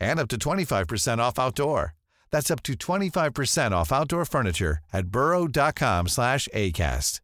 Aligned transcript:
and 0.00 0.20
up 0.20 0.28
to 0.28 0.36
25% 0.38 1.18
off 1.18 1.38
outdoor. 1.38 1.94
That's 2.30 2.50
up 2.50 2.62
to 2.64 2.74
25% 2.74 3.72
off 3.72 3.92
outdoor 3.92 4.24
furniture 4.24 4.78
at 4.92 5.06
burrow.com 5.06 6.08
slash 6.08 6.48
ACAST. 6.52 7.20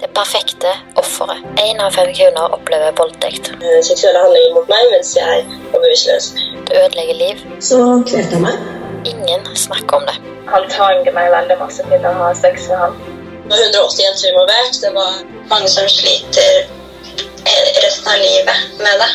Det 0.00 0.14
perfekte 0.14 0.70
offeret. 0.94 1.38
Én 1.56 1.80
av 1.80 1.90
fem 1.90 2.10
kvinner 2.14 2.52
opplever 2.56 2.92
voldtekt. 2.98 3.48
Er 3.62 3.82
seksuelle 3.88 4.20
handlinger 4.20 4.54
mot 4.58 4.68
meg 4.68 4.90
mens 4.92 5.14
jeg 5.16 5.38
er 5.38 5.46
var 5.72 5.80
bevisstløs. 5.84 6.26
Det 6.68 6.76
ødelegger 6.82 7.16
liv. 7.22 7.44
Så 7.68 7.78
kvelte 8.10 8.36
han 8.36 8.44
meg. 8.44 8.58
Ingen 9.12 9.46
snakker 9.56 9.96
om 9.96 10.06
det. 10.10 10.16
Han 10.52 10.68
tvanger 10.74 11.12
meg 11.16 11.30
veldig 11.32 11.56
masse 11.62 11.86
til 11.88 12.08
å 12.10 12.12
ha 12.20 12.30
sex 12.36 12.68
med 12.68 12.82
han. 12.82 12.98
Det 13.44 13.52
var 13.54 13.62
180 13.64 14.04
jenter 14.04 14.28
involvert. 14.32 14.80
Det 14.84 14.92
var 14.98 15.12
mange 15.52 15.72
som 15.76 15.88
sliter 15.96 16.83
resten 17.44 18.08
av 18.12 18.18
livet 18.18 18.58
med 18.78 19.00
det. 19.00 19.10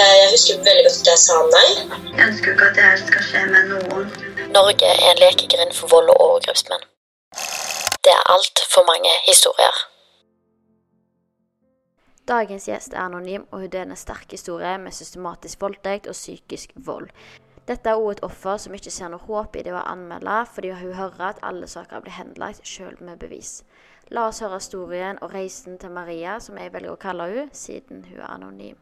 Eh, 0.00 0.14
Jeg 0.20 0.30
husker 0.32 0.54
veldig 0.64 0.84
godt 0.86 1.00
at 1.00 1.06
jeg 1.06 1.18
sa 1.18 1.36
nei. 1.56 1.68
Jeg 2.16 2.26
ønsker 2.28 2.52
ikke 2.52 2.66
at 2.68 2.74
det 2.76 2.84
her 2.84 2.96
skal 3.06 3.22
skje 3.28 3.44
med 3.52 3.70
noen. 3.72 4.10
Norge 4.54 4.86
er 4.86 5.10
en 5.10 5.22
lekegrind 5.22 5.72
for 5.74 5.88
vold 5.88 6.08
og 6.14 6.20
overgrepsmenn. 6.26 6.84
Det 8.04 8.12
er 8.12 8.32
altfor 8.34 8.84
mange 8.88 9.12
historier. 9.26 9.76
Dagens 12.28 12.68
gjest 12.68 12.94
er 12.94 13.00
anonym, 13.08 13.46
og 13.50 13.60
hun 13.60 13.70
deler 13.70 13.90
en 13.90 13.96
sterk 13.96 14.30
historie 14.30 14.78
med 14.78 14.92
systematisk 14.92 15.60
voldtekt 15.60 16.06
og 16.06 16.14
psykisk 16.14 16.70
vold. 16.76 17.08
Dette 17.68 17.90
er 17.90 17.94
også 17.94 18.10
et 18.10 18.22
offer 18.22 18.56
som 18.56 18.74
ikke 18.74 18.90
ser 18.90 19.08
noe 19.08 19.26
håp 19.26 19.56
i 19.56 19.62
det 19.62 19.72
å 19.74 19.82
anmelde, 19.82 20.46
fordi 20.54 20.70
hun 20.70 20.94
hører 20.94 21.28
at 21.28 21.42
alle 21.42 21.66
saker 21.66 22.00
blir 22.00 22.12
henlagt 22.12 22.66
selv 22.66 23.02
med 23.02 23.18
bevis. 23.18 23.62
La 24.10 24.24
oss 24.26 24.40
høre 24.42 24.58
historien 24.58 25.18
og 25.22 25.30
reisen 25.34 25.76
til 25.78 25.92
Maria, 25.94 26.38
som 26.42 26.56
jeg 26.58 26.72
velger 26.74 26.94
å 26.96 26.98
kalle 26.98 27.28
hun, 27.30 27.50
siden 27.54 28.02
hun 28.08 28.18
er 28.18 28.26
anonym. 28.26 28.78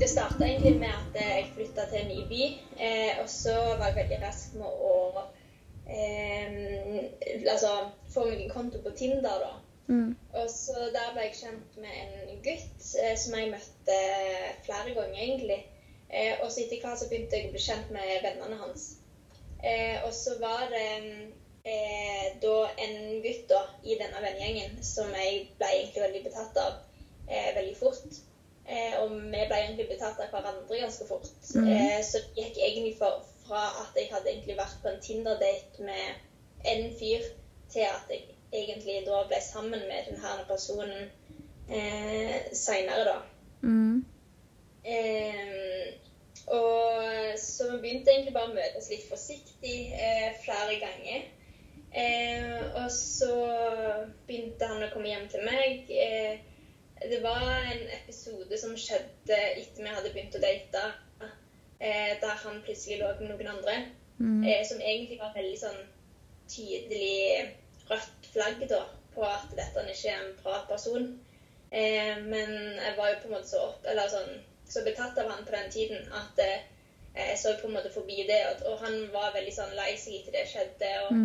Det 0.00 0.08
starta 0.08 0.46
egentlig 0.46 0.78
med 0.80 0.88
at 0.88 1.18
jeg 1.20 1.50
flytta 1.52 1.84
til 1.90 2.00
en 2.00 2.08
ny 2.08 2.22
by, 2.30 2.46
eh, 2.78 3.20
og 3.20 3.28
så 3.28 3.52
var 3.76 3.90
jeg 3.90 3.98
veldig 3.98 4.20
rask 4.22 4.54
med 4.56 4.86
å 4.88 4.94
eh, 5.84 6.56
altså, 7.52 7.74
få 8.14 8.24
meg 8.30 8.46
en 8.46 8.54
konto 8.54 8.80
på 8.80 8.94
Tinder, 9.02 9.44
da. 9.44 9.52
Og 10.40 10.48
så 10.50 10.88
Der 10.94 11.12
ble 11.12 11.26
jeg 11.26 11.36
kjent 11.42 11.76
med 11.76 11.92
en 11.92 12.40
gutt 12.46 12.88
eh, 13.02 13.12
som 13.20 13.36
jeg 13.36 13.52
møtte 13.52 14.00
flere 14.64 14.94
ganger, 14.96 15.20
egentlig. 15.20 15.60
Eh, 16.08 16.40
og 16.40 16.48
så 16.48 16.64
etter 16.64 16.80
hvert 16.80 17.00
så 17.00 17.08
begynte 17.10 17.36
jeg 17.36 17.50
å 17.50 17.52
bli 17.52 17.64
kjent 17.66 17.92
med 17.92 18.24
vennene 18.24 18.60
hans. 18.64 18.88
Eh, 19.60 20.00
og 20.06 20.12
så 20.16 20.38
var 20.40 20.70
det 20.72 20.88
eh, 21.64 22.26
da 22.42 22.56
en 22.86 23.22
gutt 23.22 23.46
da, 23.50 23.62
i 23.84 23.96
denne 24.00 24.22
vennegjengen 24.24 24.82
som 24.84 25.10
jeg 25.16 25.46
ble 25.60 25.70
egentlig 25.76 26.04
veldig 26.06 26.22
betatt 26.26 26.60
av 26.62 26.78
eh, 27.28 27.50
veldig 27.56 27.76
fort. 27.78 28.20
Eh, 28.66 28.98
og 29.02 29.14
vi 29.14 29.46
ble 29.50 29.58
egentlig 29.58 29.88
betatt 29.90 30.20
av 30.22 30.30
hverandre 30.34 30.82
ganske 30.84 31.06
fort. 31.08 31.30
Eh, 31.62 31.98
så 32.06 32.22
det 32.22 32.46
gikk 32.46 32.60
egentlig 32.62 32.94
for, 32.98 33.24
fra 33.46 33.64
at 33.82 33.98
jeg 33.98 34.10
hadde 34.12 34.30
egentlig 34.30 34.58
vært 34.58 34.78
på 34.82 34.92
en 34.92 35.02
Tinder-date 35.02 35.88
med 35.88 36.68
en 36.72 36.86
fyr, 36.98 37.26
til 37.72 37.88
at 37.88 38.10
jeg 38.12 38.26
egentlig 38.52 39.00
da 39.06 39.22
ble 39.28 39.40
sammen 39.42 39.80
med 39.88 40.08
denne 40.10 40.46
personen 40.48 41.10
eh, 41.72 42.52
seinere, 42.52 43.04
da. 43.08 43.20
Eh, 44.84 45.94
og 46.46 47.38
så 47.38 47.68
vi 47.70 47.78
begynte 47.78 48.10
egentlig 48.10 48.34
bare 48.34 48.50
å 48.50 48.56
møtes 48.56 48.90
litt 48.90 49.06
forsiktig 49.08 49.76
eh, 49.94 50.34
flere 50.42 50.76
ganger. 50.82 51.30
Eh, 51.92 52.60
og 52.80 52.88
så 52.90 53.34
begynte 54.26 54.68
han 54.68 54.84
å 54.84 54.90
komme 54.94 55.10
hjem 55.10 55.26
til 55.32 55.44
meg. 55.44 55.90
Eh, 55.92 56.40
det 57.02 57.18
var 57.24 57.42
en 57.44 57.82
episode 57.98 58.58
som 58.58 58.76
skjedde 58.78 59.36
etter 59.36 59.82
vi 59.82 59.90
hadde 59.92 60.12
begynt 60.14 60.38
å 60.38 60.42
date, 60.42 60.84
eh, 61.80 62.14
der 62.22 62.38
han 62.44 62.62
plutselig 62.64 63.00
lå 63.02 63.10
med 63.20 63.34
noen 63.34 63.52
andre. 63.56 63.76
Eh, 64.46 64.64
som 64.68 64.80
egentlig 64.80 65.18
var 65.20 65.34
veldig 65.34 65.58
sånn 65.58 65.80
tydelig 66.48 67.52
rødt 67.90 68.28
flagg 68.32 68.64
da, 68.70 68.84
på 69.14 69.24
at 69.26 69.52
dette 69.56 69.84
ikke 69.90 70.12
er 70.12 70.20
en 70.22 70.36
bra 70.42 70.62
person. 70.68 71.08
Eh, 71.72 72.16
men 72.22 72.52
jeg 72.78 72.96
var 72.96 73.10
jo 73.10 73.20
på 73.22 73.28
en 73.28 73.34
måte 73.36 73.50
så, 73.50 73.64
opp, 73.68 73.84
eller 73.88 74.08
sånn, 74.12 74.36
så 74.68 74.84
betatt 74.86 75.18
av 75.18 75.30
han 75.32 75.44
på 75.44 75.52
den 75.52 75.72
tiden 75.72 76.12
at 76.16 76.38
eh, 76.44 76.68
jeg 77.16 77.38
så 77.40 77.56
på 77.60 77.68
en 77.68 77.76
måte 77.76 77.92
forbi 77.92 78.24
det. 78.28 78.40
Og, 78.50 78.66
og 78.72 78.84
han 78.86 79.08
var 79.12 79.34
veldig 79.34 79.56
sånn 79.56 79.74
lei 79.76 79.96
seg 80.00 80.20
etter 80.20 80.38
det 80.38 80.46
skjedde. 80.52 80.92
og 81.08 81.16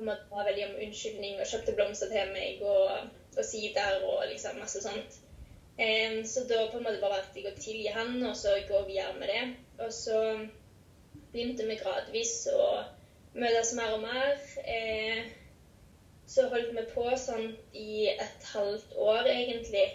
på 0.00 0.04
en 0.06 0.12
måte 0.12 0.30
var 0.32 0.46
veldig 0.48 0.66
om 0.66 0.78
unnskyldning 0.86 1.40
og 1.40 1.48
kjøpte 1.50 1.74
blomster 1.76 2.08
til 2.12 2.30
meg 2.32 2.62
og, 2.64 3.10
og 3.36 3.44
sider 3.44 4.04
og 4.08 4.22
liksom 4.30 4.60
masse 4.60 4.80
sånt. 4.84 5.18
Um, 5.80 6.22
så 6.28 6.44
da 6.48 6.62
på 6.70 6.78
en 6.78 6.86
måte 6.86 7.00
bare 7.00 7.18
valgte 7.18 7.40
jeg 7.40 7.52
å 7.52 7.60
tilgi 7.60 7.92
han 7.92 8.16
og 8.24 8.32
så 8.36 8.54
gå 8.68 8.80
videre 8.88 9.12
med 9.20 9.28
det. 9.32 9.42
Og 9.84 9.92
så 9.92 10.16
begynte 11.32 11.68
vi 11.68 11.76
gradvis 11.80 12.34
å 12.52 12.64
møtes 13.36 13.74
mer 13.76 13.94
og 13.98 14.02
mer. 14.04 14.40
Eh, 14.64 15.28
så 16.30 16.46
holdt 16.48 16.72
vi 16.76 16.86
på 16.94 17.04
sånn 17.18 17.52
i 17.76 18.08
et 18.12 18.48
halvt 18.54 18.96
år, 18.96 19.28
egentlig. 19.28 19.86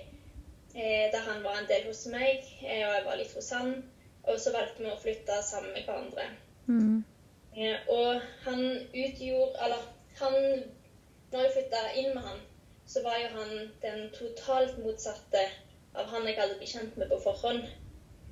Eh, 0.75 1.09
der 1.13 1.23
han 1.29 1.43
var 1.43 1.61
en 1.61 1.69
del 1.69 1.85
hos 1.87 2.05
meg, 2.11 2.43
eh, 2.61 2.83
og 2.83 2.93
jeg 2.93 3.03
var 3.05 3.19
litt 3.19 3.35
hos 3.35 3.51
han. 3.55 3.75
Og 4.25 4.39
så 4.41 4.51
valgte 4.55 4.83
vi 4.83 4.91
å 4.91 4.99
flytte 4.99 5.41
sammen 5.45 5.71
med 5.75 5.85
hverandre. 5.87 6.29
Eh, 7.55 7.77
og 7.87 8.21
han 8.43 8.63
utgjorde 8.91 9.61
Eller 9.63 9.83
han 10.19 10.35
Når 11.31 11.41
jeg 11.41 11.53
flytta 11.53 11.79
inn 11.99 12.13
med 12.15 12.23
han, 12.23 12.41
så 12.87 13.01
var 13.03 13.17
jo 13.19 13.31
han 13.33 13.53
den 13.81 14.09
totalt 14.13 14.77
motsatte 14.79 15.41
av 15.95 16.07
han 16.11 16.27
jeg 16.27 16.37
hadde 16.37 16.57
blitt 16.59 16.71
kjent 16.71 16.97
med 17.01 17.09
på 17.11 17.17
forhånd. 17.23 17.65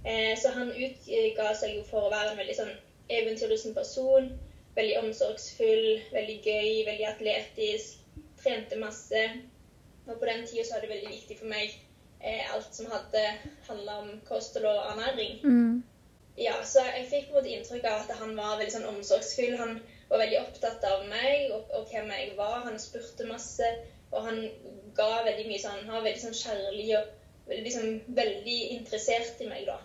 Eh, 0.06 0.34
så 0.40 0.52
han 0.56 0.72
utga 0.72 1.50
seg 1.58 1.78
jo 1.78 1.84
for 1.90 2.08
å 2.08 2.12
være 2.14 2.34
en 2.34 2.40
veldig 2.40 2.56
sånn 2.60 2.74
eventyrlysten 3.18 3.76
person. 3.76 4.30
Veldig 4.78 5.00
omsorgsfull, 5.02 5.88
veldig 6.14 6.38
gøy, 6.46 6.70
veldig 6.90 7.08
atletisk. 7.10 8.04
Trente 8.44 8.80
masse. 8.80 9.24
Og 10.08 10.20
på 10.20 10.30
den 10.30 10.46
tida 10.48 10.68
så 10.68 10.76
var 10.76 10.86
det 10.86 10.94
veldig 10.94 11.12
viktig 11.16 11.40
for 11.40 11.52
meg 11.52 11.74
eh, 12.20 12.46
alt 12.54 12.76
som 12.76 12.92
hadde 12.92 13.26
handla 13.70 14.00
om 14.04 14.14
kosthold 14.28 14.68
og 14.70 14.86
ernæring. 14.94 15.44
Ja, 16.38 16.56
så 16.66 16.82
jeg 16.90 17.10
fikk 17.12 17.30
på 17.30 17.38
en 17.38 17.42
måte 17.42 17.54
inntrykk 17.54 17.86
av 17.88 18.04
at 18.04 18.16
han 18.20 18.34
var 18.38 18.58
veldig 18.58 18.74
sånn 18.76 18.90
omsorgsfull. 18.90 19.56
Han 19.60 19.78
var 20.14 20.24
veldig 20.24 20.40
opptatt 20.44 20.86
av 20.88 21.04
meg 21.10 21.52
og, 21.56 21.68
og 21.74 21.90
hvem 21.92 22.12
jeg 22.14 22.34
var. 22.38 22.62
Han 22.68 22.80
spurte 22.82 23.28
masse, 23.30 23.70
og 24.14 24.28
han 24.28 24.40
ga 24.98 25.24
veldig 25.26 25.48
mye 25.50 25.62
sånn 25.62 25.88
Han 25.88 25.96
var 25.98 26.04
veldig 26.06 26.22
sånn 26.22 26.38
kjærlig 26.38 26.90
og 27.00 27.08
liksom, 27.50 27.88
veldig 28.16 28.60
interessert 28.78 29.42
i 29.42 29.50
meg, 29.50 29.66
da. 29.68 29.80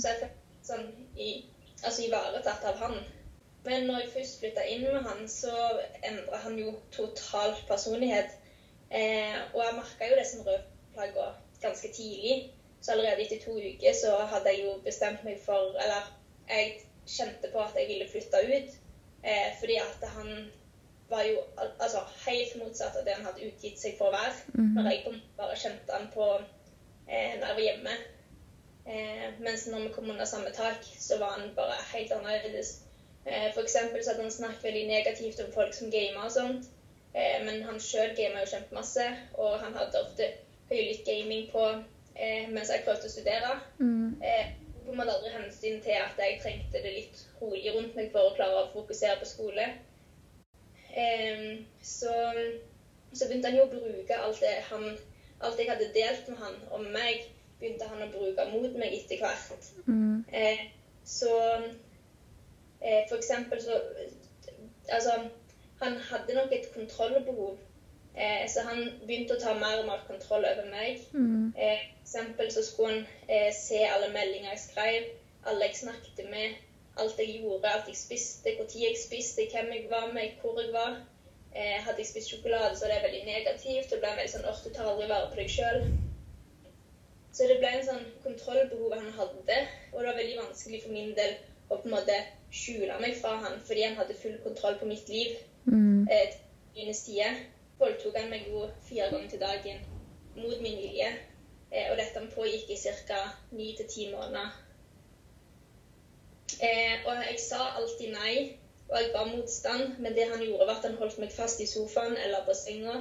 Så 0.00 0.12
jeg 0.12 0.20
fikk 0.22 0.38
sånn 0.68 0.86
i, 1.18 1.32
altså 1.82 2.06
ivaretatt 2.06 2.64
av 2.70 2.78
han. 2.84 3.02
men 3.66 3.84
når 3.86 4.00
jeg 4.00 4.12
først 4.14 4.38
flytta 4.40 4.62
inn 4.66 4.86
med 4.86 5.04
han, 5.06 5.26
så 5.28 5.52
endra 6.02 6.40
han 6.44 6.56
jo 6.58 6.72
totalt 6.94 7.60
personlighet. 7.68 8.32
Eh, 8.90 9.36
og 9.52 9.60
jeg 9.62 9.76
merka 9.76 10.08
jo 10.08 10.16
det 10.18 10.26
som 10.26 10.46
rød 10.46 10.64
plagg 10.94 11.18
ganske 11.62 11.92
tidlig. 11.94 12.50
Så 12.82 12.92
allerede 12.92 13.22
etter 13.22 13.38
to 13.44 13.54
uker 13.54 13.94
så 13.94 14.16
hadde 14.32 14.50
jeg 14.50 14.64
jo 14.64 14.72
bestemt 14.84 15.22
meg 15.24 15.38
for 15.44 15.76
Eller 15.78 16.08
jeg 16.48 16.80
kjente 17.06 17.50
på 17.52 17.60
at 17.62 17.76
jeg 17.78 17.88
ville 17.88 18.08
flytte 18.10 18.40
ut. 18.48 18.74
Eh, 19.22 19.52
fordi 19.60 19.78
at 19.78 20.08
han 20.16 20.50
var 21.12 21.22
jo 21.22 21.38
altså, 21.78 22.00
helt 22.26 22.56
motsatt 22.62 22.96
av 22.96 23.04
det 23.06 23.14
han 23.16 23.26
hadde 23.28 23.46
utgitt 23.50 23.78
seg 23.80 23.98
for 23.98 24.10
å 24.10 24.16
være. 24.16 24.34
Mm. 24.56 24.72
Når 24.76 24.90
jeg 24.90 25.20
bare 25.38 25.58
kjente 25.60 25.94
han 25.96 26.08
på 26.14 26.28
eh, 27.08 27.34
når 27.38 27.46
jeg 27.46 27.58
var 27.58 27.64
hjemme. 27.68 27.96
Eh, 28.82 29.26
mens 29.38 29.66
når 29.70 29.86
vi 29.86 29.92
kom 29.94 30.10
under 30.10 30.26
samme 30.26 30.50
tak, 30.56 30.86
så 30.98 31.18
var 31.22 31.36
han 31.38 31.52
bare 31.56 31.76
helt 31.92 32.14
annerledes. 32.16 32.80
Eh, 33.24 33.52
for 33.54 33.62
eksempel 33.62 34.02
så 34.02 34.10
hadde 34.10 34.26
han 34.26 34.38
snakket 34.38 34.64
veldig 34.64 34.86
negativt 34.88 35.44
om 35.44 35.52
folk 35.54 35.74
som 35.74 35.90
gamer 35.90 36.24
og 36.24 36.32
sånt. 36.34 36.70
Eh, 37.14 37.38
men 37.46 37.62
han 37.68 37.80
sjøl 37.80 38.16
gama 38.16 38.42
jo 38.42 38.50
kjempemasse, 38.54 39.06
og 39.34 39.60
han 39.60 39.76
hadde 39.76 40.00
ofte 40.00 40.30
høylytt 40.72 41.04
gaming 41.06 41.50
på 41.52 41.62
eh, 42.16 42.48
mens 42.48 42.72
jeg 42.72 42.84
prøvde 42.86 43.10
å 43.10 43.12
studere. 43.12 43.54
Mm. 43.78 44.16
På 44.84 44.92
en 44.92 44.98
måte 44.98 45.14
aldri 45.14 45.30
hensyn 45.34 45.80
til 45.84 45.96
at 45.98 46.18
jeg 46.18 46.40
trengte 46.42 46.82
det 46.82 46.92
litt 46.96 47.22
rolig 47.40 47.72
rundt 47.74 47.96
meg 47.98 48.10
for 48.14 48.30
å 48.30 48.34
klare 48.36 48.64
å 48.64 48.70
fokusere 48.74 49.18
på 49.20 49.28
skole. 49.30 49.68
Um, 50.92 51.62
så, 51.82 52.12
så 53.12 53.28
begynte 53.28 53.48
han 53.48 53.56
jo 53.56 53.64
å 53.64 53.72
bruke 53.72 54.18
alt 54.18 54.42
det 54.44 54.58
han 54.68 54.90
Alt 55.42 55.58
jeg 55.58 55.66
hadde 55.66 55.88
delt 55.90 56.28
med 56.30 56.36
han 56.38 56.58
om 56.70 56.84
meg, 56.94 57.24
begynte 57.58 57.88
han 57.90 58.04
å 58.04 58.10
bruke 58.12 58.44
mot 58.52 58.76
meg 58.78 58.92
etter 58.94 59.18
hvert. 59.18 59.64
Mm. 59.88 60.20
Uh, 60.30 60.60
så 61.02 61.32
uh, 61.58 63.00
for 63.08 63.16
eksempel 63.16 63.62
så 63.62 63.80
Altså, 64.90 65.12
han 65.80 65.96
hadde 65.96 66.34
nok 66.34 66.52
et 66.52 66.66
kontrollbehov. 66.74 67.58
Eh, 68.14 68.44
så 68.48 68.60
han 68.68 68.82
begynte 69.06 69.38
å 69.38 69.40
ta 69.40 69.54
mer 69.56 69.78
og 69.80 69.86
mer 69.88 70.02
kontroll 70.08 70.44
over 70.44 70.68
meg. 70.72 71.00
Mm. 71.12 71.52
Eh, 71.56 71.86
for 72.02 72.02
eksempel 72.04 72.50
så 72.52 72.64
skulle 72.66 72.92
han 72.92 73.06
eh, 73.28 73.48
se 73.56 73.80
alle 73.88 74.10
meldinger 74.12 74.52
jeg 74.52 74.64
skrev, 74.66 75.08
alle 75.48 75.70
jeg 75.70 75.80
snakket 75.80 76.28
med, 76.30 76.58
alt 77.00 77.22
jeg 77.22 77.38
gjorde, 77.40 77.70
alt 77.70 77.88
jeg 77.88 77.96
spiste, 77.96 78.52
hvor 78.58 78.68
tid 78.68 78.84
jeg 78.84 79.00
spiste, 79.00 79.48
hvem 79.52 79.72
jeg 79.72 79.88
var 79.90 80.12
med, 80.12 80.36
hvor 80.42 80.60
jeg 80.60 80.72
var. 80.74 81.00
Eh, 81.54 81.78
hadde 81.84 82.00
jeg 82.00 82.10
spist 82.10 82.32
sjokolade, 82.32 82.76
så 82.76 82.86
er 82.86 82.94
det 82.94 83.06
veldig 83.06 83.24
negativt. 83.28 83.90
Det 83.90 84.00
ble 84.00 84.12
en 84.12 84.20
veldig 84.20 84.34
sånn 84.34 84.48
åh, 84.48 84.60
du 84.64 84.70
tar 84.72 84.92
aldri 84.92 85.08
vare 85.08 85.32
på 85.32 85.40
deg 85.40 85.50
sjøl. 85.52 85.88
Så 87.32 87.48
det 87.48 87.58
ble 87.62 87.72
en 87.72 87.86
sånn 87.86 88.06
kontrollbehov 88.24 88.92
han 88.92 89.12
hadde, 89.16 89.58
og 89.92 89.98
det 89.98 90.08
var 90.10 90.20
veldig 90.20 90.38
vanskelig 90.42 90.82
for 90.84 90.92
min 90.92 91.14
del 91.16 91.38
å 91.72 91.78
på 91.78 91.88
en 91.88 91.94
måte 91.94 92.16
skjule 92.52 92.98
meg 93.00 93.16
fra 93.16 93.38
han, 93.40 93.56
fordi 93.64 93.86
han 93.86 93.96
hadde 93.96 94.16
full 94.20 94.36
kontroll 94.44 94.76
på 94.80 94.88
mitt 94.90 95.08
liv. 95.08 95.38
Mm. 95.64 96.08
Eh, 96.12 96.34
voldtok 97.82 98.16
han 98.18 98.30
meg 98.30 98.48
jo 98.48 98.64
fire 98.88 99.10
ganger 99.12 99.30
til 99.30 99.42
dagen 99.42 99.84
mot 100.36 100.58
min 100.64 100.78
vilje. 100.80 101.12
Eh, 101.72 101.90
og 101.90 101.96
dette 102.00 102.26
pågikk 102.34 102.70
i 102.70 102.80
ca. 103.08 103.20
ni 103.50 103.74
til 103.76 103.88
ti 103.88 104.08
måneder. 104.12 104.50
Eh, 106.62 107.06
og 107.06 107.14
jeg 107.28 107.38
sa 107.40 107.60
alltid 107.78 108.12
nei, 108.12 108.34
og 108.88 108.98
jeg 108.98 109.10
ga 109.14 109.24
motstand, 109.24 109.98
men 109.98 110.14
det 110.14 110.28
han 110.30 110.44
gjorde, 110.44 110.66
var 110.66 110.76
at 110.76 110.86
han 110.90 110.98
holdt 111.00 111.18
meg 111.18 111.32
fast 111.32 111.60
i 111.60 111.66
sofaen 111.66 112.16
eller 112.16 112.44
på 112.44 112.54
senga. 112.54 113.00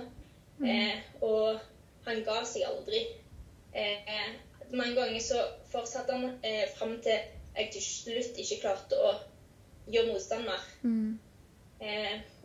Eh, 0.63 0.97
og 1.21 1.59
han 2.05 2.23
ga 2.25 2.41
seg 2.45 2.65
aldri. 2.69 3.03
Eh, 3.75 4.31
mange 4.71 4.95
ganger 4.95 5.19
så 5.19 5.43
fortsatte 5.71 6.15
han 6.15 6.39
eh, 6.43 6.67
fram 6.77 6.97
til 7.03 7.19
jeg 7.55 7.69
til 7.73 7.83
slutt 7.83 8.37
ikke 8.39 8.61
klarte 8.61 8.99
å 8.99 9.11
gjøre 9.91 10.13
motstand 10.13 10.47
mer. 10.47 10.67
Mm. 10.87 11.17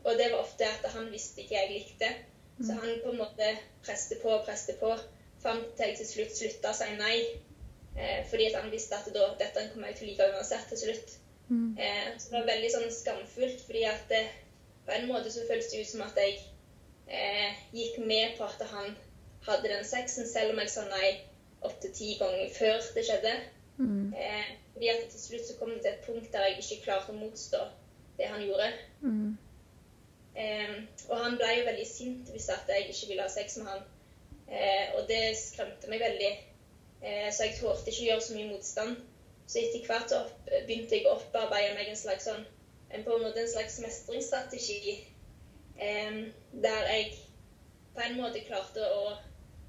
Eh, 0.06 0.12
og 0.12 0.19
det 0.19 0.31
var 0.32 0.38
ofte 0.38 0.64
at 0.70 0.87
han 0.94 1.11
visste 1.12 1.43
ikke 1.43 1.58
jeg 1.58 1.73
likte. 1.75 2.14
Så 2.56 2.73
han 2.73 3.00
på 3.05 3.11
en 3.11 3.19
måte 3.19 3.50
preste 3.85 4.17
på 4.23 4.31
og 4.32 4.47
preste 4.47 4.73
på 4.81 4.94
fram 5.43 5.58
til 5.76 5.91
jeg 5.91 5.97
til 5.99 6.08
slutt 6.08 6.38
slutta 6.38 6.73
å 6.73 6.79
si 6.79 6.88
nei. 6.97 7.17
Eh, 7.97 8.23
fordi 8.31 8.49
at 8.49 8.58
han 8.61 8.73
visste 8.73 8.97
at 8.97 9.08
da, 9.12 9.29
dette 9.41 9.69
kommer 9.73 9.91
jeg 9.91 9.99
til 9.99 10.06
å 10.06 10.11
like 10.11 10.29
uansett 10.37 10.69
til 10.73 10.82
slutt. 10.85 11.17
Mm. 11.49 11.76
Eh, 11.79 12.08
så 12.19 12.31
det 12.31 12.38
var 12.38 12.50
veldig 12.50 12.73
sånn 12.75 12.93
skamfullt, 12.93 13.62
fordi 13.67 13.85
at 13.88 14.05
det, 14.11 14.25
på 14.87 14.94
en 14.97 15.08
måte 15.11 15.32
så 15.32 15.44
føltes 15.49 15.70
det 15.73 15.85
ut 15.85 15.93
som 15.93 16.05
at 16.06 16.19
jeg 16.20 16.38
eh, 17.06 17.62
gikk 17.76 18.00
med 18.09 18.37
på 18.38 18.49
at 18.49 18.64
han 18.73 18.97
hadde 19.47 19.70
den 19.70 19.85
sexen, 19.87 20.26
selv 20.29 20.55
om 20.55 20.62
jeg 20.62 20.73
sa 20.73 20.87
nei 20.91 21.12
åtte 21.67 21.93
ti 21.94 22.17
ganger 22.20 22.50
før 22.56 22.81
det 22.94 23.06
skjedde. 23.06 23.35
Mm. 23.79 24.12
Eh, 24.17 24.52
fordi 24.73 24.93
at 24.93 25.09
til 25.12 25.23
slutt 25.23 25.49
så 25.49 25.56
kom 25.61 25.73
det 25.75 25.82
til 25.85 25.93
et 25.93 26.06
punkt 26.09 26.32
der 26.32 26.49
jeg 26.49 26.62
ikke 26.62 26.85
klarte 26.88 27.12
å 27.12 27.20
motstå 27.20 27.62
det 28.19 28.29
han 28.32 28.44
gjorde. 28.44 28.73
Mm. 29.00 29.37
Eh, 30.37 30.73
og 31.09 31.17
han 31.23 31.38
ble 31.41 31.53
jo 31.59 31.67
veldig 31.71 31.87
sint 31.88 32.33
hvis 32.33 32.49
at 32.53 32.69
jeg 32.69 32.91
ikke 32.91 33.11
ville 33.11 33.25
ha 33.25 33.33
sex 33.33 33.56
med 33.61 33.71
han. 33.73 33.85
Eh, 34.47 34.97
og 34.97 35.06
det 35.11 35.23
skremte 35.41 35.91
meg 35.91 36.03
veldig. 36.05 36.33
Eh, 37.03 37.29
så 37.33 37.47
jeg 37.49 37.59
tålte 37.61 37.93
ikke 37.93 38.05
å 38.05 38.09
gjøre 38.11 38.27
så 38.27 38.37
mye 38.37 38.50
motstand. 38.53 38.99
Så 39.47 39.62
etter 39.62 39.87
hvert 39.87 40.12
opp, 40.17 40.50
begynte 40.67 40.97
jeg 40.99 41.06
å 41.06 41.15
opparbeide 41.21 41.77
meg 41.79 41.93
en 41.93 41.99
slags 41.99 42.27
sånn 42.27 42.43
en, 42.91 43.05
på 43.05 43.15
en 43.15 43.23
måte 43.23 43.43
en 43.43 43.50
slags 43.50 43.79
mestringsstrategi. 43.83 44.99
Eh, 45.79 46.21
der 46.67 46.91
jeg 46.91 47.15
på 47.94 48.05
en 48.05 48.19
måte 48.21 48.44
klarte 48.47 48.85
å 48.97 49.17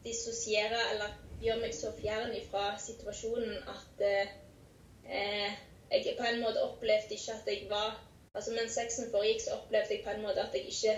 dissosiere 0.04 0.80
eller 0.92 1.16
gjøre 1.42 1.62
meg 1.62 1.76
så 1.76 1.94
fjern 2.00 2.34
fra 2.52 2.72
situasjonen 2.82 3.64
at 3.72 4.04
eh, 4.08 5.56
jeg 5.92 6.16
på 6.18 6.26
en 6.28 6.42
måte 6.44 6.64
opplevde 6.64 7.16
ikke 7.16 7.36
at 7.38 7.50
jeg 7.52 7.68
var 7.72 7.96
Altså 8.38 8.54
mens 8.54 8.76
sexen 8.78 9.08
foregikk, 9.12 9.42
så 9.42 9.56
opplevde 9.58 9.96
jeg 9.96 10.04
på 10.06 10.14
en 10.14 10.22
måte 10.22 10.44
at 10.44 10.54
jeg 10.54 10.68
ikke 10.70 10.94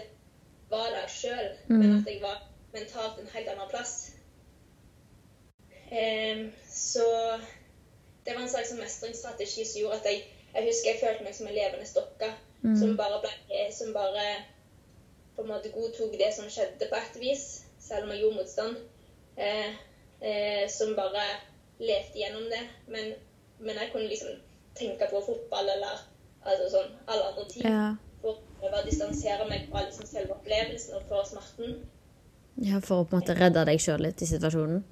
var 0.69 0.89
der 0.95 1.07
sjøl, 1.07 1.49
Mm. 1.69 1.75
men 1.79 1.93
at 1.99 2.09
jeg 2.13 2.21
var 2.21 2.41
mentalt 2.73 3.19
en 3.21 3.29
helt 3.33 3.47
annen 3.49 3.69
plass. 3.71 3.93
Um, 5.91 6.51
så 6.69 7.05
det 8.25 8.35
var 8.35 8.41
en 8.43 8.49
slags 8.49 8.73
mestringsstrategi 8.77 9.65
som 9.65 9.79
gjorde 9.81 9.97
at 9.99 10.05
jeg 10.11 10.23
jeg 10.53 10.65
husker 10.65 10.89
jeg 10.91 10.99
følte 11.03 11.23
meg 11.23 11.35
som 11.35 11.47
en 11.47 11.53
levende 11.53 11.85
stokke 11.87 12.29
Mm. 12.61 12.75
som 12.79 12.97
bare 12.97 13.21
ble, 13.23 13.71
som 13.71 13.93
bare 13.93 14.23
på 15.35 15.41
en 15.41 15.47
måte 15.47 15.69
godtok 15.71 16.11
det 16.19 16.33
som 16.35 16.49
skjedde 16.51 16.89
på 16.89 16.95
et 16.95 17.19
vis, 17.21 17.43
selv 17.79 18.03
om 18.03 18.09
jeg 18.11 18.19
gjorde 18.19 18.35
motstand. 18.35 18.75
Eh, 19.37 19.69
eh, 20.21 20.69
som 20.69 20.95
bare 20.95 21.23
levde 21.79 22.19
gjennom 22.19 22.43
det. 22.51 22.65
Men, 22.87 23.13
men 23.59 23.75
jeg 23.75 23.89
kunne 23.91 24.07
liksom 24.07 24.27
tenke 24.75 25.07
på 25.09 25.21
fotball 25.25 25.69
eller 25.69 26.03
altså 26.43 26.69
sånn, 26.73 26.91
alle 27.07 27.29
andre 27.31 27.45
ting. 27.51 27.65
Ja. 27.67 27.85
For 28.21 28.35
å 28.35 28.59
prøve 28.59 28.81
å 28.81 28.87
distansere 28.87 29.47
meg 29.49 29.69
fra 29.71 29.85
liksom 29.85 30.07
selve 30.09 30.35
opplevelsen 30.35 30.97
og 30.97 31.07
fra 31.09 31.23
smerten. 31.27 31.79
ja, 32.59 32.81
for 32.83 33.01
å 33.01 33.07
på 33.07 33.15
en 33.15 33.23
måte 33.23 33.37
redde 33.37 33.63
deg 33.69 33.79
sjøl 33.79 34.03
litt 34.03 34.21
i 34.21 34.27
situasjonen? 34.27 34.83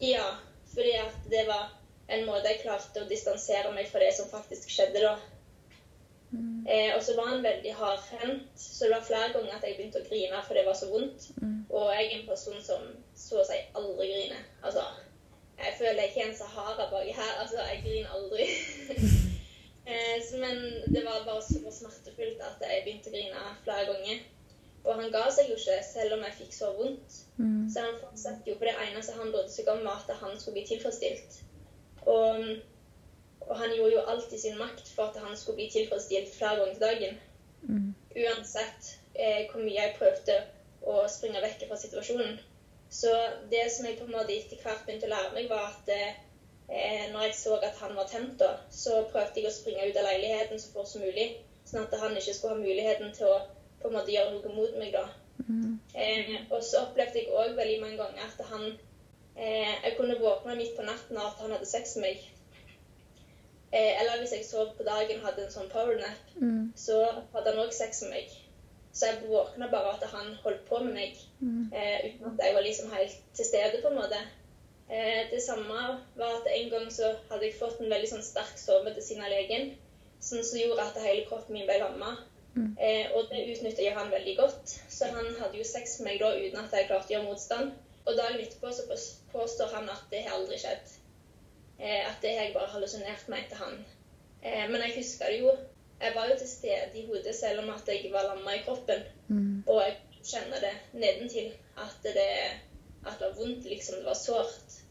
Ja, 0.00 0.24
fordi 0.72 0.96
at 0.98 1.28
det 1.30 1.44
var 1.48 1.68
en 2.12 2.24
måte 2.26 2.48
jeg 2.48 2.62
klarte 2.64 3.04
å 3.04 3.08
distansere 3.10 3.72
meg 3.76 3.90
fra 3.90 4.00
det 4.00 4.12
som 4.16 4.30
faktisk 4.32 4.72
skjedde 4.72 5.04
da. 5.04 5.14
Eh, 6.64 6.96
og 6.96 7.02
så 7.04 7.12
var 7.16 7.28
han 7.28 7.42
veldig 7.44 7.72
hardhendt, 7.76 8.48
så 8.56 8.86
det 8.86 8.94
var 8.94 9.04
flere 9.04 9.32
ganger 9.34 9.56
at 9.58 9.64
jeg 9.66 9.76
begynte 9.76 10.00
å 10.00 10.06
grine 10.08 10.38
for 10.46 10.56
det 10.56 10.64
var 10.64 10.76
så 10.78 10.88
vondt. 10.88 11.26
Og 11.68 11.90
jeg 11.92 12.06
er 12.06 12.14
en 12.18 12.28
person 12.28 12.60
som 12.64 12.86
så 13.16 13.42
å 13.42 13.44
si 13.48 13.58
aldri 13.76 14.08
griner. 14.08 14.46
Altså, 14.64 14.86
jeg 15.58 15.76
føler 15.78 16.08
ikke 16.08 16.24
en 16.28 16.36
Sahara 16.36 16.88
baki 16.88 17.12
her. 17.18 17.34
Altså, 17.42 17.60
jeg 17.68 17.84
griner 17.84 18.16
aldri. 18.16 18.48
eh, 19.86 20.18
men 20.42 20.62
det 20.94 21.04
var 21.04 21.24
bare 21.26 21.42
så 21.42 21.58
smertefullt 21.78 22.42
at 22.46 22.62
jeg 22.66 22.84
begynte 22.84 23.10
å 23.10 23.16
grine 23.16 23.48
flere 23.64 23.88
ganger. 23.90 24.22
Og 24.82 24.98
han 24.98 25.12
ga 25.14 25.28
seg 25.30 25.50
jo 25.50 25.56
ikke, 25.58 25.78
selv 25.86 26.16
om 26.16 26.24
jeg 26.26 26.38
fikk 26.40 26.54
så 26.56 26.72
vondt. 26.74 27.18
Mm. 27.38 27.68
Så 27.70 27.84
han 27.84 28.00
fortsatte 28.00 28.50
jo, 28.50 28.58
på 28.58 28.66
det 28.66 28.74
eneste 28.88 29.14
han 29.14 29.30
brydde 29.30 29.54
seg 29.54 29.70
om, 29.70 29.84
var 29.86 30.02
at 30.02 30.22
han 30.22 30.38
skulle 30.40 30.58
bli 30.58 30.64
tilfredsstilt. 30.72 31.38
Og, 32.02 32.48
og 33.46 33.52
han 33.60 33.76
gjorde 33.76 33.92
jo 33.94 34.06
alt 34.14 34.34
i 34.34 34.40
sin 34.42 34.58
makt 34.58 34.90
for 34.96 35.10
at 35.10 35.20
han 35.22 35.36
skulle 35.38 35.60
bli 35.60 35.68
tilfredsstilt 35.70 36.34
flere 36.34 36.58
ganger 36.58 36.74
til 36.74 36.86
dagen. 36.88 37.20
Mm. 37.62 37.92
Uansett 38.24 38.90
eh, 39.14 39.46
hvor 39.52 39.62
mye 39.62 39.78
jeg 39.78 39.94
prøvde 40.00 40.40
å 40.82 41.04
springe 41.10 41.44
vekk 41.44 41.68
fra 41.68 41.78
situasjonen. 41.78 42.40
Så 42.92 43.12
det 43.50 43.68
som 43.72 43.86
jeg 43.86 44.00
på 44.00 44.08
en 44.08 44.16
måte 44.16 44.34
etter 44.34 44.58
hvert 44.60 44.82
begynte 44.86 45.06
å 45.08 45.14
lære 45.14 45.34
meg, 45.36 45.46
var 45.48 45.70
at 45.70 45.92
eh, 45.94 46.18
når 47.12 47.22
jeg 47.26 47.34
så 47.36 47.56
at 47.60 47.74
han 47.80 47.96
var 47.96 48.06
tent, 48.08 48.38
da, 48.40 48.52
så 48.70 49.02
prøvde 49.12 49.40
jeg 49.42 49.46
å 49.50 49.52
springe 49.54 49.88
ut 49.90 49.96
av 50.00 50.06
leiligheten 50.08 50.60
så 50.60 50.70
fort 50.72 50.88
som 50.88 51.02
mulig. 51.04 51.26
Sånn 51.68 51.84
at 51.84 51.98
han 52.00 52.16
ikke 52.16 52.34
skulle 52.34 52.54
ha 52.54 52.60
muligheten 52.62 53.12
til 53.16 53.26
å 53.28 53.40
på 53.82 53.88
en 53.90 53.94
måte 53.98 54.12
gjøre 54.14 54.32
noe 54.38 54.54
mot 54.56 54.78
meg. 54.78 54.92
da. 54.92 55.06
Mm. 55.48 55.78
Eh, 55.94 56.36
og 56.50 56.62
så 56.64 56.84
opplevde 56.86 57.18
jeg 57.18 57.28
òg 57.34 57.56
veldig 57.56 57.80
mange 57.80 57.96
ganger 57.98 58.22
at 58.28 58.46
han 58.46 58.64
eh, 59.36 59.74
Jeg 59.84 59.96
kunne 59.96 60.18
våkne 60.20 60.54
midt 60.56 60.76
på 60.76 60.82
natten 60.86 61.16
av 61.16 61.26
at 61.32 61.40
han 61.42 61.50
hadde 61.56 61.66
sex 61.66 61.96
med 61.96 62.02
meg. 62.08 62.28
Eh, 63.72 64.00
eller 64.00 64.18
hvis 64.20 64.32
jeg 64.36 64.44
sov 64.44 64.74
på 64.76 64.84
dagen 64.84 65.20
og 65.20 65.26
hadde 65.30 65.46
en 65.46 65.52
sånn 65.54 65.70
powernap, 65.72 66.18
Mm. 66.36 66.72
så 66.76 66.98
hadde 67.34 67.50
han 67.54 67.62
òg 67.66 67.72
sex 67.72 68.02
med 68.02 68.10
meg. 68.10 68.28
Så 68.92 69.06
jeg 69.06 69.22
våkna 69.28 69.70
bare 69.70 69.94
at 69.94 70.02
han 70.12 70.34
holdt 70.44 70.66
på 70.68 70.78
med 70.84 70.94
meg, 70.94 71.16
Mm. 71.40 71.72
eh, 71.72 71.98
uten 72.06 72.26
at 72.38 72.44
jeg 72.46 72.54
var 72.54 72.62
liksom 72.62 72.90
helt 72.92 73.16
til 73.34 73.44
stede, 73.44 73.82
på 73.82 73.88
en 73.88 73.94
måte. 73.98 74.20
Eh, 74.92 75.22
det 75.30 75.40
samme 75.40 75.86
var 76.20 76.34
at 76.40 76.50
en 76.52 76.68
gang 76.70 76.90
så 76.92 77.14
hadde 77.30 77.48
jeg 77.48 77.56
fått 77.60 77.80
en 77.80 77.92
veldig 77.92 78.10
sånn 78.10 78.26
sterk 78.26 78.58
sovemedisin 78.60 79.24
av 79.24 79.32
legen, 79.32 79.72
som 80.20 80.42
gjorde 80.42 80.84
at 80.84 81.00
hele 81.00 81.24
kroppen 81.30 81.56
min 81.56 81.66
ble 81.68 81.80
lamma. 81.80 82.12
Eh, 82.56 83.08
og 83.16 83.30
det 83.30 83.46
utnytta 83.54 83.94
han 83.96 84.10
veldig 84.12 84.36
godt. 84.36 84.74
Så 84.88 85.08
han 85.14 85.28
hadde 85.40 85.58
jo 85.58 85.64
sex 85.64 85.98
med 86.00 86.10
meg 86.10 86.20
da 86.20 86.32
uten 86.36 86.60
at 86.60 86.74
jeg 86.76 86.88
klarte 86.90 87.08
å 87.08 87.14
gjøre 87.14 87.28
motstand. 87.30 87.72
Og 88.04 88.18
dagen 88.18 88.40
etterpå 88.42 88.72
så 88.74 88.84
påstår 89.32 89.72
han 89.76 89.88
at 89.92 90.04
det 90.10 90.24
har 90.26 90.36
aldri 90.36 90.58
skjedd. 90.60 90.96
Eh, 91.78 92.02
at 92.08 92.18
det 92.22 92.34
har 92.36 92.48
jeg 92.48 92.56
bare 92.56 92.72
hallusinert, 92.74 93.28
mente 93.32 93.58
han. 93.58 93.78
Eh, 94.42 94.66
men 94.68 94.82
jeg 94.86 94.98
husker 94.98 95.32
det 95.32 95.40
jo. 95.40 95.54
Jeg 96.02 96.16
var 96.16 96.28
jo 96.28 96.36
til 96.38 96.50
stede 96.50 96.98
i 96.98 97.06
hodet 97.06 97.34
selv 97.38 97.62
om 97.62 97.70
at 97.70 97.88
jeg 97.88 98.10
var 98.12 98.26
lamma 98.28 98.56
i 98.58 98.64
kroppen. 98.66 99.04
Mm. 99.28 99.62
Og 99.66 99.82
jeg 99.84 99.96
kjenner 100.26 100.64
det 100.64 100.74
nedentil. 100.92 101.52
At 101.78 102.04
det, 102.04 102.28
at 103.06 103.16
det 103.18 103.28
var 103.28 103.36
vondt, 103.38 103.64
liksom. 103.70 104.02
Det 104.02 104.10
var 104.10 104.18
sårt. 104.18 104.81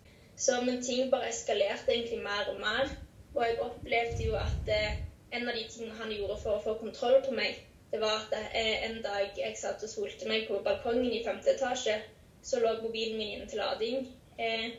Så, 0.41 0.61
men 0.65 0.79
ting 0.81 1.11
bare 1.11 1.29
eskalerte 1.29 1.93
egentlig 1.93 2.21
mer 2.23 2.47
og 2.49 2.59
mer. 2.59 2.93
Og 3.35 3.43
jeg 3.45 3.59
opplevde 3.61 4.23
jo 4.25 4.37
at 4.39 4.69
eh, 4.73 4.95
en 5.37 5.49
av 5.49 5.53
de 5.55 5.65
tingene 5.69 5.97
han 5.99 6.13
gjorde 6.15 6.37
for 6.41 6.57
å 6.57 6.63
få 6.63 6.73
kontroll 6.79 7.19
på 7.25 7.35
meg, 7.37 7.59
det 7.91 7.99
var 8.01 8.23
at 8.23 8.33
eh, 8.57 8.87
en 8.87 8.97
dag 9.03 9.37
jeg 9.37 9.59
satt 9.59 9.83
og 9.85 9.91
solte 9.91 10.29
meg 10.31 10.47
på 10.47 10.57
balkongen 10.65 11.11
i 11.13 11.21
femte 11.25 11.53
etasje, 11.53 11.99
så 12.41 12.59
lå 12.63 12.71
mobilen 12.81 13.19
min 13.19 13.35
inne 13.35 13.49
til 13.51 13.61
lading. 13.61 14.07
Eh, 14.41 14.73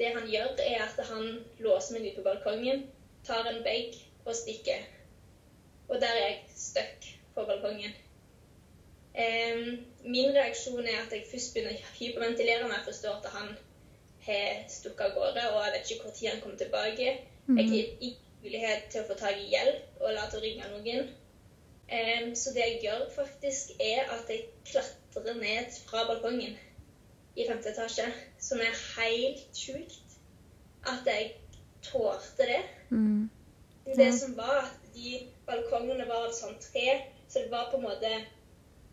det 0.00 0.10
han 0.16 0.26
gjør, 0.32 0.58
er 0.64 0.82
at 0.88 0.98
han 1.12 1.38
låser 1.62 1.94
meg 1.94 2.08
ut 2.10 2.18
på 2.18 2.26
balkongen, 2.26 2.82
tar 3.28 3.46
en 3.52 3.62
bag 3.64 3.94
og 4.24 4.34
stikker. 4.34 4.82
Og 5.86 6.00
der 6.02 6.18
er 6.18 6.26
jeg 6.26 6.58
stuck 6.58 7.08
på 7.36 7.46
balkongen. 7.46 7.94
Eh, 9.14 9.62
min 10.02 10.34
reaksjon 10.34 10.82
er 10.82 10.98
at 11.04 11.14
jeg 11.14 11.30
først 11.30 11.54
begynner 11.54 11.78
å 11.78 11.94
hyperventilere 12.00 12.66
når 12.66 12.76
jeg 12.80 12.88
forstår 12.90 13.22
at 13.22 13.32
han 13.38 13.54
har 14.26 14.64
stukket 14.72 15.06
av 15.08 15.14
gårde, 15.16 15.44
og 15.52 15.60
jeg 15.64 15.74
vet 15.74 15.90
ikke 15.90 16.08
når 16.08 16.30
han 16.30 16.42
kommer 16.42 16.58
tilbake. 16.62 17.12
Jeg 17.46 17.68
har 17.70 17.76
ikke 17.76 18.14
mulighet 18.42 18.88
til 18.90 19.02
å 19.02 19.06
få 19.08 19.16
tak 19.18 19.38
i 19.38 19.48
hjelp 19.52 20.02
og 20.02 20.14
la 20.14 20.26
til 20.30 20.40
å 20.40 20.44
ringe 20.44 20.70
noen. 20.72 21.08
Um, 21.86 22.32
så 22.34 22.50
det 22.54 22.64
jeg 22.64 22.80
gjør, 22.82 23.04
faktisk, 23.14 23.76
er 23.78 24.08
at 24.10 24.30
jeg 24.30 24.48
klatrer 24.66 25.38
ned 25.38 25.76
fra 25.86 26.02
balkongen 26.08 26.56
i 27.36 27.46
femte 27.46 27.70
etasje, 27.70 28.06
som 28.42 28.62
er 28.64 28.74
helt 28.96 29.44
sjukt. 29.54 30.16
At 30.86 31.06
jeg 31.06 31.34
tålte 31.86 32.48
det. 32.50 32.62
Mm. 32.90 33.28
Det 33.96 34.08
som 34.14 34.34
var 34.36 34.64
at 34.64 34.88
de 34.94 35.20
balkongene 35.46 36.08
var 36.08 36.26
av 36.26 36.34
sånn 36.34 36.58
tre, 36.62 36.98
så 37.28 37.44
det 37.44 37.52
var 37.52 37.70
på 37.70 37.78
en 37.78 37.86
måte 37.90 38.10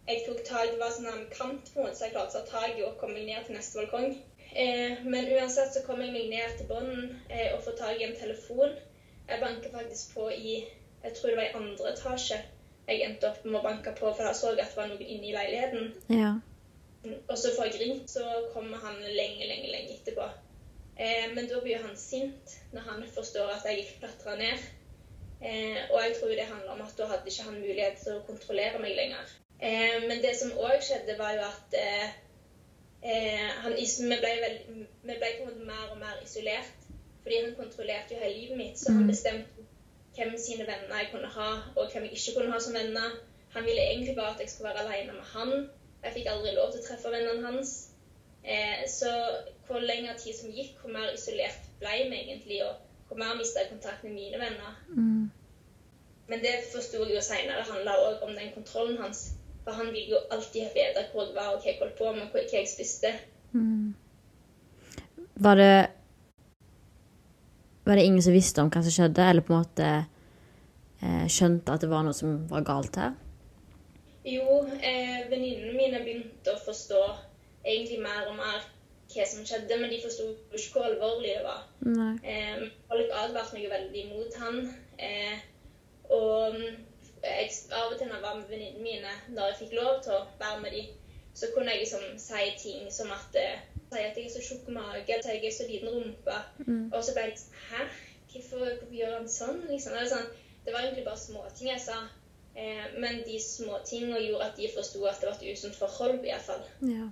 Jeg 0.03 0.25
tok 0.25 0.41
tak, 0.43 0.71
Det 0.73 0.79
var 0.81 0.89
sånn 0.91 1.05
en 1.07 1.27
kant 1.31 1.69
på 1.71 1.79
en 1.79 1.85
måte, 1.85 1.95
så 1.95 2.09
jeg 2.09 2.13
klarte 2.13 2.41
å 2.41 2.43
ta 2.43 2.59
tak 2.59 2.79
i 2.79 2.83
og 2.83 2.97
komme 2.99 3.21
ned 3.23 3.45
til 3.45 3.55
neste 3.55 3.79
balkong. 3.79 4.17
Eh, 4.55 5.03
men 5.03 5.31
uansett 5.33 5.73
så 5.73 5.81
kom 5.87 6.01
jeg 6.03 6.13
meg 6.13 6.29
ned 6.29 6.57
til 6.59 6.69
bunnen 6.69 7.11
eh, 7.29 7.49
og 7.55 7.63
får 7.65 7.77
tak 7.79 7.99
i 7.99 8.07
en 8.07 8.17
telefon. 8.19 8.75
Jeg 9.27 9.41
banker 9.41 9.71
faktisk 9.73 10.13
på 10.13 10.29
i 10.29 10.63
jeg 11.03 11.13
tror 11.13 11.29
det 11.29 11.37
var 11.37 11.43
i 11.43 11.55
andre 11.59 11.91
etasje. 11.93 12.37
Jeg 12.87 13.03
endte 13.03 13.29
opp 13.29 13.43
med 13.45 13.59
å 13.59 13.63
banke 13.63 13.91
på, 13.95 14.11
for 14.11 14.27
jeg 14.27 14.39
så 14.39 14.51
at 14.53 14.59
det 14.59 14.67
var 14.75 14.89
noen 14.91 15.03
inne 15.03 15.29
i 15.29 15.35
leiligheten. 15.35 15.89
Ja. 16.11 16.31
Og 17.03 17.35
så 17.39 17.51
får 17.55 17.69
jeg 17.69 17.81
ringt, 17.81 18.11
så 18.11 18.23
kommer 18.53 18.79
han 18.83 19.01
lenge, 19.03 19.47
lenge, 19.49 19.71
lenge 19.71 19.97
etterpå. 19.97 20.29
Eh, 20.95 21.27
men 21.35 21.49
da 21.51 21.59
blir 21.63 21.83
han 21.83 21.97
sint 21.99 22.55
når 22.71 22.87
han 22.87 23.03
forstår 23.15 23.51
at 23.51 23.67
jeg 23.67 23.83
ikke 23.83 23.99
klatra 24.03 24.37
ned. 24.39 24.67
Eh, 25.43 25.79
og 25.89 25.99
jeg 26.05 26.15
tror 26.19 26.35
det 26.39 26.47
handler 26.47 26.75
om 26.75 26.83
at 26.85 26.95
da 26.97 27.07
hadde 27.11 27.31
ikke 27.31 27.47
han 27.49 27.59
mulighet 27.59 27.99
til 28.03 28.15
å 28.15 28.25
kontrollere 28.27 28.79
meg 28.83 28.95
lenger. 28.99 29.33
Eh, 29.59 30.05
men 30.07 30.23
det 30.23 30.35
som 30.39 30.55
òg 30.55 30.79
skjedde, 30.83 31.17
var 31.19 31.35
jo 31.35 31.43
at 31.49 31.79
eh, 33.03 33.49
han, 33.63 33.75
vi, 33.75 33.87
ble 34.07 34.31
veld, 34.43 34.71
vi 35.03 35.19
ble 35.19 35.29
på 35.37 35.43
en 35.43 35.51
måte 35.51 35.67
mer 35.67 35.91
og 35.91 35.99
mer 36.01 36.23
isolert. 36.23 36.89
Fordi 37.23 37.37
han 37.39 37.55
kontrollerte 37.55 38.15
jo 38.15 38.19
hele 38.19 38.39
livet 38.39 38.57
mitt, 38.59 38.79
så 38.79 38.91
han 38.91 39.07
bestemte 39.07 39.67
hvem 40.15 40.33
sine 40.37 40.65
venner 40.67 40.97
jeg 40.99 41.07
kunne 41.11 41.29
ha, 41.31 41.51
og 41.75 41.91
hvem 41.91 42.03
jeg 42.09 42.17
ikke 42.17 42.33
kunne 42.37 42.51
ha 42.51 42.59
som 42.59 42.75
venner. 42.75 43.15
Han 43.53 43.63
ville 43.65 43.85
egentlig 43.85 44.15
bare 44.15 44.33
at 44.33 44.41
jeg 44.41 44.49
skulle 44.49 44.69
være 44.69 44.83
alene 44.83 45.13
med 45.13 45.29
han. 45.35 45.69
Jeg 46.03 46.13
fikk 46.17 46.27
aldri 46.29 46.55
lov 46.55 46.73
til 46.73 46.81
å 46.81 46.87
treffe 46.87 47.13
vennene 47.13 47.45
hans. 47.47 47.71
Eh, 48.43 48.83
så 48.91 49.11
hvor 49.67 49.79
lengre 49.79 50.17
tid 50.19 50.35
som 50.35 50.51
gikk, 50.51 50.75
hvor 50.81 50.91
mer 50.91 51.13
isolert 51.15 51.69
ble 51.79 51.93
vi 52.09 52.19
egentlig, 52.19 52.59
og 52.65 53.07
hvor 53.07 53.21
mer 53.21 53.37
mista 53.39 53.63
jeg 53.63 53.71
kontakt 53.71 54.03
med 54.03 54.17
mine 54.17 54.41
venner. 54.41 54.75
Mm. 54.89 55.31
Men 56.27 56.43
det 56.43 56.55
forsto 56.73 57.05
jeg 57.05 57.15
jo 57.15 57.23
seinere 57.23 57.63
handla 57.69 57.95
òg 58.09 58.27
om 58.27 58.35
den 58.35 58.51
kontrollen 58.55 58.99
hans. 58.99 59.29
For 59.63 59.71
han 59.79 59.91
ville 59.93 60.15
jo 60.15 60.21
alltid 60.31 60.73
vite 60.75 61.05
hvor 61.13 61.27
det 61.29 61.35
var, 61.35 61.53
og 61.53 61.61
hva 61.61 61.69
jeg 61.69 61.79
holdt 61.79 61.97
på 61.97 62.11
med, 62.11 62.25
og 62.27 62.33
hva 62.33 62.45
jeg 62.59 62.69
spiste. 62.71 63.13
Mm. 63.53 63.93
Var 65.35 65.55
det 65.55 65.87
Var 67.85 67.95
det 67.95 68.03
ingen 68.03 68.21
som 68.21 68.33
visste 68.33 68.61
om 68.61 68.69
hva 68.71 68.81
som 68.83 68.93
skjedde, 68.95 69.29
eller 69.29 69.43
på 69.43 69.53
en 69.53 69.59
måte 69.59 69.87
eh, 71.03 71.25
skjønte 71.27 71.73
at 71.73 71.83
det 71.83 71.89
var 71.91 72.05
noe 72.05 72.15
som 72.15 72.37
var 72.47 72.63
galt 72.63 72.95
her? 72.95 73.17
Jo, 74.23 74.61
eh, 74.79 75.25
venninnene 75.27 75.73
mine 75.75 75.99
begynte 76.05 76.53
å 76.53 76.61
forstå 76.63 77.01
egentlig 77.65 77.99
mer 78.05 78.29
og 78.29 78.37
mer 78.37 78.61
hva 79.13 79.25
som 79.27 79.43
skjedde, 79.45 79.77
men 79.81 79.91
de 79.91 79.99
forsto 80.01 80.29
ikke 80.55 80.77
hvor 80.77 80.87
alvorlig 80.87 81.33
det 81.35 81.43
var. 81.43 81.65
Eh, 82.23 82.63
folk 82.87 83.11
advarte 83.19 83.57
meg 83.57 83.67
veldig 83.73 84.05
mot 84.13 84.39
han. 84.45 84.61
Eh, 84.97 85.43
og 86.09 86.55
jeg, 87.23 87.51
av 87.71 87.91
og 87.91 87.97
til 87.97 88.07
når 88.09 88.15
jeg 88.19 88.25
var 88.25 88.39
med 88.39 88.49
venninnene 88.51 88.83
mine, 88.83 89.13
når 89.35 89.51
jeg 89.51 89.59
fikk 89.63 89.77
lov 89.79 90.01
til 90.03 90.15
å 90.17 90.25
være 90.39 90.59
med 90.63 90.75
dem, 90.77 90.89
så 91.33 91.49
kunne 91.53 91.71
jeg 91.71 91.85
liksom 91.85 92.03
si 92.21 92.49
ting 92.61 92.89
som 92.93 93.11
at 93.15 93.37
eh, 93.41 93.61
si 93.93 94.01
at 94.01 94.17
jeg 94.17 94.25
er 94.25 94.33
så 94.33 94.41
tjukk 94.47 94.67
mage, 94.73 95.03
eller 95.07 95.19
at 95.19 95.29
jeg 95.29 95.45
er 95.45 95.55
så 95.55 95.67
liten 95.69 95.89
rumpe. 95.89 96.37
Mm. 96.65 96.91
Og 96.93 97.03
så 97.03 97.13
ble 97.13 97.27
jeg 97.27 97.35
liksom 97.35 97.61
Hæ? 97.69 97.85
Hvorfor, 98.33 98.59
hvorfor 98.65 98.93
gjør 98.97 99.17
han 99.17 99.27
sånn? 99.29 99.59
Liksom. 99.69 99.95
Det, 99.97 100.05
sånn, 100.09 100.29
det 100.65 100.73
var 100.73 100.85
egentlig 100.85 101.05
bare 101.05 101.21
småting 101.21 101.69
jeg 101.69 101.81
sa. 101.83 101.99
Eh, 102.55 102.85
men 103.01 103.21
de 103.25 103.39
småtingene 103.41 104.21
gjorde 104.21 104.47
at 104.47 104.57
de 104.57 104.71
forsto 104.73 105.03
at 105.09 105.21
det 105.21 105.29
var 105.29 105.37
et 105.37 105.53
usunt 105.53 105.77
forhold, 105.77 106.25
iallfall. 106.25 106.63
Ja. 106.89 107.09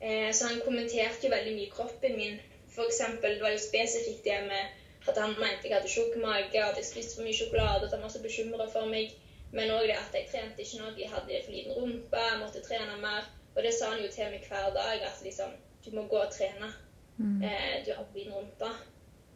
Eh, 0.00 0.30
så 0.36 0.48
han 0.50 0.64
kommenterte 0.64 1.28
jo 1.28 1.32
veldig 1.32 1.54
mye 1.58 1.72
kroppen 1.72 2.16
min. 2.20 2.40
For 2.74 2.88
eksempel, 2.88 3.36
det 3.36 3.44
var 3.44 3.54
jo 3.54 3.62
spesifikt 3.62 4.24
det 4.26 4.40
med 4.48 4.80
at 5.08 5.18
han 5.20 5.36
mente 5.38 5.68
jeg 5.68 5.76
hadde 5.76 5.90
tjukk 5.90 6.16
mage, 6.22 6.64
at 6.64 6.78
jeg 6.80 6.88
spiste 6.88 7.16
for 7.16 7.26
mye 7.26 7.36
sjokolade, 7.36 7.86
at 7.86 7.94
han 7.94 8.02
var 8.02 8.12
så 8.12 8.22
bekymra 8.22 8.68
for 8.72 8.88
meg. 8.90 9.12
Men 9.54 9.70
òg 9.70 9.86
det 9.86 9.98
at 9.98 10.16
jeg 10.16 10.30
trente 10.32 10.62
ikke 10.64 10.80
nok, 10.82 10.96
jeg 10.98 11.10
hadde 11.12 11.42
for 11.44 11.54
liten 11.54 11.76
rumpe, 11.78 12.22
jeg 12.30 12.40
måtte 12.40 12.64
trene 12.64 12.96
mer. 13.02 13.28
Og 13.54 13.62
det 13.62 13.74
sa 13.74 13.92
han 13.92 14.02
jo 14.02 14.10
til 14.10 14.32
meg 14.32 14.48
hver 14.48 14.72
dag, 14.74 15.04
at 15.10 15.20
liksom, 15.22 15.52
du 15.84 15.90
må 15.94 16.06
gå 16.10 16.18
og 16.18 16.32
trene. 16.34 16.72
Mm. 17.16 17.42
Eh, 17.42 17.76
du 17.86 17.92
har 17.92 18.02
for 18.02 18.18
liten 18.18 18.34
rumpe. 18.34 18.70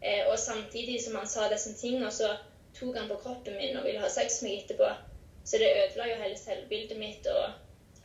Eh, 0.02 0.24
og 0.30 0.38
samtidig 0.38 1.02
som 1.04 1.16
han 1.20 1.28
sa 1.28 1.46
disse 1.52 1.74
tingene, 1.78 2.10
så 2.10 2.32
tok 2.80 2.96
han 2.96 3.08
på 3.08 3.20
kroppen 3.22 3.56
min 3.60 3.76
og 3.76 3.86
ville 3.86 4.02
ha 4.02 4.10
sex 4.10 4.42
med 4.42 4.50
meg 4.50 4.64
etterpå. 4.64 4.90
Så 5.44 5.60
det 5.62 5.70
ødela 5.84 6.08
jo 6.08 6.22
hele 6.22 6.38
selvbildet 6.38 6.98
mitt, 6.98 7.26
og 7.26 7.44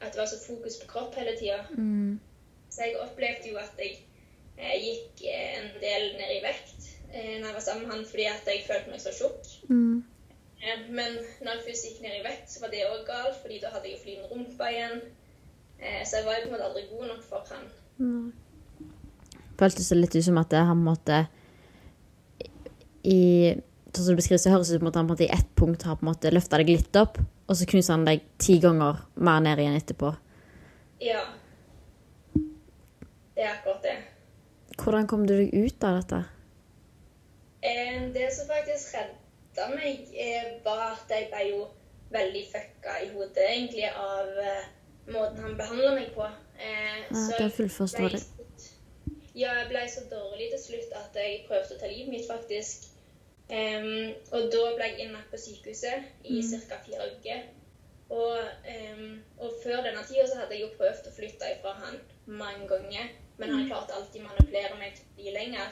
at 0.02 0.14
det 0.14 0.20
var 0.20 0.26
så 0.26 0.40
fokus 0.48 0.78
på 0.82 0.88
kropp 0.88 1.16
hele 1.16 1.38
tida. 1.40 1.64
Mm. 1.78 2.20
Så 2.70 2.82
jeg 2.86 3.00
opplevde 3.00 3.50
jo 3.50 3.58
at 3.58 3.74
jeg 3.78 3.98
eh, 4.58 4.78
gikk 4.86 5.26
eh, 5.30 5.58
en 5.60 5.70
del 5.82 6.10
ned 6.20 6.38
i 6.38 6.44
vekt 6.46 6.83
når 7.14 7.48
jeg 7.48 7.56
var 7.56 7.64
sammen 7.64 7.88
med 7.88 7.96
han 7.96 8.06
fordi 8.10 8.24
jeg 8.26 8.66
følte 8.68 8.92
meg 8.92 9.02
så 9.02 9.12
tjukk. 9.14 9.50
Mm. 9.70 10.04
Eh, 10.64 10.80
men 10.90 11.18
når 11.44 11.52
jeg 11.52 11.66
først 11.68 11.86
gikk 11.88 12.00
ned 12.04 12.16
i 12.20 12.24
vekt, 12.24 12.48
så 12.52 12.64
var 12.64 12.72
det 12.72 12.86
òg 12.88 13.04
galt, 13.08 13.36
fordi 13.42 13.60
da 13.64 13.72
hadde 13.74 13.90
jeg 13.90 13.98
jo 13.98 14.04
flyvende 14.06 14.30
rumpe 14.32 14.70
igjen. 14.72 15.02
Eh, 15.80 16.02
så 16.08 16.20
jeg 16.20 16.26
var 16.28 16.38
jo 16.38 16.46
på 16.46 16.50
en 16.50 16.56
måte 16.56 16.70
aldri 16.70 16.84
god 16.92 17.06
nok 17.12 17.24
for 17.28 17.52
han. 17.52 17.68
Mm. 17.98 18.32
Føltes 19.60 19.92
det 19.92 20.00
litt 20.00 20.16
ut 20.16 20.26
som 20.26 20.40
at 20.42 20.58
han 20.72 20.88
måtte 20.88 21.26
i 23.04 23.22
Sånn 23.94 24.08
som 24.08 24.16
det 24.16 24.24
beskrives, 24.24 24.42
så 24.42 24.50
høres 24.50 24.72
det 24.72 24.80
ut 24.80 24.82
som 24.82 24.88
at 24.90 24.96
han 24.98 25.10
i 25.22 25.26
ett 25.30 25.50
punkt 25.54 25.84
har 25.86 26.00
på 26.00 26.02
en 26.02 26.08
måte 26.08 26.32
løfta 26.34 26.58
deg 26.58 26.72
litt 26.74 26.98
opp, 26.98 27.20
og 27.22 27.58
så 27.60 27.68
knuser 27.70 27.94
han 27.94 28.08
deg 28.08 28.24
ti 28.42 28.56
ganger 28.58 29.04
mer 29.22 29.44
ned 29.46 29.60
igjen 29.62 29.76
etterpå. 29.78 30.10
Ja. 30.98 31.22
Det 32.34 33.44
er 33.44 33.52
akkurat 33.52 33.86
det. 33.86 33.94
Hvordan 34.82 35.06
kom 35.12 35.28
du 35.30 35.36
deg 35.36 35.54
ut 35.54 35.86
av 35.86 36.00
dette? 36.00 36.24
Det 38.14 38.28
som 38.36 38.48
faktisk 38.50 38.94
redda 38.98 39.68
meg, 39.76 40.08
eh, 40.20 40.50
var 40.66 40.98
at 40.98 41.10
jeg 41.14 41.30
ble 41.32 41.44
jo 41.50 41.68
veldig 42.14 42.44
fucka 42.52 42.98
i 43.06 43.10
hodet 43.14 43.46
egentlig 43.50 43.86
av 43.96 44.28
eh, 44.38 44.66
måten 45.08 45.40
han 45.46 45.58
behandla 45.58 45.94
meg 45.96 46.12
på. 46.16 46.26
Eh, 46.60 46.98
Ja, 47.10 47.16
så 47.16 47.38
det 47.38 47.46
er 47.46 47.50
fullt 47.50 47.96
ble- 47.98 48.10
Ja, 49.36 49.54
jeg 49.62 49.68
ble 49.70 49.86
så 49.90 50.04
dårlig 50.12 50.50
til 50.52 50.60
slutt 50.62 50.92
at 51.00 51.16
jeg 51.18 51.46
prøvde 51.48 51.76
å 51.76 51.80
ta 51.80 51.88
livet 51.88 52.10
mitt, 52.14 52.28
faktisk. 52.30 52.90
Um, 53.50 54.14
og 54.32 54.52
da 54.54 54.62
ble 54.76 54.86
jeg 54.88 55.00
innlagt 55.08 55.32
på 55.32 55.38
sykehuset 55.38 56.04
i 56.24 56.40
Mm. 56.42 56.62
ca. 56.70 56.78
fire 56.86 57.08
uker. 57.16 57.42
Og, 58.10 58.40
um, 58.70 59.24
og 59.40 59.52
før 59.64 59.82
denne 59.84 60.04
tida 60.08 60.28
så 60.28 60.36
hadde 60.38 60.54
jeg 60.54 60.62
jo 60.62 60.78
prøvd 60.78 61.08
å 61.10 61.16
flytte 61.16 61.50
ifra 61.58 61.74
han 61.74 62.00
mange 62.28 62.68
ganger. 62.68 63.10
Men 63.38 63.50
han 63.50 63.68
klarte 63.70 63.94
alltid 63.94 64.22
å 64.22 64.28
manipulere 64.28 64.78
meg 64.80 64.94
til 64.96 65.04
å 65.04 65.16
bli 65.16 65.32
lenger. 65.34 65.68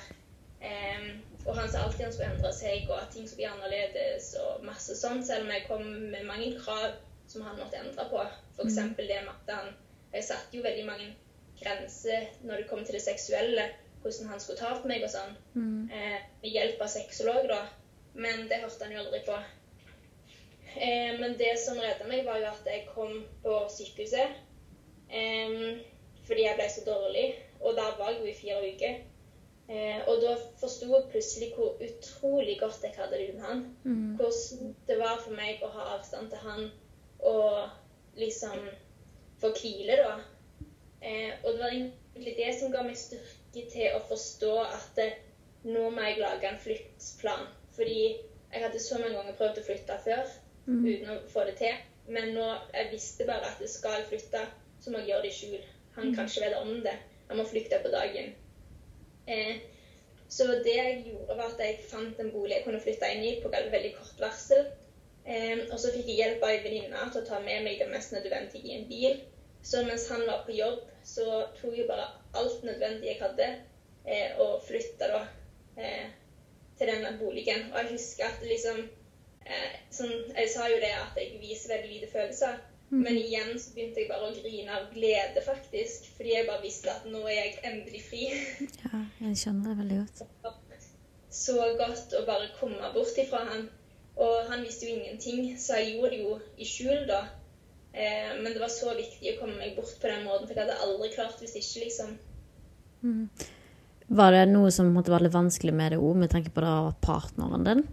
Em, 0.61 1.21
og 1.45 1.55
han 1.57 1.71
sa 1.71 1.81
alltid 1.81 2.05
han 2.05 2.13
skulle 2.13 2.33
endre 2.35 2.51
seg, 2.53 2.85
og 2.89 2.99
at 2.99 3.13
ting 3.13 3.27
skulle 3.27 3.41
bli 3.41 3.49
annerledes, 3.49 4.33
og 4.41 4.65
masse 4.65 4.95
sånn, 4.97 5.23
selv 5.25 5.47
om 5.47 5.53
jeg 5.55 5.65
kom 5.67 5.87
med 6.13 6.27
mange 6.27 6.51
krav 6.59 6.99
som 7.31 7.45
han 7.47 7.57
måtte 7.57 7.79
endre 7.79 8.05
på. 8.11 8.25
For 8.57 8.67
eksempel 8.67 9.07
det 9.09 9.23
med 9.25 9.33
at 9.33 9.55
han 9.55 9.73
Jeg 10.11 10.25
satte 10.27 10.57
jo 10.57 10.63
veldig 10.63 10.83
mange 10.83 11.05
grenser 11.61 12.25
når 12.43 12.57
det 12.57 12.65
kom 12.67 12.81
til 12.83 12.97
det 12.97 13.01
seksuelle, 13.05 13.63
hvordan 14.01 14.27
han 14.27 14.41
skulle 14.43 14.59
ta 14.59 14.73
på 14.75 14.89
meg 14.91 15.05
og 15.05 15.13
sånn. 15.13 15.37
Mm. 15.53 15.85
Eh, 15.87 16.17
med 16.41 16.51
hjelp 16.51 16.81
av 16.83 16.89
sexolog, 16.91 17.47
da. 17.47 17.61
Men 18.13 18.43
det 18.49 18.59
hørte 18.59 18.83
han 18.83 18.91
jo 18.91 19.05
aldri 19.05 19.21
på. 19.23 19.37
Eh, 20.73 21.13
men 21.21 21.37
det 21.39 21.53
som 21.63 21.79
redda 21.79 22.09
meg, 22.09 22.25
var 22.27 22.41
jo 22.41 22.49
at 22.49 22.67
jeg 22.67 22.89
kom 22.91 23.21
på 23.45 23.55
sykehuset. 23.71 24.35
Eh, 25.07 25.79
fordi 26.27 26.43
jeg 26.43 26.59
ble 26.59 26.67
så 26.75 26.83
dårlig. 26.89 27.25
Og 27.61 27.79
der 27.79 27.95
var 28.01 28.11
jeg 28.11 28.19
jo 28.19 28.27
i 28.33 28.37
fire 28.41 28.73
uker. 28.73 28.99
Eh, 29.71 30.01
og 30.09 30.17
da 30.21 30.33
forsto 30.59 30.87
jeg 30.91 31.05
plutselig 31.13 31.51
hvor 31.55 31.77
utrolig 31.85 32.57
godt 32.59 32.83
jeg 32.83 32.95
hadde 32.97 33.17
det 33.19 33.27
uten 33.29 33.43
han. 33.45 33.61
Mm. 33.85 34.15
Hvordan 34.19 34.73
det 34.87 34.97
var 34.99 35.21
for 35.23 35.31
meg 35.37 35.61
å 35.63 35.69
ha 35.75 35.85
avstand 35.97 36.29
til 36.33 36.41
han 36.43 36.65
og 37.19 37.69
liksom 38.17 38.57
få 39.41 39.53
hvile, 39.55 39.95
da. 40.01 40.17
Eh, 41.01 41.31
og 41.43 41.53
det 41.53 41.59
var 41.61 41.71
egentlig 41.71 42.35
det 42.37 42.49
som 42.59 42.73
ga 42.73 42.83
meg 42.83 42.97
styrke 42.99 43.63
til 43.71 43.95
å 43.95 44.01
forstå 44.09 44.51
at 44.65 44.89
det, 44.97 45.07
nå 45.63 45.87
må 45.93 46.03
jeg 46.09 46.19
lage 46.19 46.49
en 46.49 46.59
flyttplan. 46.59 47.47
Fordi 47.77 48.01
jeg 48.51 48.63
hadde 48.65 48.79
så 48.83 48.99
mange 48.99 49.15
ganger 49.15 49.37
prøvd 49.39 49.61
å 49.63 49.67
flytte 49.69 49.99
før 50.05 50.37
Mm. 50.67 50.83
uten 50.85 51.09
å 51.09 51.15
få 51.31 51.45
det 51.45 51.55
til. 51.57 51.73
Men 52.07 52.33
nå 52.35 52.47
jeg 52.73 52.91
visste 52.91 53.25
bare 53.25 53.47
at 53.49 53.59
jeg 53.61 53.69
skal 53.69 53.91
jeg 54.01 54.05
flytte, 54.11 54.43
så 54.81 54.91
må 54.91 54.99
jeg 54.99 55.07
gjøre 55.07 55.21
det 55.21 55.31
i 55.31 55.37
skjul. 55.39 55.63
Han 55.95 56.05
Mm. 56.09 56.15
kan 56.15 56.25
ikke 56.25 56.43
vite 56.45 56.61
om 56.61 56.83
det. 56.83 56.97
Han 57.29 57.37
må 57.37 57.43
flykte 57.45 57.79
på 57.81 57.91
dagen. 57.91 58.33
Eh, 59.27 59.57
så 60.31 60.47
det 60.63 60.75
jeg 60.75 61.03
gjorde, 61.05 61.37
var 61.37 61.49
at 61.49 61.59
jeg 61.59 61.81
fant 61.89 62.19
en 62.19 62.31
bolig 62.31 62.55
jeg 62.55 62.65
kunne 62.65 62.81
flytte 62.83 63.09
inn 63.13 63.25
i 63.27 63.33
på 63.43 63.51
veldig, 63.51 63.91
kort 63.97 64.23
varsel. 64.23 64.69
Eh, 65.25 65.67
og 65.67 65.77
så 65.79 65.91
fikk 65.93 66.07
jeg 66.09 66.21
hjelp 66.21 66.45
av 66.45 66.53
ei 66.53 66.61
venninne 66.63 67.09
til 67.11 67.21
å 67.21 67.27
ta 67.27 67.41
med 67.43 67.65
meg 67.65 67.81
det 67.81 67.89
mest 67.91 68.15
nødvendige 68.15 68.69
i 68.69 68.77
en 68.79 68.87
bil. 68.89 69.19
Så 69.63 69.83
mens 69.85 70.07
han 70.09 70.23
var 70.25 70.45
på 70.47 70.55
jobb, 70.57 70.79
så 71.05 71.43
tok 71.59 71.75
jeg 71.77 71.89
bare 71.89 72.07
alt 72.39 72.63
nødvendig 72.65 73.11
jeg 73.11 73.21
hadde, 73.21 73.49
eh, 74.05 74.39
og 74.41 74.63
flytta 74.65 75.11
da 75.11 75.21
til 76.77 76.89
denne 76.89 77.13
boligen. 77.19 77.69
Og 77.71 77.77
jeg 77.79 77.93
husker 77.93 78.27
at 78.27 78.41
liksom 78.45 78.81
sånn, 79.91 80.11
Jeg 80.37 80.49
sa 80.53 80.67
jo 80.69 80.77
det 80.79 80.91
at 80.93 81.17
jeg 81.17 81.39
viser 81.41 81.73
veldig 81.73 81.89
lite 81.89 82.09
følelser. 82.11 82.59
Men 82.91 83.15
igjen 83.15 83.53
så 83.55 83.71
begynte 83.71 84.01
jeg 84.01 84.09
bare 84.09 84.27
å 84.27 84.33
grine 84.35 84.73
av 84.75 84.89
glede, 84.91 85.41
faktisk. 85.45 86.09
Fordi 86.17 86.33
jeg 86.33 86.47
bare 86.49 86.63
visste 86.63 86.91
at 86.91 87.05
nå 87.07 87.21
er 87.23 87.37
jeg 87.37 87.53
endelig 87.69 88.01
fri. 88.09 88.25
Ja, 88.83 89.03
jeg 89.23 89.37
skjønner 89.39 89.71
det 89.71 89.77
veldig 89.79 89.99
godt. 90.01 90.49
Så 91.31 91.55
godt 91.79 92.17
å 92.19 92.25
bare 92.27 92.49
komme 92.57 92.91
bort 92.95 93.21
ifra 93.21 93.45
han. 93.47 93.69
Og 94.19 94.49
han 94.51 94.65
visste 94.65 94.89
jo 94.89 94.97
ingenting, 94.97 95.53
så 95.55 95.79
jeg 95.79 95.95
gjorde 95.95 96.11
det 96.11 96.19
jo 96.25 96.35
i 96.59 96.67
skjul, 96.67 97.05
da. 97.07 97.21
Eh, 97.95 98.35
men 98.41 98.51
det 98.51 98.59
var 98.59 98.71
så 98.71 98.91
viktig 98.97 99.33
å 99.33 99.39
komme 99.39 99.55
meg 99.59 99.79
bort 99.79 99.95
på 100.01 100.11
den 100.11 100.27
måten, 100.27 100.49
for 100.49 100.55
jeg 100.55 100.65
hadde 100.65 100.83
aldri 100.83 101.13
klart 101.15 101.39
hvis 101.39 101.55
ikke, 101.59 101.85
liksom. 101.85 102.13
Mm. 103.07 103.25
Var 104.11 104.35
det 104.35 104.43
noe 104.51 104.71
som 104.75 104.91
måtte 104.91 105.13
være 105.13 105.29
litt 105.29 105.35
vanskelig 105.35 105.73
med 105.75 105.95
det 105.95 106.03
òg, 106.03 106.19
med 106.19 106.31
tanke 106.33 106.51
på 106.51 106.63
det 106.63 106.75
var 106.75 106.99
partneren 107.07 107.67
din? 107.67 107.87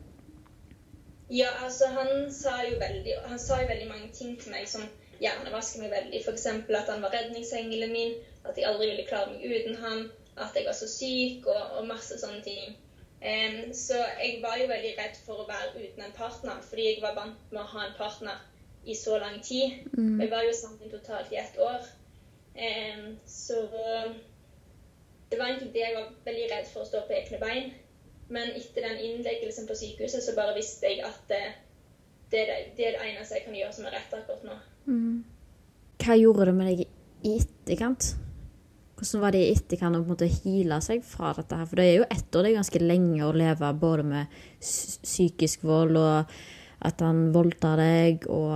Ja, 1.31 1.49
altså 1.65 1.87
han 1.93 2.33
sa 2.33 2.55
veldig 2.81 3.15
Han 3.29 3.39
sa 3.39 3.61
jo 3.61 3.69
veldig 3.69 3.89
mange 3.89 4.09
ting 4.17 4.39
til 4.41 4.53
meg 4.53 4.69
som 4.69 4.87
hjernevasker 5.21 5.83
meg 5.83 5.93
veldig. 5.93 6.23
F.eks. 6.25 6.47
at 6.47 6.91
han 6.93 7.03
var 7.03 7.15
redningsengelen 7.15 7.93
min, 7.93 8.15
at 8.45 8.57
jeg 8.57 8.69
aldri 8.69 8.91
ville 8.91 9.07
klare 9.09 9.33
meg 9.33 9.45
uten 9.45 9.81
han, 9.83 10.05
at 10.39 10.57
jeg 10.57 10.67
var 10.67 10.77
så 10.79 10.89
syk 10.89 11.49
og, 11.51 11.63
og 11.79 11.89
masse 11.91 12.21
sånne 12.21 12.41
ting. 12.47 12.77
Um, 13.19 13.75
så 13.75 13.99
jeg 14.23 14.39
var 14.45 14.61
jo 14.61 14.69
veldig 14.71 14.93
redd 14.95 15.19
for 15.27 15.43
å 15.43 15.49
være 15.49 15.75
uten 15.75 16.05
en 16.07 16.15
partner, 16.15 16.61
fordi 16.69 16.87
jeg 16.87 17.03
var 17.03 17.17
vant 17.19 17.51
med 17.51 17.61
å 17.65 17.71
ha 17.73 17.87
en 17.89 17.97
partner 17.99 18.39
i 18.87 18.95
så 18.95 19.19
lang 19.19 19.41
tid. 19.43 19.83
Mm. 19.99 20.21
Jeg 20.23 20.31
var 20.31 20.47
jo 20.47 20.55
sammen 20.55 20.93
totalt 20.93 21.35
i 21.35 21.41
ett 21.43 21.59
år. 21.59 21.91
Um, 22.59 23.19
så 23.27 23.67
det 25.31 25.39
var 25.39 25.51
egentlig 25.51 25.75
det 25.75 25.83
jeg 25.83 25.99
var 25.99 26.09
veldig 26.25 26.47
redd 26.55 26.71
for 26.71 26.85
å 26.85 26.89
stå 26.89 27.03
på 27.09 27.19
egne 27.19 27.43
bein. 27.43 27.75
Men 28.33 28.53
etter 28.59 28.85
den 28.85 29.01
innleggelsen 29.01 29.67
på 29.69 29.77
sykehuset 29.79 30.25
så 30.25 30.35
bare 30.37 30.57
visste 30.57 30.91
jeg 30.91 31.01
at 31.07 31.21
det, 31.31 31.43
det, 32.33 32.45
er 32.45 32.65
det, 32.77 32.95
eneste 33.09 33.39
jeg 33.39 33.47
kan 33.47 33.57
gjøre 33.57 33.75
som 33.77 33.89
er 33.89 33.97
rett 33.97 34.17
akkurat 34.19 34.45
nå. 34.45 34.57
Mm. 34.89 35.15
Hva 36.03 36.17
gjorde 36.19 36.49
det 36.51 36.57
med 36.59 36.71
deg 36.71 36.83
i 37.29 37.37
etterkant? 37.41 38.11
Hvordan 38.99 39.23
var 39.23 39.35
det 39.35 39.41
i 39.47 39.55
etterkant 39.55 39.97
å 39.97 40.05
på 40.05 40.29
heale 40.43 40.81
seg 40.85 41.03
fra 41.07 41.33
dette 41.37 41.57
her? 41.57 41.69
For 41.71 41.81
det 41.81 41.87
er 41.87 41.97
jo 42.01 42.09
ett 42.11 42.29
år, 42.29 42.45
det 42.45 42.53
er 42.53 42.61
ganske 42.61 42.85
lenge 42.85 43.25
å 43.25 43.35
leve 43.37 43.73
både 43.81 44.07
med 44.07 44.39
psykisk 44.61 45.65
vold 45.69 45.99
og 46.01 46.39
at 46.89 47.03
han 47.03 47.29
voldtar 47.35 47.81
deg 47.81 48.27
og 48.31 48.53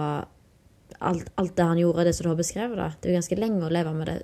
alt, 1.03 1.31
alt 1.41 1.55
det 1.57 1.67
han 1.67 1.81
gjorde, 1.81 2.05
det 2.07 2.15
som 2.17 2.27
du 2.27 2.33
har 2.33 2.39
beskrevet. 2.39 2.77
da. 2.79 2.91
Det 2.99 3.09
er 3.09 3.15
jo 3.15 3.21
ganske 3.23 3.39
lenge 3.41 3.67
å 3.67 3.73
leve 3.73 3.95
med 3.97 4.11
det 4.11 4.19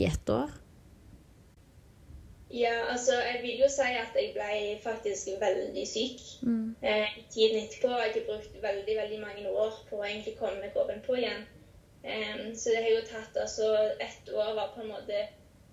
i 0.00 0.06
ett 0.08 0.30
år. 0.32 0.52
Ja, 2.54 2.74
altså 2.92 3.16
jeg 3.18 3.40
vil 3.42 3.60
jo 3.64 3.68
si 3.72 3.86
at 3.98 4.14
jeg 4.18 4.30
ble 4.36 4.58
faktisk 4.82 5.28
veldig 5.40 5.86
syk 5.90 6.20
Mm. 6.42 6.76
eh, 6.82 7.16
tiden 7.34 7.56
etterpå. 7.64 7.88
Jeg 7.88 8.12
har 8.14 8.26
brukt 8.28 8.62
veldig 8.62 8.96
veldig 9.00 9.20
mange 9.20 9.48
år 9.50 9.72
på 9.88 9.98
å 9.98 10.04
egentlig 10.06 10.36
komme 10.38 10.60
meg 10.60 10.76
ovenpå 10.76 11.16
igjen. 11.18 11.46
Um, 12.04 12.54
så 12.54 12.70
det 12.70 12.82
har 12.84 12.90
jo 12.92 13.06
tatt 13.08 13.36
altså 13.40 13.66
Ett 14.00 14.28
år 14.28 14.50
var 14.54 14.74
på 14.74 14.82
en 14.82 14.90
måte 14.90 15.22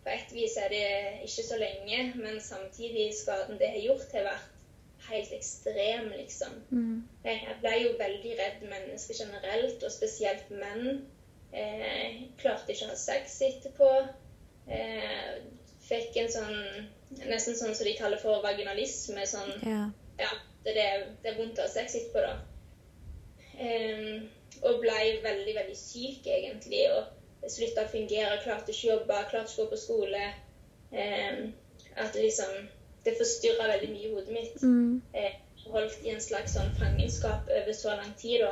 På 0.04 0.10
ett 0.10 0.32
vis 0.32 0.54
er 0.58 0.70
det 0.72 0.86
ikke 1.26 1.44
så 1.44 1.58
lenge, 1.60 2.14
men 2.16 2.40
samtidig 2.42 3.10
skaden 3.14 3.60
det 3.60 3.68
har 3.70 3.84
gjort, 3.84 4.14
har 4.14 4.24
vært 4.24 5.10
helt 5.10 5.34
ekstrem, 5.36 6.08
liksom. 6.18 6.56
Mm. 6.72 7.04
Jeg 7.26 7.58
ble 7.62 7.74
jo 7.84 7.92
veldig 8.00 8.32
redd 8.40 8.64
mennesker 8.70 9.16
generelt, 9.20 9.84
og 9.84 9.92
spesielt 9.92 10.50
menn. 10.50 11.04
Eh, 11.54 12.22
klarte 12.42 12.72
ikke 12.74 12.88
å 12.88 12.94
ha 12.96 12.98
sex 12.98 13.42
etterpå. 13.42 13.92
Eh, 14.72 15.38
fikk 15.92 16.18
en 16.24 16.32
sånn 16.40 16.58
Nesten 17.28 17.58
sånn 17.60 17.74
som 17.76 17.84
de 17.86 17.92
kaller 18.00 18.20
for 18.22 18.40
vaginalisme. 18.44 19.26
Sånn 19.28 19.50
Ja. 19.68 19.82
ja, 20.20 20.30
det, 20.64 20.78
er- 20.80 21.10
det 21.24 21.34
er 21.34 21.38
vondt 21.42 21.58
å 21.60 21.66
ha 21.66 21.68
sex 21.68 21.96
etterpå, 22.00 22.22
da. 22.24 22.38
Um, 23.62 24.30
og 24.64 24.80
ble 24.82 25.00
veldig, 25.24 25.54
veldig 25.58 25.76
syk, 25.78 26.26
egentlig. 26.30 26.86
Og 27.42 27.50
slutta 27.52 27.84
å 27.86 27.92
fungere, 27.92 28.40
klarte 28.46 28.72
ikke 28.74 28.88
å 28.88 28.94
jobbe, 28.96 29.20
klarte 29.32 29.52
ikke 29.52 29.62
å 29.62 29.66
gå 29.66 29.74
på 29.74 29.82
skole. 29.84 30.24
Um, 30.92 31.52
at 32.00 32.16
liksom 32.16 32.70
Det 33.04 33.16
forstyrra 33.18 33.66
veldig 33.72 33.88
mye 33.90 34.08
i 34.08 34.12
hodet 34.14 34.34
mitt. 34.36 34.58
Mm. 34.62 35.02
Eh, 35.18 35.32
holdt 35.72 36.04
i 36.06 36.12
en 36.14 36.20
slags 36.22 36.54
sånn 36.54 36.68
fangenskap 36.78 37.48
over 37.50 37.74
så 37.74 37.96
lang 37.98 38.12
tid, 38.20 38.44
da. 38.46 38.52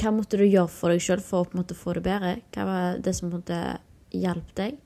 Hva 0.00 0.10
måtte 0.10 0.40
du 0.40 0.42
gjøre 0.42 0.68
for 0.74 0.90
deg 0.90 1.00
sjøl 1.04 1.22
for 1.22 1.44
å 1.44 1.46
på 1.46 1.54
en 1.54 1.60
måte 1.62 1.76
få 1.78 1.94
det 1.94 2.02
bedre? 2.02 2.32
Hva 2.50 2.64
var 2.66 2.98
det 2.98 3.14
som 3.14 3.30
på 3.30 3.36
en 3.36 3.44
måte 3.44 3.60
hjalp 4.10 4.50
deg? 4.58 4.80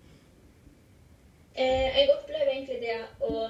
Eh, 1.59 1.89
jeg 1.99 2.11
opplever 2.15 2.53
egentlig 2.53 2.79
det 2.85 2.99
å 3.27 3.49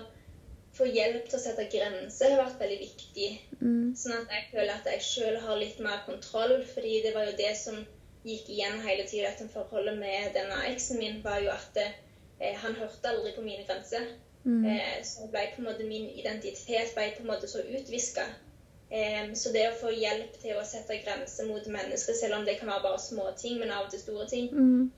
få 0.78 0.86
hjelp 0.88 1.26
til 1.28 1.38
å 1.38 1.42
sette 1.42 1.66
grenser 1.72 2.32
har 2.32 2.44
vært 2.44 2.62
veldig 2.62 2.78
viktig. 2.80 3.28
Mm. 3.60 3.94
Sånn 3.98 4.16
at 4.16 4.32
jeg 4.32 4.46
føler 4.52 4.72
at 4.74 4.88
jeg 4.92 5.04
sjøl 5.04 5.38
har 5.44 5.60
litt 5.60 5.80
mer 5.84 6.04
kontroll. 6.06 6.62
fordi 6.74 7.02
det 7.04 7.14
var 7.14 7.28
jo 7.28 7.36
det 7.40 7.54
som 7.58 7.80
gikk 8.24 8.48
igjen 8.52 8.80
hele 8.84 9.04
tida 9.08 9.32
etter 9.32 9.50
forholdet 9.52 9.98
med 9.98 10.32
denne 10.36 10.62
eksen 10.70 10.98
min, 11.02 11.22
var 11.24 11.40
jo 11.44 11.52
at 11.52 11.78
eh, 11.84 12.56
han 12.62 12.76
hørte 12.80 13.12
aldri 13.12 13.34
på 13.36 13.44
mine 13.44 13.64
grenser. 13.68 14.08
Mm. 14.44 14.64
Eh, 14.64 14.98
så 15.04 15.28
ble 15.32 15.48
på 15.54 15.62
en 15.62 15.68
måte 15.68 15.86
min 15.88 16.08
identitet 16.10 16.94
ble 16.96 17.10
på 17.16 17.24
en 17.24 17.32
måte 17.32 17.50
så 17.50 17.64
utviska. 17.64 18.24
Eh, 18.90 19.34
så 19.36 19.52
det 19.52 19.66
å 19.68 19.78
få 19.82 19.92
hjelp 19.92 20.38
til 20.40 20.56
å 20.56 20.64
sette 20.64 21.02
grenser 21.04 21.48
mot 21.50 21.66
mennesker, 21.66 22.16
selv 22.16 22.38
om 22.38 22.46
det 22.46 22.56
kan 22.60 22.70
være 22.72 22.86
bare 22.86 23.02
småting, 23.02 23.58
men 23.60 23.74
av 23.74 23.88
og 23.88 23.90
til 23.92 24.00
store 24.00 24.28
ting, 24.30 24.48
Mm. 24.52 24.92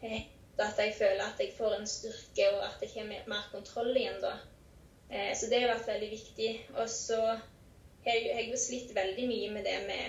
Eh, 0.60 0.68
at 0.68 0.78
jeg 0.78 0.94
føler 0.98 1.22
at 1.24 1.40
jeg 1.40 1.52
får 1.58 1.74
en 1.78 1.86
styrke, 1.86 2.48
og 2.54 2.64
at 2.64 2.82
jeg 2.82 2.90
har 2.96 3.08
mer- 3.08 3.28
mer 3.28 3.48
kontroll 3.52 3.96
igjen 3.96 4.20
da. 4.22 4.32
Eh, 5.10 5.34
så 5.36 5.46
det 5.50 5.60
har 5.60 5.74
vært 5.74 5.86
veldig 5.88 6.10
viktig. 6.10 6.50
Og 6.76 6.88
så 6.88 7.20
har 8.04 8.12
jeg, 8.14 8.26
jeg 8.26 8.34
har 8.34 8.50
jo 8.52 8.56
slitt 8.56 8.94
veldig 8.94 9.28
mye 9.28 9.50
med 9.52 9.64
det 9.64 9.78
med 9.86 10.04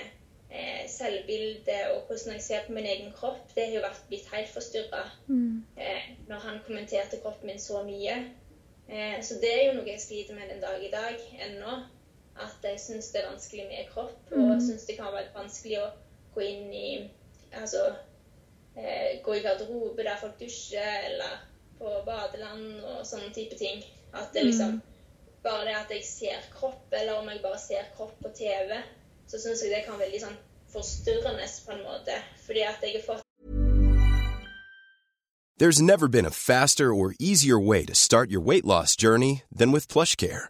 eh, 0.51 0.83
selvbilde 0.89 1.77
og 1.93 2.01
hvordan 2.07 2.33
jeg 2.33 2.41
ser 2.41 2.65
på 2.67 2.73
min 2.73 2.85
egen 2.85 3.11
kropp. 3.15 3.55
Det 3.55 3.65
har 3.65 3.73
jo 3.75 3.81
vært 3.87 4.01
blitt 4.09 4.27
helt 4.33 4.49
forstyrra 4.53 5.03
Mm. 5.27 5.63
eh, 5.77 6.03
når 6.27 6.39
han 6.39 6.59
kommenterte 6.67 7.19
kroppen 7.23 7.47
min 7.47 7.59
så 7.59 7.83
mye. 7.83 8.17
Eh, 8.89 9.21
så 9.23 9.33
det 9.41 9.51
er 9.53 9.65
jo 9.67 9.73
noe 9.79 9.87
jeg 9.87 10.01
sliter 10.01 10.33
med 10.35 10.49
den 10.49 10.61
dag 10.61 10.83
i 10.83 10.91
dag 10.91 11.15
ennå. 11.47 11.83
At 12.41 12.63
jeg 12.63 12.79
syns 12.79 13.11
det 13.11 13.21
er 13.21 13.29
vanskelig 13.31 13.65
med 13.67 13.89
kropp, 13.93 14.31
og 14.31 14.37
Mhm. 14.37 14.61
syns 14.61 14.85
det 14.87 14.97
kan 14.97 15.13
være 15.13 15.33
vanskelig 15.35 15.77
å 15.79 15.89
gå 16.35 16.41
inn 16.41 16.73
i 16.73 17.09
Altså 17.53 17.93
gå 19.23 19.34
i 19.36 19.41
garderobe 19.43 20.03
der 20.03 20.19
folk 20.21 20.39
dusjer, 20.39 21.07
eller 21.10 21.39
på 21.79 21.91
badeland 22.05 22.79
og 22.86 23.05
sånne 23.07 23.34
type 23.36 23.57
ting. 23.60 23.84
At 24.13 24.34
det 24.34 24.47
liksom 24.47 24.81
Bare 25.41 25.65
det 25.65 25.73
at 25.73 25.89
jeg 25.89 26.03
ser 26.05 26.41
kropp, 26.53 26.93
eller 26.93 27.15
om 27.17 27.29
jeg 27.29 27.39
bare 27.41 27.57
ser 27.57 27.88
kropp 27.95 28.13
på 28.21 28.29
TV, 28.38 28.75
så 29.25 29.39
syns 29.41 29.63
jeg 29.63 29.71
det 29.73 29.79
kan 29.88 29.97
være 29.97 30.12
litt 30.13 30.21
sånn 30.21 30.38
forstyrrende 30.69 31.47
på 31.65 31.73
en 31.73 31.81
måte. 31.81 32.19
Fordi 32.45 32.62
at 32.62 32.84
jeg 32.86 32.99
har 32.99 33.05
fått 33.07 33.25
There's 35.57 35.81
never 35.81 36.07
been 36.07 36.25
a 36.25 36.31
faster 36.31 36.93
or 36.93 37.13
easier 37.19 37.60
way 37.60 37.86
to 37.86 37.95
start 37.95 38.29
your 38.31 38.41
weight 38.41 38.65
loss 38.65 38.95
journey 38.95 39.41
than 39.51 39.71
with 39.71 39.88
PlushCare. 39.88 40.49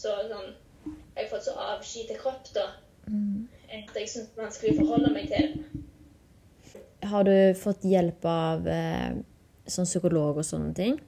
Så 0.00 0.14
sånn, 0.30 0.54
jeg 0.86 1.18
har 1.18 1.28
fått 1.28 1.44
så 1.44 1.56
avsky 1.60 2.06
til 2.08 2.16
kropp 2.20 2.46
da, 2.56 2.70
at 3.68 3.96
jeg 3.98 4.08
syns 4.08 4.30
det 4.30 4.38
er 4.38 4.44
vanskelig 4.46 4.72
å 4.72 4.78
forholde 4.78 5.10
meg 5.12 5.26
til. 5.28 5.50
Har 7.10 7.26
du 7.28 7.34
fått 7.56 7.84
hjelp 7.88 8.24
av 8.28 8.68
eh, 8.68 9.18
sånn 9.68 9.88
psykolog 9.88 10.40
og 10.40 10.46
sånne 10.46 10.72
ting? 10.76 10.98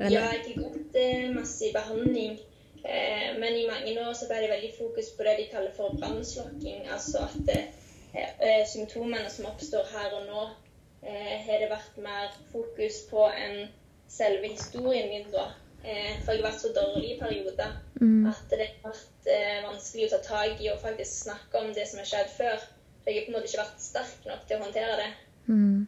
Ja, 0.00 0.08
jeg 0.08 0.22
har 0.24 0.40
gått 0.56 0.96
eh, 0.96 1.28
masse 1.34 1.66
i 1.68 1.72
behandling, 1.76 2.38
eh, 2.80 3.28
men 3.36 3.58
i 3.60 3.66
mange 3.68 3.92
år 4.00 4.14
så 4.16 4.28
ble 4.30 4.40
det 4.40 4.52
veldig 4.54 4.72
fokus 4.78 5.12
på 5.16 5.26
det 5.28 5.36
de 5.42 5.48
kaller 5.52 5.74
for 5.76 5.96
brannslokking. 6.00 6.86
Altså 6.88 7.26
at 7.26 7.52
eh, 7.52 7.66
eh, 8.16 8.62
symptomene 8.72 9.28
som 9.32 9.50
oppstår 9.52 9.88
her 9.92 10.16
og 10.16 10.28
nå, 10.30 10.46
eh, 11.04 11.34
har 11.44 11.60
det 11.60 11.72
vært 11.72 12.00
mer 12.00 12.32
fokus 12.54 13.02
på 13.10 13.28
enn 13.28 13.66
selve 14.08 14.54
historien 14.56 15.12
min 15.12 15.28
da. 15.34 15.50
Eh, 15.80 16.18
for 16.20 16.34
jeg 16.34 16.42
har 16.42 16.50
vært 16.50 16.60
så 16.60 16.72
dårlig 16.76 17.14
i 17.14 17.20
perioder 17.20 17.78
Mm. 18.00 18.26
at 18.28 18.44
det 18.50 18.58
har 18.58 18.92
vært 18.92 19.26
eh, 19.28 19.64
vanskelig 19.64 20.06
å 20.06 20.10
ta 20.10 20.18
tak 20.24 20.60
i 20.60 20.70
og 20.72 20.80
faktisk 20.80 21.24
snakke 21.24 21.60
om 21.60 21.72
det 21.76 21.86
som 21.88 22.00
har 22.00 22.08
skjedd 22.08 22.30
før. 22.36 22.62
For 23.00 23.10
jeg 23.10 23.20
har 23.20 23.26
på 23.26 23.32
en 23.32 23.36
måte 23.36 23.48
ikke 23.48 23.62
vært 23.62 23.82
sterk 23.84 24.26
nok 24.28 24.46
til 24.48 24.56
å 24.56 24.64
håndtere 24.64 24.96
det. 25.00 25.10
Mm. 25.48 25.86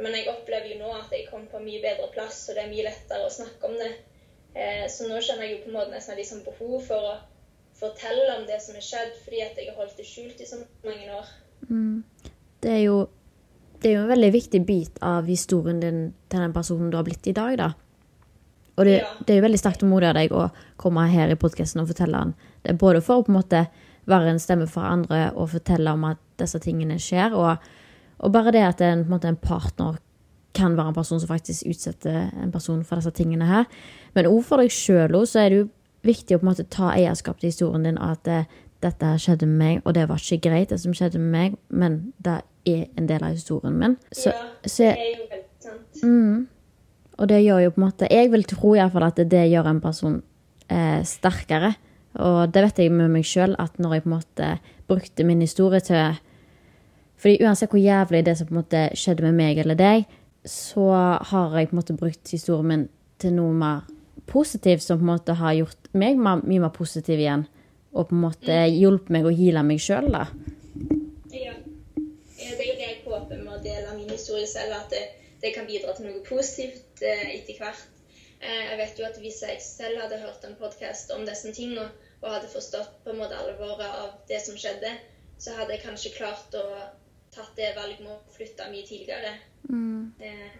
Men 0.00 0.16
jeg 0.16 0.28
opplever 0.32 0.72
jo 0.72 0.80
nå 0.80 0.92
at 0.96 1.12
jeg 1.12 1.28
kom 1.28 1.46
på 1.50 1.60
en 1.60 1.66
mye 1.68 1.82
bedre 1.82 2.08
plass, 2.14 2.48
og 2.48 2.56
det 2.56 2.64
er 2.64 2.72
mye 2.72 2.86
lettere 2.88 3.26
å 3.26 3.32
snakke 3.32 3.68
om 3.68 3.76
det. 3.80 3.92
Eh, 4.54 4.86
så 4.88 5.08
nå 5.08 5.20
kjenner 5.20 5.44
jeg 5.44 5.56
jo 5.56 5.62
på 5.64 5.72
en 5.72 5.78
måte 5.78 5.94
nesten 5.94 6.16
liksom 6.16 6.44
behov 6.46 6.76
for 6.88 7.10
å 7.10 7.14
fortelle 7.78 8.38
om 8.38 8.46
det 8.48 8.60
som 8.62 8.76
har 8.78 8.86
skjedd, 8.86 9.12
fordi 9.24 9.42
at 9.44 9.60
jeg 9.60 9.70
har 9.70 9.78
holdt 9.80 10.00
det 10.00 10.08
skjult 10.08 10.40
i 10.40 10.48
så 10.48 10.60
mange 10.86 11.10
år. 11.12 11.30
Mm. 11.68 12.04
Det 12.62 12.72
er 12.72 12.82
jo 12.86 12.98
det 13.82 13.90
er 13.90 13.98
jo 13.98 14.04
en 14.06 14.14
veldig 14.14 14.32
viktig 14.32 14.60
bit 14.64 15.00
av 15.04 15.26
historien 15.28 15.80
din 15.82 16.04
til 16.32 16.40
den 16.40 16.54
personen 16.56 16.88
du 16.88 16.96
har 16.96 17.04
blitt 17.04 17.26
i 17.28 17.34
dag, 17.36 17.58
da. 17.60 17.72
Og 18.74 18.88
det, 18.88 19.00
det 19.26 19.34
er 19.34 19.40
jo 19.40 19.46
veldig 19.46 19.60
sterkt 19.60 19.84
og 19.86 19.90
modig 19.92 20.10
av 20.10 20.16
deg 20.18 20.34
å 20.34 20.48
komme 20.80 21.06
her 21.10 21.30
i 21.30 21.38
podkasten 21.38 21.82
og 21.82 21.90
fortelle 21.92 22.20
den. 22.20 22.34
Det 22.64 22.78
både 22.80 23.02
for 23.04 23.20
å 23.20 23.26
på 23.26 23.32
en 23.32 23.38
måte 23.38 23.66
være 24.10 24.34
en 24.34 24.42
stemme 24.42 24.66
for 24.70 24.86
andre 24.86 25.28
og 25.32 25.52
fortelle 25.54 25.94
om 25.94 26.08
at 26.10 26.20
disse 26.40 26.58
tingene 26.60 26.98
skjer, 27.00 27.36
og, 27.38 27.62
og 28.18 28.34
bare 28.34 28.52
det 28.54 28.64
at 28.66 28.82
en, 28.84 29.06
på 29.06 29.16
en, 29.16 29.30
en 29.30 29.40
partner 29.40 30.00
kan 30.54 30.76
være 30.78 30.92
en 30.92 30.96
person 30.96 31.20
som 31.20 31.30
faktisk 31.30 31.66
utsetter 31.70 32.28
en 32.42 32.52
person 32.54 32.82
for 32.86 33.00
disse 33.00 33.14
tingene 33.16 33.46
her. 33.48 33.64
Men 34.14 34.28
òg 34.30 34.42
for 34.46 34.62
deg 34.62 34.74
sjøl 34.74 35.16
så 35.26 35.42
er 35.42 35.50
det 35.50 35.62
jo 35.62 35.70
viktig 36.04 36.36
å 36.36 36.42
på 36.42 36.46
en 36.46 36.50
måte 36.52 36.68
ta 36.70 36.92
eierskap 36.92 37.40
til 37.40 37.50
historien 37.50 37.86
din, 37.86 37.98
at 37.98 38.22
det, 38.28 38.44
dette 38.84 39.14
her 39.14 39.20
skjedde 39.20 39.48
med 39.50 39.58
meg, 39.58 39.84
og 39.84 39.96
det 39.96 40.08
var 40.10 40.20
ikke 40.20 40.50
greit, 40.50 40.70
det 40.70 40.80
som 40.82 40.94
skjedde 40.94 41.22
med 41.22 41.32
meg, 41.32 41.56
men 41.70 42.00
det 42.24 42.40
er 42.68 42.84
en 42.98 43.08
del 43.08 43.24
av 43.24 43.34
historien 43.34 43.78
min. 43.80 43.96
Så, 44.12 44.30
ja, 44.30 44.44
så 44.66 44.90
det 44.90 44.92
er 44.92 45.08
jo 45.14 45.30
veldig 45.30 45.64
sant. 45.64 46.02
Mm. 46.04 46.44
Og 47.18 47.30
det 47.30 47.44
gjør 47.44 47.62
jo 47.62 47.72
på 47.74 47.80
en 47.80 47.86
måte 47.86 48.10
Jeg 48.10 48.30
vil 48.32 48.46
tro 48.48 48.74
i 48.74 48.80
hvert 48.80 48.94
fall 48.94 49.06
at 49.06 49.20
det 49.30 49.44
gjør 49.50 49.70
en 49.70 49.82
person 49.82 50.16
eh, 50.68 51.02
sterkere. 51.06 51.74
Og 52.22 52.52
det 52.54 52.62
vet 52.62 52.78
jeg 52.84 52.94
med 52.94 53.10
meg 53.10 53.26
sjøl, 53.26 53.56
at 53.58 53.78
når 53.78 53.96
jeg 53.96 54.04
på 54.04 54.10
en 54.10 54.16
måte 54.16 54.50
brukte 54.90 55.26
min 55.26 55.42
historie 55.42 55.82
til 55.82 56.20
Fordi 57.18 57.38
uansett 57.46 57.70
hvor 57.72 57.80
jævlig 57.80 58.24
det 58.26 58.36
som 58.38 58.46
på 58.46 58.54
en 58.54 58.60
måte 58.60 58.80
skjedde 58.98 59.24
med 59.24 59.36
meg 59.38 59.58
eller 59.58 59.78
deg, 59.78 60.04
så 60.44 60.90
har 61.30 61.54
jeg 61.56 61.70
på 61.70 61.74
en 61.74 61.80
måte 61.80 61.96
brukt 61.96 62.30
historien 62.34 62.68
min 62.68 62.88
til 63.22 63.32
noe 63.32 63.54
mer 63.54 63.86
positivt, 64.28 64.82
som 64.82 64.98
på 64.98 65.06
en 65.06 65.12
måte 65.14 65.36
har 65.38 65.54
gjort 65.56 65.88
meg 65.96 66.18
mye 66.18 66.60
mer 66.60 66.72
positiv 66.74 67.22
igjen. 67.22 67.46
Og 67.94 68.10
på 68.10 68.16
en 68.16 68.24
måte 68.26 68.58
hjulpet 68.74 69.12
meg 69.14 69.24
å 69.24 69.32
heale 69.32 69.62
meg 69.64 69.80
sjøl, 69.80 70.10
da. 70.12 70.26
Ja, 71.32 71.54
Det 72.34 72.42
er 72.42 72.66
jo 72.68 72.76
det 72.76 72.88
jeg 72.88 72.98
håper 73.06 73.40
med 73.40 73.52
å 73.54 73.62
dele 73.62 73.94
min 73.96 74.10
historie 74.10 74.46
selv, 74.50 74.74
at 74.82 74.90
det, 74.92 75.23
det 75.44 75.52
kan 75.54 75.68
bidra 75.68 75.92
til 75.92 76.08
noe 76.08 76.24
positivt 76.24 77.04
eh, 77.04 77.26
etter 77.36 77.60
hvert. 77.60 77.86
Eh, 78.40 78.62
jeg 78.70 78.78
vet 78.80 79.00
jo 79.00 79.06
at 79.06 79.20
Hvis 79.20 79.42
jeg 79.44 79.62
selv 79.62 80.00
hadde 80.00 80.20
hørt 80.24 80.44
en 80.48 80.56
podkast 80.60 81.12
om 81.16 81.24
disse 81.28 81.52
tingene 81.52 81.86
og 82.22 82.30
hadde 82.32 82.52
forstått 82.52 83.00
på 83.04 83.12
en 83.12 83.20
måte 83.20 83.36
alvoret 83.36 83.84
av 83.86 84.14
det 84.28 84.40
som 84.44 84.56
skjedde, 84.56 84.92
så 85.38 85.56
hadde 85.58 85.76
jeg 85.76 85.84
kanskje 85.84 86.14
klart 86.16 86.56
å 86.56 86.64
tatt 87.34 87.56
det 87.58 87.74
valget 87.76 88.00
med 88.04 88.14
å 88.14 88.36
flytte 88.36 88.70
mye 88.72 88.86
tidligere. 88.88 89.34
Eh, 90.24 90.54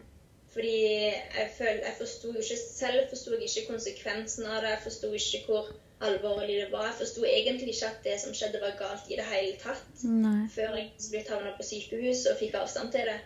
fordi 0.54 0.74
jeg 0.78 1.48
føl, 1.56 1.80
jeg 1.82 1.96
forsto 1.98 2.30
jo 2.34 2.42
ikke 2.42 2.60
selv 2.60 3.08
forsto 3.10 3.34
jeg 3.34 3.48
ikke 3.48 3.70
konsekvensen 3.72 4.46
av 4.46 4.60
det. 4.62 4.74
Jeg 4.76 4.84
forsto 4.84 5.10
ikke 5.18 5.42
hvor 5.48 5.70
alvorlig 6.04 6.60
det 6.60 6.68
var. 6.74 6.90
Jeg 6.90 7.00
forsto 7.00 7.24
egentlig 7.26 7.74
ikke 7.74 7.90
at 7.90 8.04
det 8.06 8.18
som 8.22 8.36
skjedde, 8.36 8.60
var 8.62 8.76
galt 8.78 9.08
i 9.10 9.18
det 9.18 9.26
hele 9.32 9.56
tatt. 9.62 10.04
Nei. 10.04 10.44
Før 10.54 10.76
jeg 10.78 10.92
ble 11.10 11.24
havna 11.30 11.54
på 11.56 11.66
sykehus 11.66 12.26
og 12.30 12.38
fikk 12.42 12.58
avstand 12.60 12.92
til 12.94 13.10
det. 13.10 13.20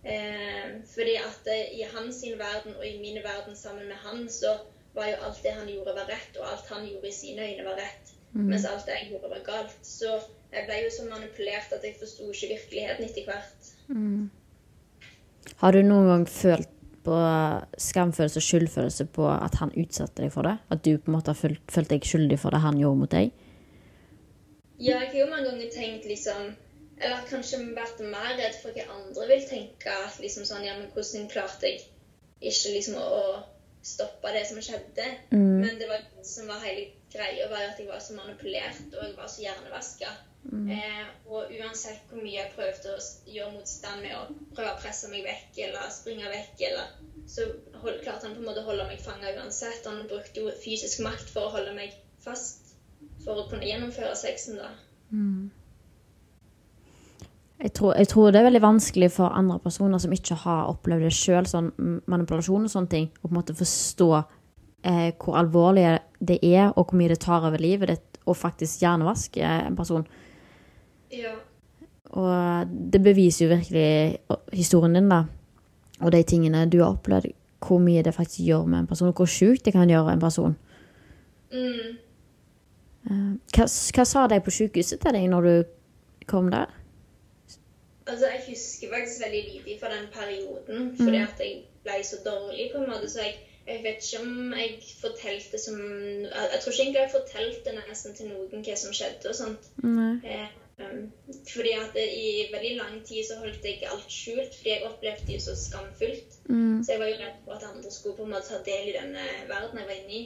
Eh, 0.00 0.68
fordi 0.88 1.14
at 1.20 1.48
i 1.76 1.84
hans 1.94 2.22
sin 2.22 2.38
verden 2.40 2.76
og 2.78 2.86
i 2.86 2.96
min 3.02 3.20
verden 3.24 3.56
sammen 3.56 3.88
med 3.88 3.98
han, 4.04 4.28
så 4.32 4.56
var 4.94 5.10
jo 5.10 5.20
alt 5.26 5.42
det 5.44 5.52
han 5.54 5.68
gjorde, 5.68 5.94
var 5.98 6.08
rett, 6.08 6.36
og 6.40 6.48
alt 6.52 6.72
han 6.72 6.86
gjorde 6.88 7.08
i 7.08 7.14
sine 7.14 7.46
øyne, 7.46 7.64
var 7.66 7.78
rett. 7.78 8.14
Mm. 8.32 8.46
Mens 8.48 8.64
alt 8.64 8.86
det 8.86 8.96
jeg 8.96 9.10
gjorde, 9.10 9.30
var 9.30 9.44
galt. 9.46 9.78
Så 9.82 10.18
jeg 10.52 10.66
ble 10.66 10.82
jo 10.84 10.90
så 10.94 11.06
manipulert 11.10 11.72
at 11.74 11.86
jeg 11.86 11.98
forsto 12.00 12.30
ikke 12.30 12.52
virkeligheten 12.54 13.06
etter 13.06 13.26
hvert. 13.28 13.72
Mm. 13.88 14.30
Har 15.62 15.74
du 15.74 15.82
noen 15.82 16.08
gang 16.10 16.26
følt 16.28 16.76
på 17.04 17.18
skamfølelse 17.80 18.40
og 18.40 18.44
skyldfølelse 18.44 19.06
på 19.14 19.28
at 19.30 19.56
han 19.60 19.72
utsatte 19.78 20.24
deg 20.24 20.32
for 20.34 20.46
det? 20.46 20.56
At 20.70 20.82
du 20.84 20.96
på 20.96 21.10
en 21.10 21.16
måte 21.16 21.32
har 21.32 21.38
følt, 21.38 21.62
følt 21.72 21.92
deg 21.92 22.06
skyldig 22.06 22.38
for 22.40 22.54
det 22.54 22.62
han 22.64 22.80
gjorde 22.80 23.02
mot 23.02 23.14
deg? 23.14 23.30
Ja, 24.80 25.00
jeg 25.02 25.12
har 25.12 25.18
jo 25.20 25.30
mange 25.30 25.48
ganger 25.50 25.72
tenkt 25.74 26.06
liksom 26.08 26.52
Eller 27.00 27.24
kanskje 27.30 27.62
vært 27.76 28.02
mer 28.04 28.34
redd 28.36 28.58
for 28.60 28.76
hva 28.76 28.84
andre 28.98 29.28
vil 29.32 29.46
tenke. 29.48 29.94
At 30.06 30.20
liksom 30.22 30.46
sånn 30.48 30.66
Ja, 30.66 30.76
men 30.78 30.90
hvordan 30.94 31.30
klarte 31.32 31.70
jeg 31.70 31.84
ikke 32.40 32.74
liksom 32.76 32.98
å 33.00 33.20
stoppe 33.82 34.32
det 34.36 34.46
som 34.48 34.60
skjedde? 34.64 35.06
Mm. 35.32 35.60
Men 35.62 35.78
det 35.80 35.88
var 35.88 36.04
som 36.26 36.50
var 36.50 36.60
hele 36.64 36.90
greia, 37.12 37.48
var 37.50 37.70
at 37.70 37.80
jeg 37.80 37.88
var 37.88 38.02
så 38.04 38.16
manipulert, 38.16 38.82
og 38.92 39.04
jeg 39.04 39.16
var 39.16 39.30
så 39.30 39.46
hjernevaska. 39.46 40.10
Mm. 40.50 40.68
Eh, 40.72 41.08
og 41.28 41.50
uansett 41.52 42.04
hvor 42.08 42.22
mye 42.22 42.38
jeg 42.38 42.52
prøvde 42.54 42.94
å 42.94 43.00
gjøre 43.28 43.54
motstand 43.58 44.04
med 44.04 44.14
å 44.16 44.22
prøve 44.54 44.72
å 44.72 44.80
presse 44.80 45.10
meg 45.12 45.26
vekk 45.26 45.58
eller 45.66 45.90
springe 45.92 46.30
vekk, 46.32 46.62
eller, 46.70 46.94
så 47.28 47.44
hold, 47.82 48.00
klarte 48.04 48.26
han 48.26 48.36
på 48.36 48.42
en 48.42 48.48
måte 48.48 48.62
å 48.62 48.68
holde 48.70 48.86
meg 48.88 49.02
fanga 49.04 49.34
uansett. 49.36 49.84
Han 49.88 50.08
brukte 50.10 50.44
jo 50.44 50.54
fysisk 50.62 51.02
makt 51.04 51.32
for 51.32 51.48
å 51.48 51.54
holde 51.58 51.74
meg 51.76 51.96
fast 52.24 52.74
for 53.24 53.40
å 53.40 53.48
kunne 53.50 53.68
gjennomføre 53.68 54.16
sexen. 54.16 54.60
da. 54.60 54.72
Mm. 55.10 55.50
Jeg 57.60 57.72
tror, 57.76 57.92
jeg 57.98 58.08
tror 58.08 58.30
det 58.32 58.40
er 58.40 58.46
veldig 58.46 58.62
vanskelig 58.64 59.10
for 59.12 59.36
andre 59.36 59.58
personer 59.60 60.00
som 60.00 60.12
ikke 60.16 60.38
har 60.46 60.70
opplevd 60.70 61.04
det 61.04 61.12
sjøl, 61.12 61.48
sånn 61.48 61.68
manipulasjon 62.08 62.64
og 62.64 62.72
sånne 62.72 62.92
ting, 62.92 63.10
å 63.20 63.26
på 63.26 63.34
en 63.34 63.36
måte 63.36 63.56
forstå 63.58 64.08
eh, 64.16 65.10
hvor 65.20 65.36
alvorlig 65.36 65.90
det 66.24 66.38
er, 66.40 66.70
og 66.70 66.86
hvor 66.86 66.96
mye 66.96 67.12
det 67.12 67.20
tar 67.20 67.44
over 67.44 67.60
livet 67.60 67.92
ditt, 67.92 68.20
og 68.24 68.38
faktisk 68.38 68.80
hjernevaske 68.80 69.44
en 69.44 69.76
person. 69.76 70.06
Ja. 71.12 71.34
Og 72.16 72.72
det 72.92 73.02
beviser 73.04 73.44
jo 73.44 73.52
virkelig 73.52 74.48
historien 74.56 74.96
din, 74.96 75.12
da. 75.12 75.24
Og 76.00 76.14
de 76.14 76.24
tingene 76.24 76.64
du 76.70 76.80
har 76.80 76.94
opplevd, 76.94 77.28
hvor 77.60 77.80
mye 77.84 78.02
det 78.06 78.16
faktisk 78.16 78.40
gjør 78.46 78.64
med 78.64 78.86
en 78.86 78.88
person, 78.88 79.12
og 79.12 79.20
hvor 79.20 79.28
sjukt 79.28 79.66
det 79.68 79.76
kan 79.76 79.90
gjøre 79.90 80.16
en 80.16 80.22
person. 80.24 80.56
Mm. 81.52 81.96
Eh, 83.04 83.30
Hva, 83.52 83.68
hva 83.68 84.04
sa 84.08 84.26
de 84.32 84.40
på 84.40 84.54
sykehuset 84.62 85.04
til 85.04 85.16
deg 85.16 85.28
når 85.28 85.50
du 85.50 86.24
kom 86.30 86.48
der? 86.52 86.72
Altså, 88.10 88.26
Jeg 88.26 88.42
husker 88.48 88.88
faktisk 88.94 89.20
veldig 89.24 89.42
lite 89.52 89.80
fra 89.80 89.90
den 89.96 90.06
perioden, 90.12 90.96
fordi 90.96 91.18
Mm. 91.18 91.28
at 91.28 91.38
jeg 91.44 91.62
ble 91.84 91.98
så 92.04 92.16
dårlig. 92.24 92.70
på 92.72 92.78
en 92.82 92.90
måte, 92.90 93.08
så 93.10 93.20
jeg, 93.22 93.34
jeg 93.66 93.82
vet 93.84 94.00
ikke 94.04 94.22
om 94.24 94.54
jeg 94.58 94.70
fortalte 95.00 95.58
som 95.58 95.76
Jeg, 96.24 96.48
jeg 96.52 96.60
tror 96.60 96.72
ikke 96.72 96.82
egentlig 96.82 97.00
jeg 97.04 97.14
fortalte 97.18 97.76
nesten 97.88 98.14
til 98.16 98.26
noen 98.32 98.64
hva 98.66 98.76
som 98.76 98.92
skjedde 98.92 99.28
og 99.28 99.34
sånt. 99.34 99.70
Eh, 100.24 100.48
um, 100.80 101.12
fordi 101.52 101.72
at 101.84 101.96
i 101.96 102.48
veldig 102.54 102.76
lang 102.76 103.00
tid 103.06 103.24
så 103.28 103.38
holdt 103.38 103.64
jeg 103.64 103.82
alt 103.92 104.10
skjult, 104.12 104.54
fordi 104.58 104.70
jeg 104.70 104.82
opplevde 104.90 105.26
det 105.32 105.42
så 105.42 105.54
skamfullt. 105.56 106.30
Mm. 106.48 106.82
Så 106.84 106.92
jeg 106.92 107.00
var 107.00 107.06
jo 107.12 107.18
redd 107.24 107.38
for 107.44 107.52
at 107.52 107.64
andre 107.74 107.90
skulle 107.90 108.16
på 108.16 108.24
en 108.24 108.30
måte 108.34 108.48
ta 108.48 108.58
del 108.70 108.88
i 108.88 108.96
denne 109.00 109.24
verden 109.48 109.78
jeg 109.78 109.86
var 109.90 109.98
inne 110.02 110.14
i. 110.22 110.24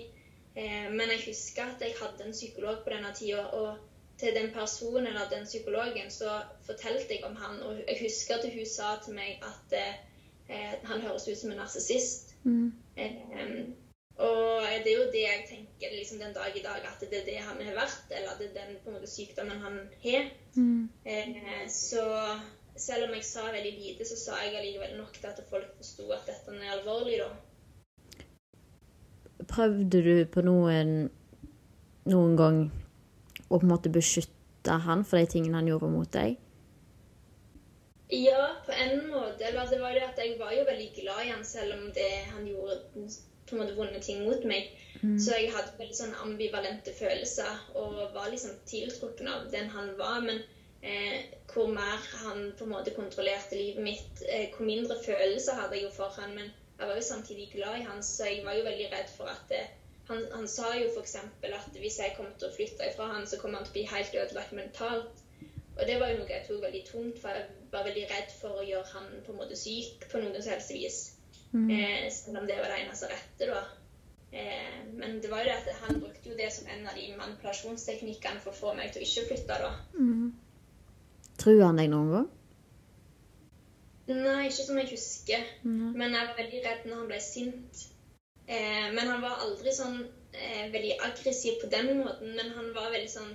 Eh, 0.57 0.87
men 0.91 1.11
jeg 1.11 1.25
husker 1.27 1.63
at 1.63 1.81
jeg 1.83 1.95
hadde 2.01 2.25
en 2.27 2.33
psykolog 2.33 2.77
på 2.85 2.91
denne 2.95 3.11
tida, 3.19 3.43
og 3.59 3.77
til 4.19 4.35
den 4.35 4.51
personen 4.55 5.07
eller 5.07 5.31
den 5.33 5.45
psykologen, 5.45 6.11
så 6.11 6.41
fortalte 6.67 7.15
jeg 7.15 7.25
om 7.25 7.37
han. 7.37 7.63
Og 7.63 7.77
jeg 7.89 7.99
husker 8.01 8.35
at 8.35 8.53
hun 8.55 8.67
sa 8.67 8.97
til 9.05 9.15
meg 9.15 9.43
at 9.43 9.79
eh, 9.79 10.75
han 10.85 11.01
høres 11.01 11.29
ut 11.29 11.39
som 11.39 11.51
en 11.51 11.63
narsissist. 11.63 12.35
Mm. 12.45 12.73
Eh, 12.97 13.17
og 14.17 14.63
det 14.85 14.93
er 14.93 14.99
jo 14.99 15.13
det 15.13 15.23
jeg 15.25 15.47
tenker 15.49 15.97
liksom 15.99 16.19
den 16.19 16.35
dag 16.35 16.51
i 16.55 16.63
dag, 16.63 16.85
at 16.91 17.01
det 17.11 17.21
er 17.21 17.25
det 17.25 17.39
han 17.43 17.67
har 17.67 17.75
vært, 17.75 18.05
eller 18.11 18.37
det 18.39 18.51
er 18.51 18.59
den 18.61 18.77
på 18.85 18.91
en 18.91 18.97
måte 18.99 19.11
sykdommen 19.11 19.65
han 19.67 19.81
har. 20.05 20.29
Mm. 20.55 20.89
Eh, 21.05 21.67
så 21.69 22.05
selv 22.77 23.09
om 23.09 23.15
jeg 23.15 23.25
sa 23.25 23.51
veldig 23.51 23.75
lite, 23.79 24.07
så 24.07 24.17
sa 24.19 24.39
jeg 24.45 24.55
allikevel 24.55 24.97
nok 24.99 25.13
til 25.19 25.27
at 25.27 25.43
folk 25.51 25.77
forsto 25.77 26.09
at 26.15 26.31
dette 26.31 26.55
er 26.61 26.79
alvorlig, 26.79 27.19
da. 27.19 27.31
Prøvde 29.51 30.01
du 30.07 30.25
på 30.31 30.41
noen, 30.47 31.11
noen 32.07 32.37
gang 32.39 32.59
å 33.49 33.59
på 33.59 33.63
en 33.63 33.73
måte 33.75 33.93
beskytte 33.93 34.81
han 34.87 35.05
for 35.05 35.21
de 35.21 35.31
tingene 35.31 35.61
han 35.61 35.69
gjorde 35.69 35.93
mot 35.93 36.11
deg? 36.13 36.39
Ja, 38.09 38.51
på 38.67 38.73
en 38.73 39.09
måte. 39.11 39.45
Eller 39.45 39.71
det 39.71 39.81
var 39.81 39.95
det 39.95 40.05
at 40.07 40.19
jeg 40.21 40.39
var 40.39 40.53
jo 40.53 40.65
veldig 40.69 40.91
glad 40.97 41.23
i 41.25 41.31
han, 41.33 41.45
selv 41.45 41.77
om 41.79 41.87
det, 41.97 42.11
han 42.33 42.47
gjorde 42.47 42.81
på 43.49 43.57
en 43.57 43.63
måte 43.63 43.77
vonde 43.77 44.01
ting 44.01 44.25
mot 44.25 44.45
meg. 44.49 44.73
Mm. 45.03 45.17
Så 45.21 45.37
jeg 45.37 45.53
hadde 45.53 45.77
veldig 45.79 45.97
sånn 45.97 46.19
ambivalente 46.25 46.93
følelser 46.97 47.65
og 47.81 47.97
var 48.15 48.31
liksom 48.33 48.57
tiltrukken 48.69 49.29
av 49.29 49.49
den 49.53 49.71
han 49.73 49.95
var. 49.99 50.21
Men 50.25 50.43
eh, 50.81 51.33
hvor 51.53 51.73
mer 51.73 52.05
han 52.25 52.53
på 52.59 52.69
en 52.69 52.75
måte 52.75 52.95
kontrollerte 52.97 53.59
livet 53.59 53.85
mitt, 53.85 54.25
eh, 54.29 54.51
hvor 54.55 54.69
mindre 54.69 55.01
følelser 55.05 55.61
hadde 55.61 55.81
jeg 55.81 55.89
jo 55.89 55.95
for 55.97 56.21
han. 56.21 56.37
Men 56.37 56.53
jeg 56.79 56.89
var 56.89 57.01
jo 57.01 57.09
samtidig 57.09 57.51
glad 57.55 57.81
i 57.81 57.89
han, 57.89 58.03
så 58.03 58.31
jeg 58.31 58.45
var 58.47 58.59
jo 58.59 58.69
veldig 58.69 58.93
redd 58.93 59.11
for 59.17 59.33
at 59.33 59.45
det, 59.51 59.65
han, 60.09 60.25
han, 60.35 60.49
sa 60.49 60.75
jo 60.77 60.91
f.eks. 60.93 61.15
at 61.17 61.79
hvis 61.81 61.99
jeg 61.99 62.15
kom 62.17 62.29
til 62.39 62.51
å 62.51 62.55
flytte 62.55 62.89
ifra 62.91 63.09
han, 63.13 63.27
så 63.27 63.39
kom 63.41 63.55
han 63.57 63.65
til 63.65 63.73
å 63.73 63.77
bli 63.79 63.85
helt 63.89 64.17
ødelagt 64.21 64.57
mentalt. 64.57 65.23
Og 65.75 65.87
det 65.89 65.97
var 66.01 66.13
jo 66.13 66.19
noe 66.21 66.31
jeg 66.31 66.45
tok 66.47 66.61
veldig 66.63 66.83
tungt, 66.87 67.23
for 67.23 67.35
jeg 67.35 67.47
var 67.73 67.87
veldig 67.89 68.05
redd 68.11 68.35
for 68.41 68.61
å 68.61 68.67
gjøre 68.67 68.91
han 68.93 69.09
på 69.27 69.33
en 69.33 69.41
måte 69.41 69.57
syk 69.59 70.05
på 70.11 70.21
noen 70.23 70.37
som 70.37 70.53
helst 70.55 70.75
vis. 70.75 70.99
Mm. 71.55 71.71
Eh, 71.71 72.05
selv 72.13 72.43
om 72.43 72.47
det 72.47 72.61
var 72.61 72.71
det 72.71 72.85
eneste 72.85 73.11
rette, 73.11 73.49
da. 73.49 73.65
Eh, 74.35 74.79
men 74.95 75.19
det 75.23 75.31
var 75.33 75.43
jo 75.43 75.51
det 75.51 75.57
at 75.57 75.83
han 75.87 76.01
brukte 76.03 76.31
jo 76.31 76.39
det 76.39 76.53
som 76.53 76.69
en 76.71 76.87
av 76.91 76.95
de 76.99 77.09
manipulasjonsteknikkene 77.19 78.43
for 78.45 78.53
å 78.53 78.61
få 78.61 78.77
meg 78.79 78.93
til 78.93 79.03
å 79.03 79.09
ikke 79.09 79.27
flytte, 79.33 79.59
da. 79.65 79.73
Mm. 79.99 80.33
Truer 81.43 81.67
han 81.67 81.81
deg 81.81 81.91
noen 81.91 82.13
gang? 82.15 82.31
Nei, 84.11 84.47
ikke 84.51 84.67
som 84.69 84.79
jeg 84.79 84.93
husker. 84.93 85.51
Mm. 85.65 85.95
Men 85.97 86.15
jeg 86.15 86.29
var 86.29 86.39
veldig 86.39 86.63
redd 86.69 86.89
når 86.89 87.01
han 87.01 87.11
ble 87.11 87.21
sint. 87.25 87.85
Eh, 88.47 88.89
men 88.93 89.09
han 89.09 89.23
var 89.25 89.43
aldri 89.45 89.73
sånn 89.73 90.01
eh, 90.33 90.71
veldig 90.73 90.97
aggressiv 91.09 91.61
på 91.63 91.71
den 91.73 91.93
måten. 92.01 92.35
Men 92.37 92.53
han 92.57 92.73
var 92.77 92.93
veldig 92.95 93.13
sånn 93.13 93.35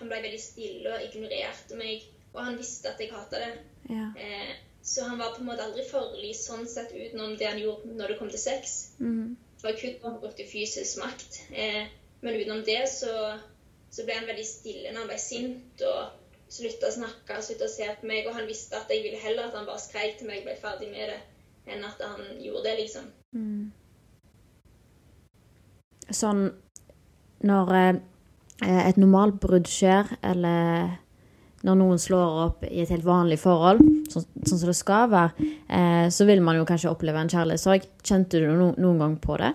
Han 0.00 0.08
ble 0.08 0.22
veldig 0.24 0.40
stille 0.40 0.94
og 0.94 1.02
ignorerte 1.04 1.76
meg. 1.76 2.06
Og 2.32 2.40
han 2.46 2.56
visste 2.56 2.88
at 2.88 3.00
jeg 3.02 3.12
hata 3.12 3.40
det. 3.42 3.50
Ja. 3.90 4.06
Eh, 4.16 4.52
så 4.82 5.04
han 5.04 5.18
var 5.20 5.34
på 5.34 5.42
en 5.42 5.50
måte 5.50 5.66
aldri 5.66 5.84
farlig 5.84 6.30
sånn 6.38 6.64
sett 6.68 6.94
utenom 6.94 7.34
det 7.36 7.50
han 7.50 7.60
gjorde 7.60 7.92
når 7.98 8.14
det 8.14 8.16
kom 8.20 8.30
til 8.32 8.40
sex. 8.40 8.78
Mm. 9.00 9.34
Det 9.60 9.66
var 9.66 9.76
kun 9.76 9.98
når 9.98 10.08
han 10.08 10.22
brukte 10.22 10.46
fysisk 10.48 11.02
makt. 11.02 11.42
Eh, 11.52 11.84
men 12.24 12.38
utenom 12.40 12.64
det 12.64 12.80
så, 12.88 13.12
så 13.92 14.06
ble 14.08 14.16
han 14.16 14.30
veldig 14.30 14.46
stille 14.48 14.94
når 14.94 15.02
han 15.02 15.12
ble 15.12 15.20
sint. 15.20 15.84
og 15.84 16.16
slutta 16.50 16.88
å 16.88 16.94
snakke, 16.94 17.38
slutta 17.44 17.68
å 17.68 17.72
se 17.72 17.86
på 18.00 18.08
meg. 18.10 18.26
Og 18.28 18.36
han 18.36 18.48
visste 18.50 18.78
at 18.78 18.90
jeg 18.90 19.04
ville 19.04 19.20
heller 19.22 19.48
at 19.48 19.58
han 19.58 19.68
bare 19.68 19.82
skreik 19.82 20.18
til 20.18 20.30
meg 20.30 20.42
og 20.42 20.50
ble 20.50 20.56
ferdig 20.62 20.90
med 20.92 21.12
det, 21.12 21.20
enn 21.70 21.84
at 21.86 22.02
han 22.02 22.24
gjorde 22.42 22.64
det, 22.66 22.76
liksom. 22.82 23.10
Mm. 23.36 23.68
Sånn 26.14 26.48
når 27.46 27.70
eh, 27.76 28.00
et 28.88 28.98
normalt 29.00 29.38
brudd 29.42 29.68
skjer, 29.70 30.10
eller 30.26 30.98
når 31.66 31.76
noen 31.76 32.00
slår 32.00 32.36
opp 32.46 32.64
i 32.64 32.80
et 32.82 32.92
helt 32.92 33.04
vanlig 33.04 33.40
forhold, 33.42 33.82
sånn, 34.12 34.26
sånn 34.48 34.60
som 34.62 34.70
det 34.70 34.76
skal 34.78 35.10
være, 35.12 35.48
eh, 35.68 36.06
så 36.12 36.26
vil 36.28 36.40
man 36.44 36.56
jo 36.56 36.66
kanskje 36.68 36.92
oppleve 36.92 37.20
en 37.20 37.32
kjærlighetssorg. 37.32 37.88
Kjente 38.04 38.40
du 38.40 38.48
no 38.48 38.70
noen 38.80 39.00
gang 39.02 39.16
på 39.20 39.36
det? 39.40 39.52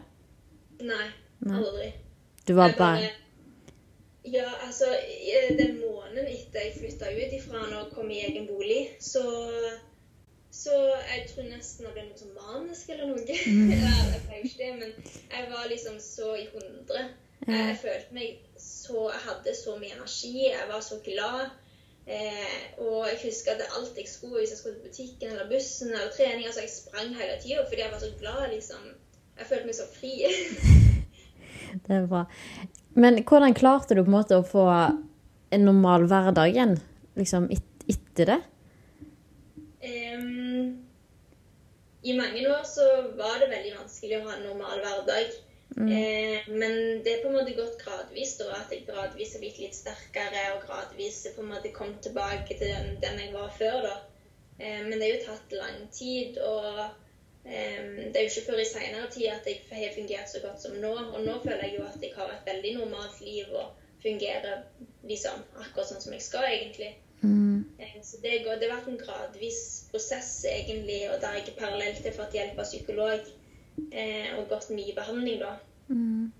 Nei, 0.86 1.08
aldri. 1.50 1.92
Du 2.46 2.54
var 2.54 2.76
bare 2.78 3.10
Ja, 4.26 4.46
altså 4.66 4.86
Den 5.58 5.80
måneden 5.80 6.28
etter 6.30 6.62
jeg 6.62 6.76
flytta 6.78 7.10
ut 7.14 7.34
ifra 7.38 7.62
og 7.80 7.92
kom 7.94 8.10
i 8.10 8.22
egen 8.26 8.48
bolig, 8.50 8.96
så 9.02 9.22
så 10.56 10.76
jeg 11.12 11.26
tror 11.30 11.48
nesten 11.50 11.86
jeg 11.86 11.94
ble 11.96 12.06
noe 12.08 12.20
sånn 12.20 12.36
manisk 12.38 12.92
eller 12.94 13.12
noe. 13.12 13.26
Mm. 13.28 13.72
jeg 14.14 14.24
pleier 14.26 14.48
ikke 14.48 14.62
det, 14.62 14.72
men 14.80 14.92
jeg 15.36 15.52
var 15.52 15.68
liksom 15.72 16.00
så 16.04 16.32
i 16.40 16.48
hundre. 16.54 17.04
Jeg, 17.46 17.60
jeg 17.60 17.78
følte 17.82 18.16
meg 18.16 18.42
så 18.62 19.10
Jeg 19.12 19.22
hadde 19.26 19.54
så 19.58 19.76
mye 19.82 19.94
energi. 19.98 20.34
Jeg 20.48 20.68
var 20.70 20.82
så 20.86 20.98
glad. 21.06 21.52
Eh, 22.06 22.56
og 22.86 23.08
jeg 23.10 23.18
husker 23.24 23.56
at 23.56 23.66
alt 23.78 23.98
jeg 23.98 24.08
skulle, 24.08 24.40
hvis 24.40 24.54
jeg 24.54 24.60
skulle 24.62 24.76
til 24.78 24.88
butikken 24.88 25.32
eller 25.34 25.50
bussen 25.50 25.90
eller 25.90 26.12
trening 26.14 26.46
altså 26.46 26.62
Jeg 26.62 26.70
sprang 26.70 27.16
hele 27.18 27.40
tida 27.42 27.64
fordi 27.66 27.82
jeg 27.82 27.92
var 27.92 28.04
så 28.04 28.12
glad. 28.20 28.42
liksom. 28.54 28.84
Jeg 29.40 29.50
følte 29.50 29.70
meg 29.70 29.76
så 29.76 29.88
fri. 29.92 30.14
Det 31.86 31.96
er 31.98 32.08
bra. 32.08 32.24
Men 32.96 33.20
hvordan 33.28 33.58
klarte 33.58 33.98
du 33.98 34.04
på 34.06 34.08
en 34.08 34.18
måte 34.18 34.38
å 34.40 34.48
få 34.48 34.66
en 34.72 35.66
normal 35.68 36.06
hverdag 36.08 36.54
igjen, 36.54 36.78
liksom 37.20 37.50
et, 37.52 37.66
etter 37.92 38.32
det? 38.32 38.38
I 42.06 42.14
mange 42.14 42.42
år 42.52 42.64
så 42.70 42.86
var 43.18 43.40
det 43.42 43.50
veldig 43.50 43.76
vanskelig 43.80 44.18
å 44.20 44.26
ha 44.28 44.34
en 44.36 44.44
normal 44.46 44.82
hverdag. 44.84 45.38
Mm. 45.76 45.88
Eh, 45.92 46.50
men 46.62 46.76
det 47.04 47.14
er 47.14 47.24
på 47.24 47.32
en 47.32 47.38
måte 47.40 47.56
gått 47.58 47.80
gradvis, 47.82 48.36
da, 48.38 48.52
at 48.60 48.74
jeg 48.74 48.86
gradvis 48.86 49.34
har 49.34 49.42
blitt 49.42 49.62
litt 49.64 49.78
sterkere 49.78 50.44
og 50.54 50.68
gradvis 50.68 51.24
på 51.36 51.42
en 51.42 51.50
måte 51.56 51.74
kom 51.74 51.96
tilbake 52.06 52.60
til 52.60 52.70
den, 52.70 52.94
den 53.02 53.18
jeg 53.24 53.34
var 53.34 53.50
før. 53.58 53.80
da. 53.88 53.96
Eh, 54.60 54.84
men 54.86 55.00
det 55.00 55.08
har 55.08 55.16
jo 55.16 55.24
tatt 55.26 55.56
lang 55.58 55.82
tid, 55.98 56.38
og 56.46 56.84
eh, 56.84 57.82
det 58.06 58.14
er 58.14 58.28
jo 58.28 58.34
ikke 58.34 58.46
før 58.52 58.62
i 58.62 58.68
seinere 58.70 59.10
tid 59.16 59.32
at 59.34 59.50
jeg 59.50 59.66
har 59.72 59.98
fungert 59.98 60.32
så 60.32 60.44
godt 60.46 60.62
som 60.62 60.78
nå. 60.84 60.94
Og 60.94 61.26
nå 61.26 61.40
føler 61.44 61.66
jeg 61.66 61.80
jo 61.80 61.88
at 61.90 62.06
jeg 62.06 62.14
har 62.20 62.32
et 62.32 62.54
veldig 62.54 62.76
normalt 62.84 63.18
liv 63.26 63.50
og 63.50 63.74
fungerer 64.06 64.62
liksom 65.10 65.42
akkurat 65.58 65.90
sånn 65.90 66.06
som 66.06 66.14
jeg 66.14 66.24
skal, 66.28 66.46
egentlig. 66.54 66.94
Mm. 67.26 67.66
Eh, 67.80 67.98
Så 68.06 68.22
det, 68.22 68.42
går, 68.46 68.60
det 68.62 68.70
har 68.70 68.80
vært 68.80 68.92
en 68.94 69.02
gradvis 69.02 69.60
prosess, 69.92 70.46
egentlig, 70.50 71.02
og 71.10 71.22
der 71.24 71.40
jeg 71.40 71.56
parallelt 71.58 72.06
har 72.06 72.18
fått 72.18 72.38
hjelp 72.38 72.60
av 72.62 72.68
psykolog 72.68 73.30
eh, 73.92 74.34
og 74.38 74.50
gått 74.52 74.70
mye 74.76 74.96
behandling, 74.96 75.40
da. 75.42 75.56
Mm. 75.90 76.32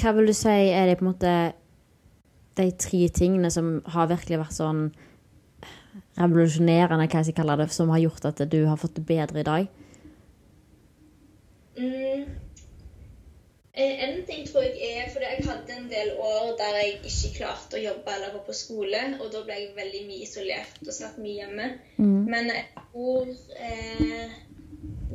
Hva 0.00 0.12
vil 0.16 0.28
du 0.28 0.34
si 0.36 0.54
er 0.74 0.90
det 0.90 0.98
på 0.98 1.06
en 1.06 1.12
måte 1.12 1.34
de 2.58 2.68
tre 2.78 3.08
tingene 3.14 3.50
som 3.50 3.78
har 3.94 4.10
virkelig 4.10 4.40
vært 4.42 4.56
sånn 4.58 4.82
revolusjonerende, 6.18 7.06
hva 7.06 7.22
jeg 7.22 7.30
skal 7.30 7.38
kalle 7.40 7.58
det, 7.62 7.70
som 7.74 7.90
har 7.90 8.02
gjort 8.02 8.28
at 8.30 8.42
du 8.50 8.60
har 8.66 8.78
fått 8.78 8.98
det 8.98 9.06
bedre 9.08 9.42
i 9.42 9.46
dag? 9.46 9.70
Mm. 11.78 12.43
Eh, 13.74 14.02
En 14.04 14.26
ting 14.26 14.46
tror 14.46 14.62
jeg 14.62 14.90
er 14.96 15.08
fordi 15.10 15.26
jeg 15.26 15.46
hadde 15.48 15.76
en 15.76 15.88
del 15.90 16.12
år 16.22 16.52
der 16.58 16.76
jeg 16.78 16.98
ikke 17.02 17.32
klarte 17.40 17.78
å 17.78 17.82
jobbe 17.82 18.12
eller 18.14 18.34
gå 18.36 18.42
på 18.46 18.54
skole, 18.54 19.00
og 19.18 19.32
da 19.34 19.40
ble 19.46 19.56
jeg 19.58 19.72
veldig 19.78 20.02
mye 20.06 20.26
isolert 20.28 20.82
og 20.84 20.94
satt 20.94 21.18
mye 21.18 21.40
hjemme. 21.40 21.70
Mm. 21.96 22.20
Men 22.30 22.52
jeg 22.52 22.84
tror 22.92 23.32
eh, 23.58 24.36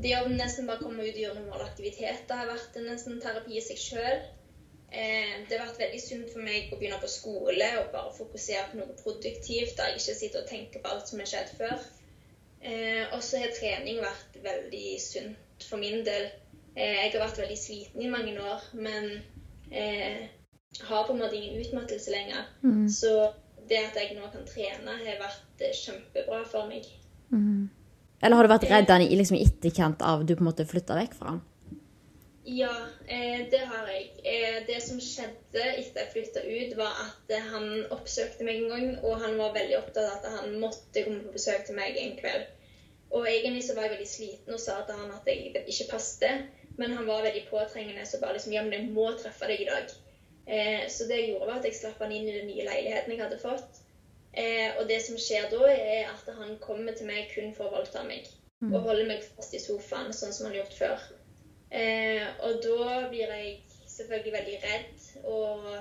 det 0.04 0.12
å 0.18 0.26
nesten 0.32 0.68
bare 0.68 0.84
komme 0.84 1.06
ut 1.06 1.14
og 1.14 1.22
gjøre 1.24 1.40
normale 1.40 1.70
aktiviteter 1.70 2.42
har 2.42 2.52
vært 2.52 2.76
en 2.80 2.92
nesten 2.92 3.22
terapi 3.24 3.56
i 3.60 3.64
seg 3.64 3.80
sjøl. 3.80 4.20
Eh, 4.92 5.34
det 5.48 5.56
har 5.56 5.68
vært 5.70 5.80
veldig 5.86 6.02
sunt 6.04 6.32
for 6.34 6.44
meg 6.44 6.74
å 6.74 6.82
begynne 6.82 7.00
på 7.00 7.12
skole 7.14 7.72
og 7.80 7.92
bare 7.96 8.16
fokusere 8.18 8.68
på 8.74 8.82
noe 8.82 9.00
produktivt, 9.00 9.78
der 9.78 9.94
jeg 9.94 10.02
ikke 10.02 10.20
sitter 10.20 10.44
og 10.44 10.52
tenker 10.52 10.84
på 10.84 10.92
alt 10.92 11.08
som 11.08 11.24
har 11.24 11.32
skjedd 11.32 11.56
før. 11.62 11.90
Eh, 12.60 13.06
og 13.16 13.24
så 13.24 13.40
har 13.40 13.56
trening 13.56 14.02
vært 14.04 14.40
veldig 14.44 14.86
sunt 15.00 15.68
for 15.70 15.80
min 15.80 16.04
del. 16.08 16.28
Eh, 16.80 16.96
jeg 17.04 17.12
har 17.12 17.26
vært 17.26 17.42
veldig 17.42 17.60
sliten 17.60 18.04
i 18.06 18.12
mange 18.12 18.38
år, 18.40 18.64
men 18.80 19.10
eh, 19.72 20.30
har 20.88 21.04
på 21.08 21.14
en 21.14 21.20
måte 21.20 21.36
ingen 21.36 21.60
utmattelse 21.60 22.14
lenger. 22.14 22.48
Mm. 22.64 22.88
Så 22.90 23.34
det 23.70 23.82
at 23.90 24.00
jeg 24.00 24.16
nå 24.18 24.30
kan 24.32 24.48
trene, 24.48 24.96
har 25.04 25.20
vært 25.20 25.66
eh, 25.66 25.76
kjempebra 25.76 26.46
for 26.48 26.72
meg. 26.72 26.88
Mm. 27.34 27.68
Eller 28.24 28.36
har 28.36 28.48
du 28.48 28.52
vært 28.52 28.68
redd 28.72 28.92
i 29.04 29.16
liksom, 29.16 29.38
etterkant 29.40 30.02
av 30.04 30.26
du 30.26 30.36
på 30.36 30.44
en 30.44 30.50
måte 30.50 30.68
flytta 30.68 30.98
vekk 30.98 31.16
fra 31.20 31.36
han? 31.36 31.44
Ja, 32.50 32.74
eh, 33.06 33.44
det 33.52 33.60
har 33.70 33.90
jeg. 33.92 34.06
Eh, 34.24 34.62
det 34.68 34.80
som 34.82 35.02
skjedde 35.04 35.66
etter 35.76 36.06
jeg 36.06 36.14
flytta 36.16 36.46
ut, 36.48 36.78
var 36.80 36.96
at 37.04 37.36
han 37.52 37.68
oppsøkte 37.94 38.48
meg 38.48 38.64
en 38.64 38.72
gang, 38.72 38.88
og 39.04 39.20
han 39.22 39.36
var 39.38 39.54
veldig 39.58 39.78
opptatt 39.78 40.08
av 40.08 40.16
at 40.18 40.40
han 40.40 40.56
måtte 40.64 41.04
komme 41.04 41.22
på 41.28 41.36
besøk 41.36 41.68
til 41.68 41.78
meg 41.78 42.00
en 42.00 42.16
kveld. 42.18 42.48
Og 43.12 43.28
egentlig 43.28 43.66
så 43.68 43.76
var 43.76 43.86
jeg 43.86 43.98
veldig 43.98 44.10
sliten 44.10 44.56
og 44.56 44.62
sa 44.62 44.80
til 44.86 44.98
han 44.98 45.14
at 45.14 45.30
jeg 45.30 45.52
ikke 45.66 45.92
passet, 45.92 46.50
men 46.80 46.96
han 46.98 47.08
var 47.08 47.26
veldig 47.26 47.46
påtrengende 47.50 48.06
så 48.08 48.22
bare 48.22 48.38
liksom 48.38 48.56
Ja, 48.56 48.64
men 48.66 48.76
jeg 48.76 48.94
må 48.96 49.10
treffe 49.20 49.50
deg 49.52 49.62
i 49.66 49.70
dag. 49.70 49.94
Eh, 50.50 50.88
så 50.90 51.06
det 51.10 51.20
jeg 51.20 51.30
gjorde, 51.34 51.52
var 51.52 51.60
at 51.60 51.70
jeg 51.70 51.78
slapp 51.78 52.02
han 52.04 52.16
inn 52.16 52.28
i 52.28 52.36
den 52.38 52.50
nye 52.50 52.66
leiligheten 52.68 53.14
jeg 53.14 53.22
hadde 53.22 53.40
fått. 53.44 53.84
Eh, 54.34 54.78
og 54.80 54.88
det 54.90 55.00
som 55.06 55.20
skjer 55.20 55.50
da, 55.52 55.62
er 55.70 56.10
at 56.10 56.34
han 56.40 56.58
kommer 56.64 56.98
til 56.98 57.10
meg 57.10 57.30
kun 57.34 57.54
for 57.58 57.70
å 57.70 57.76
voldta 57.78 58.04
meg. 58.08 58.28
Mm. 58.64 58.74
Og 58.74 58.88
holder 58.88 59.08
meg 59.12 59.24
fast 59.36 59.56
i 59.56 59.62
sofaen, 59.62 60.12
sånn 60.16 60.36
som 60.36 60.48
han 60.48 60.56
har 60.56 60.64
gjort 60.64 60.80
før. 60.80 61.08
Eh, 61.70 62.26
og 62.48 62.60
da 62.66 63.00
blir 63.12 63.32
jeg 63.38 63.56
selvfølgelig 63.86 64.36
veldig 64.40 64.60
redd. 64.66 65.08
Og 65.30 65.72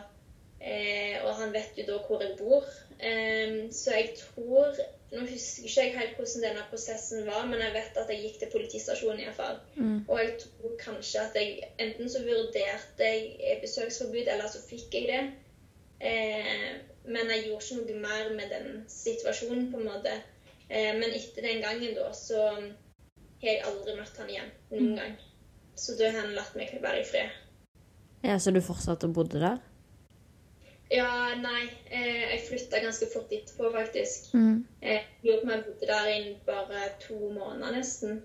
Eh, 0.61 1.23
og 1.23 1.37
han 1.39 1.53
vet 1.55 1.77
jo 1.79 1.85
da 1.87 1.99
hvor 2.07 2.23
jeg 2.23 2.35
bor. 2.39 2.67
Eh, 2.99 3.69
så 3.71 3.95
jeg 3.95 4.15
tror 4.19 4.75
Nå 5.09 5.23
husker 5.25 5.65
ikke 5.65 5.83
jeg 5.87 5.93
helt 5.99 6.17
hvordan 6.19 6.43
denne 6.45 6.65
prosessen 6.69 7.23
var, 7.27 7.47
men 7.49 7.63
jeg 7.65 7.73
vet 7.73 7.97
at 7.97 8.11
jeg 8.13 8.23
gikk 8.27 8.41
til 8.43 8.51
politistasjonen 8.53 9.23
iallfall. 9.25 9.57
Mm. 9.77 10.03
Og 10.05 10.19
jeg 10.21 10.35
tror 10.43 10.75
kanskje 10.83 11.23
at 11.23 11.39
jeg 11.39 11.71
enten 11.81 12.11
så 12.13 12.21
vurderte 12.27 13.09
jeg 13.09 13.61
besøksforbud, 13.63 14.29
eller 14.29 14.51
så 14.53 14.61
fikk 14.69 14.99
jeg 14.99 15.07
det. 15.09 15.23
Eh, 16.01 16.77
men 17.09 17.33
jeg 17.33 17.47
gjorde 17.47 17.65
ikke 17.65 17.79
noe 17.79 18.03
mer 18.03 18.35
med 18.37 18.53
den 18.53 18.85
situasjonen, 18.93 19.71
på 19.73 19.81
en 19.81 19.89
måte. 19.89 20.13
Eh, 20.69 20.93
men 21.01 21.09
etter 21.17 21.47
den 21.49 21.65
gangen, 21.65 21.97
da, 21.97 22.11
så 22.13 22.45
har 22.53 23.49
jeg 23.49 23.65
aldri 23.65 23.97
møtt 23.97 24.21
han 24.21 24.29
igjen. 24.31 24.53
Noen 24.71 24.91
Mm. 24.91 24.97
gang. 25.01 25.17
Så 25.79 25.97
da 25.97 26.11
har 26.11 26.21
han 26.21 26.35
latt 26.35 26.55
meg 26.57 26.79
være 26.83 27.01
i 27.01 27.05
fred. 27.05 27.31
Ja, 28.25 28.37
Så 28.39 28.51
du 28.51 28.61
fortsatte 28.61 29.07
å 29.07 29.15
bodde 29.15 29.41
der? 29.41 29.59
Ja, 30.91 31.35
nei. 31.37 31.69
Eh, 31.91 32.23
jeg 32.33 32.45
flytta 32.47 32.81
ganske 32.81 33.07
fort 33.13 33.33
etterpå, 33.33 33.71
faktisk. 33.75 34.31
Mm. 34.35 34.63
Jeg 34.83 35.03
lurer 35.23 35.41
på 35.41 35.47
om 35.47 35.53
jeg 35.53 35.65
bodde 35.67 35.89
der 35.91 36.13
inn 36.15 36.31
bare 36.47 36.87
to 37.03 37.19
måneder, 37.35 37.75
nesten. 37.77 38.23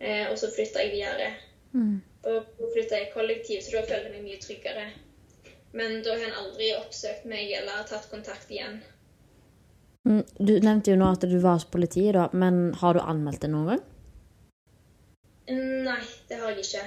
Eh, 0.00 0.26
og 0.30 0.38
så 0.38 0.50
flytta 0.50 0.82
jeg 0.82 0.96
videre. 0.96 1.30
Mm. 1.72 2.00
Og 2.26 2.72
flytta 2.74 2.98
jeg 2.98 3.12
kollektiv, 3.14 3.62
så 3.62 3.76
da 3.76 3.84
følte 3.86 4.10
jeg 4.10 4.16
meg 4.16 4.26
mye 4.26 4.40
tryggere. 4.42 4.88
Men 5.72 6.00
da 6.02 6.16
har 6.16 6.24
han 6.26 6.40
aldri 6.40 6.72
oppsøkt 6.80 7.28
meg 7.30 7.52
eller 7.60 7.86
tatt 7.86 8.10
kontakt 8.10 8.50
igjen. 8.50 8.80
Mm, 10.08 10.24
Du 10.38 10.56
nevnte 10.58 10.90
jo 10.90 10.98
nå 10.98 11.12
at 11.12 11.22
du 11.30 11.38
var 11.38 11.60
hos 11.60 11.68
politiet, 11.70 12.16
da, 12.16 12.26
men 12.32 12.72
har 12.80 12.96
du 12.96 13.00
anmeldt 13.04 13.44
det 13.44 13.52
noen 13.52 13.74
gang? 13.74 13.86
Nei, 15.50 16.02
det 16.28 16.38
har 16.40 16.54
jeg 16.54 16.64
ikke. 16.64 16.82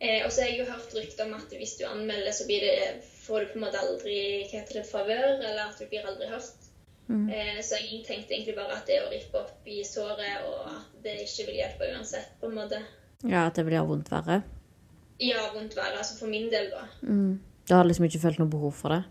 Eh, 0.00 0.22
og 0.24 0.30
så 0.32 0.44
har 0.44 0.52
jeg 0.52 0.60
jo 0.60 0.68
hørt 0.70 0.94
rykter 0.94 1.26
om 1.26 1.34
at 1.34 1.54
hvis 1.58 1.74
du 1.80 1.84
anmelder, 1.88 2.30
så 2.32 2.46
blir 2.46 2.62
det, 2.62 3.02
får 3.24 3.40
du 3.40 3.52
på 3.52 3.58
en 3.58 3.64
måte 3.66 3.80
aldri 3.82 4.18
hva 4.46 4.60
heter 4.60 4.78
det, 4.78 4.86
favør, 4.86 5.26
eller 5.42 5.64
at 5.64 5.80
du 5.80 5.88
blir 5.90 6.06
aldri 6.06 6.30
hørt. 6.30 6.68
Mm. 7.08 7.26
Eh, 7.32 7.58
så 7.64 7.80
jeg 7.80 8.04
tenkte 8.06 8.36
egentlig 8.36 8.54
bare 8.54 8.78
at 8.78 8.86
det 8.86 9.00
å 9.02 9.10
rippe 9.10 9.42
opp 9.42 9.66
i 9.66 9.80
såret, 9.86 10.46
og 10.46 10.70
at 10.70 11.02
det 11.02 11.18
ikke 11.24 11.48
vil 11.48 11.60
hjelpe 11.62 11.90
uansett, 11.96 12.30
på 12.38 12.50
en 12.50 12.56
måte. 12.60 12.80
Ja, 13.24 13.48
at 13.48 13.58
det 13.58 13.66
blir 13.66 13.86
vondt 13.88 14.12
verre? 14.12 14.42
Ja, 15.18 15.48
vondt 15.54 15.74
verre. 15.74 15.98
altså 15.98 16.18
for 16.20 16.30
min 16.30 16.50
del, 16.52 16.70
da. 16.70 16.86
Mm. 17.02 17.40
Du 17.68 17.74
har 17.74 17.84
liksom 17.84 18.06
ikke 18.06 18.22
følt 18.22 18.38
noe 18.38 18.52
behov 18.52 18.76
for 18.78 18.94
det? 18.94 19.02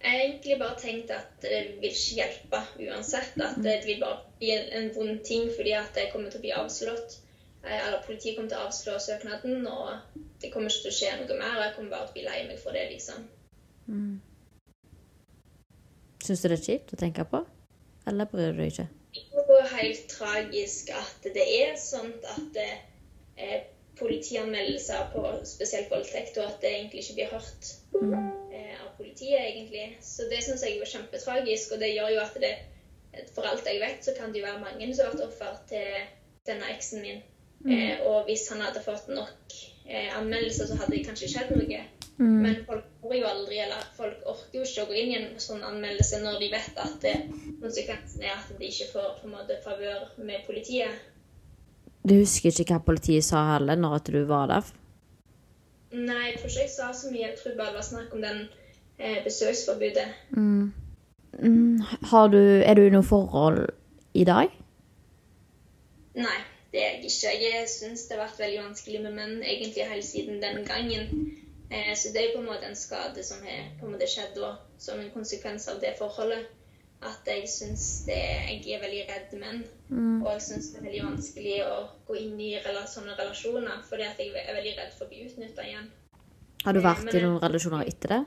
Jeg 0.00 0.10
har 0.10 0.20
egentlig 0.24 0.56
bare 0.58 0.80
tenkt 0.80 1.10
at 1.12 1.42
det 1.44 1.58
vil 1.80 1.92
ikke 1.92 2.16
hjelpe 2.18 2.60
uansett. 2.88 3.36
At 3.36 3.58
det 3.62 3.82
vil 3.84 4.00
bare 4.00 4.22
bli 4.40 4.50
en, 4.56 4.68
en 4.78 4.94
vond 4.96 5.20
ting 5.24 5.50
fordi 5.56 5.74
at 5.76 5.92
det 5.94 6.08
kommer 6.12 6.32
til 6.32 6.40
å 6.40 6.44
bli 6.46 6.54
avslått. 6.56 7.18
Eh, 7.64 7.86
Eller 7.86 8.02
politiet 8.06 8.36
kommer 8.36 8.50
til 8.50 8.58
å 8.58 8.66
avslå 8.68 8.96
søknaden, 9.02 9.66
og 9.68 10.18
det 10.40 10.52
kommer 10.52 10.72
ikke 10.72 10.86
til 10.86 10.92
å 10.92 10.98
skje 10.98 11.12
noe 11.20 11.38
mer. 11.38 11.56
Og 11.58 11.64
jeg 11.66 11.74
kommer 11.76 11.90
bare 11.94 12.06
til 12.08 12.12
å 12.12 12.18
bli 12.18 12.26
lei 12.28 12.38
meg 12.48 12.62
for 12.62 12.76
det, 12.76 12.86
liksom. 12.94 13.26
Mm. 13.90 14.20
Syns 16.24 16.42
du 16.42 16.48
det 16.48 16.58
er 16.58 16.64
kjipt 16.64 16.94
å 16.94 17.00
tenke 17.00 17.26
på? 17.28 17.42
Eller 18.08 18.28
bryr 18.30 18.54
du 18.54 18.62
deg 18.62 18.72
ikke? 18.72 18.88
Det 19.12 19.58
er 19.58 19.72
helt 19.74 20.08
tragisk 20.12 20.90
at 20.94 21.28
det 21.34 21.44
er 21.44 21.76
sånn 21.80 22.12
at 22.30 22.44
det 22.54 22.70
er 23.40 23.64
politianmeldelser 23.98 25.10
på 25.12 25.24
spesielt 25.48 25.90
voldtekt, 25.92 26.38
og 26.38 26.46
at 26.46 26.62
det 26.62 26.70
egentlig 26.70 27.02
ikke 27.04 27.16
blir 27.18 27.32
hørt 27.34 27.70
eh, 28.54 28.76
av 28.78 28.92
politiet, 28.96 29.40
egentlig. 29.42 29.86
Så 30.04 30.28
det 30.30 30.40
syns 30.46 30.64
jeg 30.64 30.78
er 30.78 30.92
kjempetragisk, 30.94 31.74
og 31.74 31.82
det 31.82 31.92
gjør 31.92 32.14
jo 32.16 32.22
at 32.24 32.40
det 32.44 32.54
For 33.34 33.42
alt 33.42 33.66
jeg 33.66 33.80
vet, 33.82 34.04
så 34.06 34.12
kan 34.14 34.30
det 34.30 34.38
jo 34.38 34.46
være 34.46 34.62
mange 34.62 34.86
som 34.94 35.08
har 35.08 35.16
vært 35.16 35.24
offer 35.24 35.56
til 35.66 35.86
denne 36.46 36.68
eksen 36.70 37.02
min. 37.02 37.24
Mm. 37.64 37.72
Eh, 37.76 38.06
og 38.08 38.28
hvis 38.28 38.46
han 38.52 38.62
hadde 38.64 38.82
fått 38.84 39.10
nok 39.12 39.56
eh, 39.84 40.08
anmeldelser, 40.16 40.70
så 40.70 40.78
hadde 40.80 40.94
det 40.96 41.06
kanskje 41.08 41.30
skjedd 41.32 41.52
noe. 41.56 41.82
Mm. 42.20 42.40
Men 42.44 42.56
folk 42.66 42.84
får 43.00 43.14
jo 43.16 43.28
aldri, 43.30 43.60
eller 43.64 43.84
folk 43.96 44.26
orker 44.28 44.60
jo 44.60 44.66
ikke 44.66 44.84
å 44.84 44.88
gå 44.90 44.96
inn 45.00 45.12
i 45.12 45.18
en 45.20 45.30
sånn 45.40 45.62
anmeldelse 45.64 46.20
når 46.20 46.42
de 46.42 46.50
vet 46.52 46.82
at 46.82 46.98
det, 47.04 47.14
konsekvensen 47.62 48.26
er 48.26 48.34
at 48.34 48.50
de 48.58 48.68
ikke 48.68 48.90
får 48.92 49.14
på 49.20 49.28
en 49.28 49.38
måte 49.38 49.56
favør 49.64 50.10
med 50.20 50.44
politiet. 50.48 51.00
Du 52.04 52.14
husker 52.18 52.52
ikke 52.52 52.76
hva 52.76 52.84
politiet 52.84 53.24
sa 53.24 53.46
heller, 53.54 53.80
når 53.80 53.96
at 54.00 54.12
du 54.12 54.20
var 54.28 54.52
der? 54.52 54.68
Nei, 55.96 56.20
jeg 56.28 56.36
tror 56.38 56.52
ikke 56.52 56.62
jeg 56.66 56.72
sa 56.76 56.92
så 56.94 57.10
mye. 57.10 57.24
Jeg 57.26 57.38
tror 57.40 57.56
bare 57.58 57.72
det 57.72 57.80
var 57.80 57.88
snakk 57.88 58.14
om 58.14 58.22
den 58.24 58.44
eh, 58.98 59.18
besøksforbudet. 59.24 60.06
Mm. 60.36 60.72
Mm. 61.40 61.82
Har 62.12 62.28
du, 62.28 62.40
er 62.40 62.74
du 62.76 62.84
i 62.84 62.92
noe 62.92 63.06
forhold 63.06 63.64
i 64.14 64.24
dag? 64.28 64.52
Nei, 66.20 66.38
det 66.72 66.80
er 66.82 66.96
jeg 66.98 67.10
ikke. 67.10 67.32
Jeg 67.44 67.68
syns 67.68 68.06
det 68.06 68.16
har 68.16 68.26
vært 68.26 68.40
veldig 68.42 68.62
vanskelig 68.62 69.02
med 69.06 69.16
menn 69.16 69.42
egentlig 69.42 69.88
helt 69.90 70.06
siden 70.06 70.42
den 70.42 70.64
gangen. 70.68 71.10
Eh, 71.70 71.92
så 71.96 72.12
det 72.14 72.22
er 72.22 72.32
på 72.34 72.40
en 72.42 72.48
måte 72.50 72.66
en 72.66 72.78
skade 72.78 73.22
som 73.26 73.42
har 73.46 73.68
på 73.80 73.86
en 73.86 73.94
måte 73.94 74.08
skjedd 74.10 74.34
da, 74.38 74.56
som 74.78 75.00
en 75.00 75.12
konsekvens 75.14 75.68
av 75.70 75.82
det 75.82 75.96
forholdet. 75.98 76.48
At 77.00 77.24
jeg 77.24 77.46
syns 77.48 78.04
Jeg 78.06 78.60
er 78.74 78.82
veldig 78.82 79.04
redd 79.08 79.30
menn. 79.40 79.62
Mm. 79.88 80.20
Og 80.22 80.32
jeg 80.34 80.42
syns 80.48 80.72
det 80.72 80.80
er 80.80 80.88
veldig 80.88 81.04
vanskelig 81.06 81.54
å 81.64 81.76
gå 82.06 82.18
inn 82.20 82.40
i 82.40 82.50
sånne 82.60 83.16
relasjoner, 83.16 83.80
fordi 83.88 84.04
at 84.04 84.20
jeg 84.20 84.34
er 84.36 84.54
veldig 84.54 84.74
redd 84.76 84.92
for 84.98 85.06
å 85.06 85.08
bli 85.08 85.24
utnytta 85.24 85.64
igjen. 85.64 85.88
Har 86.64 86.76
du 86.76 86.80
Eh, 86.80 86.84
vært 86.84 87.04
men 87.04 87.16
i 87.16 87.22
noen 87.24 87.40
relasjoner 87.40 87.88
etter 87.88 88.14
det? 88.14 88.20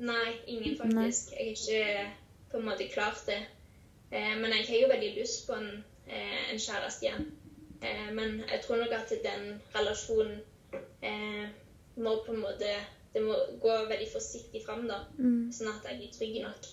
Nei, 0.00 0.28
ingen 0.46 0.76
faktisk. 0.76 1.32
Jeg 1.36 1.46
har 1.46 1.52
ikke 1.54 2.10
på 2.50 2.58
en 2.58 2.66
måte 2.66 2.88
klart 2.90 3.22
det. 3.26 3.38
Eh, 4.10 4.34
men 4.40 4.50
jeg 4.56 4.66
har 4.66 4.80
jo 4.82 4.88
veldig 4.90 5.10
lyst 5.20 5.46
på 5.46 5.54
en, 5.54 5.84
en 6.52 6.58
kjæreste 6.58 7.06
igjen. 7.06 7.28
Eh, 7.82 8.08
men 8.14 8.42
jeg 8.50 8.60
tror 8.64 8.76
nok 8.76 8.92
at 8.96 9.12
den 9.24 9.54
relasjonen 9.74 10.40
eh, 11.02 11.46
må 11.96 12.16
på 12.26 12.34
en 12.34 12.42
måte 12.44 12.72
Det 13.14 13.22
må 13.24 13.34
gå 13.62 13.72
veldig 13.90 14.06
forsiktig 14.12 14.60
fram, 14.66 14.84
da. 14.86 15.00
Mm. 15.18 15.48
Sånn 15.50 15.72
at 15.72 15.86
jeg 15.88 15.96
blir 15.98 16.12
trygg 16.14 16.36
nok. 16.44 16.68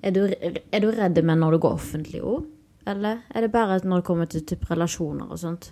Er 0.00 0.14
du, 0.16 0.22
er 0.32 0.80
du 0.80 0.86
redd 0.94 1.18
menn 1.20 1.42
når 1.42 1.56
du 1.56 1.58
går 1.60 1.74
offentlig 1.76 2.22
òg? 2.24 2.46
Eller 2.88 3.20
er 3.36 3.44
det 3.44 3.50
bare 3.52 3.76
når 3.84 4.00
det 4.00 4.06
kommer 4.08 4.30
til 4.32 4.46
typ 4.48 4.64
relasjoner 4.70 5.28
og 5.28 5.42
sånt? 5.42 5.68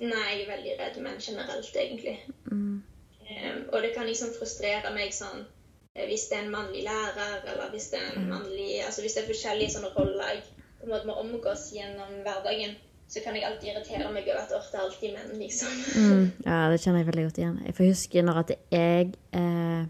Nei, 0.00 0.22
jeg 0.30 0.46
er 0.46 0.48
veldig 0.54 0.78
redd 0.80 0.96
menn 1.04 1.20
generelt, 1.20 1.76
egentlig. 1.76 2.16
Mm. 2.48 2.82
Um, 3.26 3.60
og 3.74 3.82
det 3.84 3.92
kan 3.92 4.08
liksom 4.08 4.32
frustrere 4.38 4.94
meg 4.94 5.12
sånn 5.12 5.42
eh, 5.42 6.06
hvis 6.08 6.28
det 6.30 6.38
er 6.38 6.46
en 6.46 6.52
mannlig 6.54 6.86
lærer, 6.86 7.40
eller 7.52 7.72
hvis 7.74 7.90
det 7.92 8.00
er 8.00 8.16
en 8.16 8.28
mannlig 8.30 8.68
Altså 8.86 9.02
hvis 9.02 9.16
det 9.16 9.24
er 9.24 9.32
forskjellige 9.32 9.74
sånne 9.74 9.90
roller 9.96 10.30
jeg 10.30 10.44
på 10.86 10.92
en 10.92 10.96
måte 10.96 11.08
må 11.10 11.16
omgås 11.18 11.68
gjennom 11.74 12.20
hverdagen, 12.22 12.76
så 13.10 13.22
kan 13.22 13.34
jeg 13.34 13.46
alltid 13.46 13.70
irritere 13.70 14.08
meg 14.14 14.26
over 14.30 14.42
at 14.42 14.54
«Åh, 14.54 14.66
det 14.70 14.78
er 14.78 14.84
alltid 14.84 15.12
menn, 15.14 15.38
liksom. 15.40 15.74
Mm. 15.98 16.24
Ja, 16.46 16.58
det 16.70 16.80
kjenner 16.82 17.02
jeg 17.02 17.08
veldig 17.10 17.26
godt 17.28 17.38
igjen. 17.42 17.60
Jeg 17.66 17.76
får 17.76 17.90
huske 17.90 18.24
når 18.26 18.40
at 18.42 18.52
jeg 18.74 19.12
eh, 19.38 19.84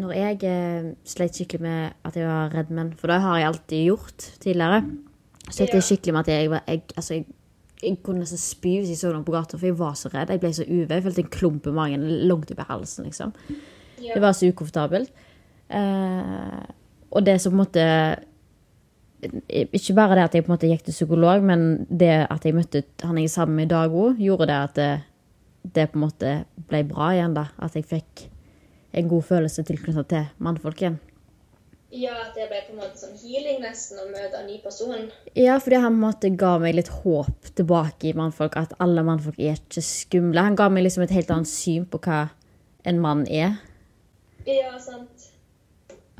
Når 0.00 0.12
jeg 0.16 0.38
eh, 0.48 0.88
sleit 1.08 1.36
skikkelig 1.36 1.64
med 1.64 2.08
at 2.08 2.16
jeg 2.16 2.28
var 2.28 2.52
redd 2.52 2.72
menn, 2.76 2.92
for 2.96 3.12
det 3.12 3.20
har 3.24 3.38
jeg 3.40 3.48
alltid 3.50 3.84
gjort 3.86 4.26
tidligere, 4.40 4.82
så 5.48 5.54
slet 5.58 5.76
jeg 5.76 5.86
skikkelig 5.88 6.16
med 6.16 6.20
at 6.20 6.32
jeg 6.32 6.50
var 6.52 6.64
jeg, 6.68 6.82
Altså, 6.96 7.14
jeg, 7.14 7.26
jeg 7.82 8.00
kunne 8.04 8.24
nesten 8.24 8.40
spy 8.40 8.74
hvis 8.78 8.92
jeg 8.92 9.00
så 9.00 9.12
noen 9.12 9.24
på 9.24 9.36
gata, 9.36 9.56
for 9.56 9.68
jeg 9.68 9.78
var 9.80 9.96
så 9.98 10.12
redd. 10.12 10.32
Jeg 10.32 10.40
ble 10.44 10.52
så 10.56 10.68
uvel. 10.68 10.96
Jeg 10.96 11.06
følte 11.08 11.24
en 11.24 11.32
klump 11.36 11.66
i 11.66 11.76
magen 11.76 12.04
langt 12.28 12.52
oppi 12.52 12.68
halsen, 12.68 13.08
liksom. 13.08 13.32
Ja. 13.98 14.14
Det 14.14 14.22
var 14.24 14.36
så 14.36 14.48
ukomfortabelt. 14.48 15.24
Eh, 15.72 16.60
og 17.12 17.26
det 17.26 17.40
som 17.40 17.52
på 17.52 17.58
en 17.58 17.64
måte 17.64 17.86
Ikke 19.22 19.94
bare 19.94 20.18
det 20.18 20.26
at 20.26 20.34
jeg 20.34 20.44
på 20.44 20.50
en 20.50 20.56
måte 20.56 20.70
gikk 20.70 20.82
til 20.86 20.96
psykolog, 20.96 21.44
men 21.46 21.86
det 21.88 22.26
at 22.26 22.44
jeg 22.46 22.56
møtte 22.56 22.82
han 23.06 23.20
jeg 23.20 23.30
er 23.30 23.34
sammen 23.36 23.60
med 23.60 23.70
i 23.70 23.74
dag 23.74 23.94
òg, 23.94 24.18
gjorde 24.18 24.48
det 24.50 24.58
at 24.58 24.74
det, 24.80 24.90
det 25.78 25.88
på 25.92 26.00
en 26.00 26.06
måte 26.08 26.34
ble 26.68 26.82
bra 26.90 27.12
igjen, 27.14 27.36
da. 27.38 27.46
At 27.62 27.78
jeg 27.78 27.86
fikk 27.86 28.26
en 28.98 29.08
god 29.08 29.24
følelse 29.30 29.64
tilknyttet 29.68 30.10
til 30.10 30.28
mannfolk 30.42 30.82
igjen. 30.82 30.98
Ja, 31.92 32.14
at 32.22 32.32
det 32.32 32.46
ble 32.48 32.62
på 32.64 32.72
en 32.72 32.78
måte 32.80 32.96
sånn 32.96 33.18
healing 33.20 33.58
nesten, 33.60 33.98
å 34.00 34.06
møte 34.08 34.38
en 34.38 34.46
ny 34.48 34.54
person. 34.64 35.10
Ja, 35.36 35.58
fordi 35.60 35.76
han 35.76 35.92
på 35.92 35.98
en 35.98 36.04
måte 36.06 36.30
ga 36.40 36.54
meg 36.62 36.78
litt 36.78 36.88
håp 37.02 37.50
tilbake 37.58 38.08
i 38.08 38.14
mannfolk, 38.16 38.56
at 38.56 38.72
alle 38.80 39.04
mannfolk 39.04 39.36
er 39.36 39.58
ikke 39.58 39.84
skumle. 39.84 40.40
Han 40.40 40.56
ga 40.56 40.70
meg 40.72 40.86
liksom 40.86 41.04
et 41.04 41.12
helt 41.12 41.32
annet 41.34 41.52
syn 41.52 41.84
på 41.92 42.00
hva 42.06 42.22
en 42.88 43.02
mann 43.02 43.26
er. 43.28 43.58
Ja, 44.48 44.72
sant. 44.80 45.21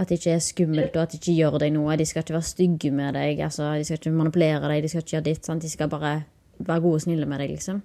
At 0.00 0.08
det 0.08 0.18
ikke 0.18 0.34
er 0.34 0.42
skummelt, 0.42 0.96
og 0.96 1.02
at 1.02 1.12
de 1.12 1.18
ikke 1.20 1.36
gjør 1.36 1.58
deg 1.60 1.72
noe. 1.74 1.96
De 2.00 2.06
skal 2.08 2.24
ikke 2.24 2.38
være 2.38 2.48
stygge 2.48 2.90
med 2.90 3.12
deg, 3.18 3.40
altså, 3.44 3.74
de 3.76 3.84
skal 3.84 4.00
ikke 4.00 4.14
manipulere 4.16 4.70
deg, 4.72 4.82
de 4.82 4.90
skal 4.92 5.04
ikke 5.04 5.16
gjøre 5.18 5.26
ditt. 5.28 5.46
Sant? 5.46 5.64
De 5.64 5.70
skal 5.70 5.90
bare 5.92 6.12
være 6.58 6.84
gode 6.84 7.00
og 7.00 7.04
snille 7.04 7.28
med 7.28 7.42
deg, 7.42 7.52
liksom. 7.56 7.82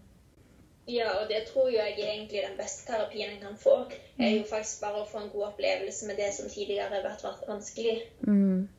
Ja, 0.87 1.09
og 1.19 1.27
det 1.27 1.41
tror 1.49 1.67
jeg 1.67 1.97
er 1.97 2.13
egentlig 2.13 2.45
den 2.45 2.55
beste 2.55 2.87
terapien 2.87 3.33
en 3.33 3.41
kan 3.43 3.57
få. 3.59 3.75
Er 4.17 4.37
jo 4.37 4.43
faktisk 4.47 4.85
bare 4.85 5.01
å 5.01 5.07
få 5.09 5.19
en 5.25 5.31
god 5.33 5.49
opplevelse 5.49 6.07
med 6.07 6.15
det 6.15 6.29
som 6.35 6.47
tidligere 6.47 6.87
har 6.93 7.03
vært 7.03 7.47
vanskelig. 7.47 7.97
Mm. 8.23 8.69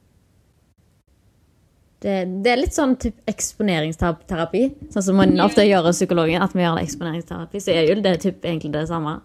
Det, 1.98 2.14
det 2.44 2.52
er 2.52 2.60
litt 2.60 2.76
sånn 2.76 2.94
typ 3.02 3.18
eksponeringsterapi, 3.28 4.62
sånn 4.94 5.04
som 5.04 5.18
man 5.20 5.34
ofte 5.44 5.66
gjør 5.66 5.90
hos 5.90 6.00
psykologen. 6.00 6.40
At 6.40 6.56
vi 6.56 6.64
gjør 6.64 6.78
det 6.78 6.86
eksponeringsterapi, 6.88 7.60
så 7.60 7.74
er 7.74 7.90
jo 7.90 7.98
det 8.00 8.14
typ 8.24 8.46
egentlig 8.46 8.72
det 8.78 8.86
samme. 8.88 9.18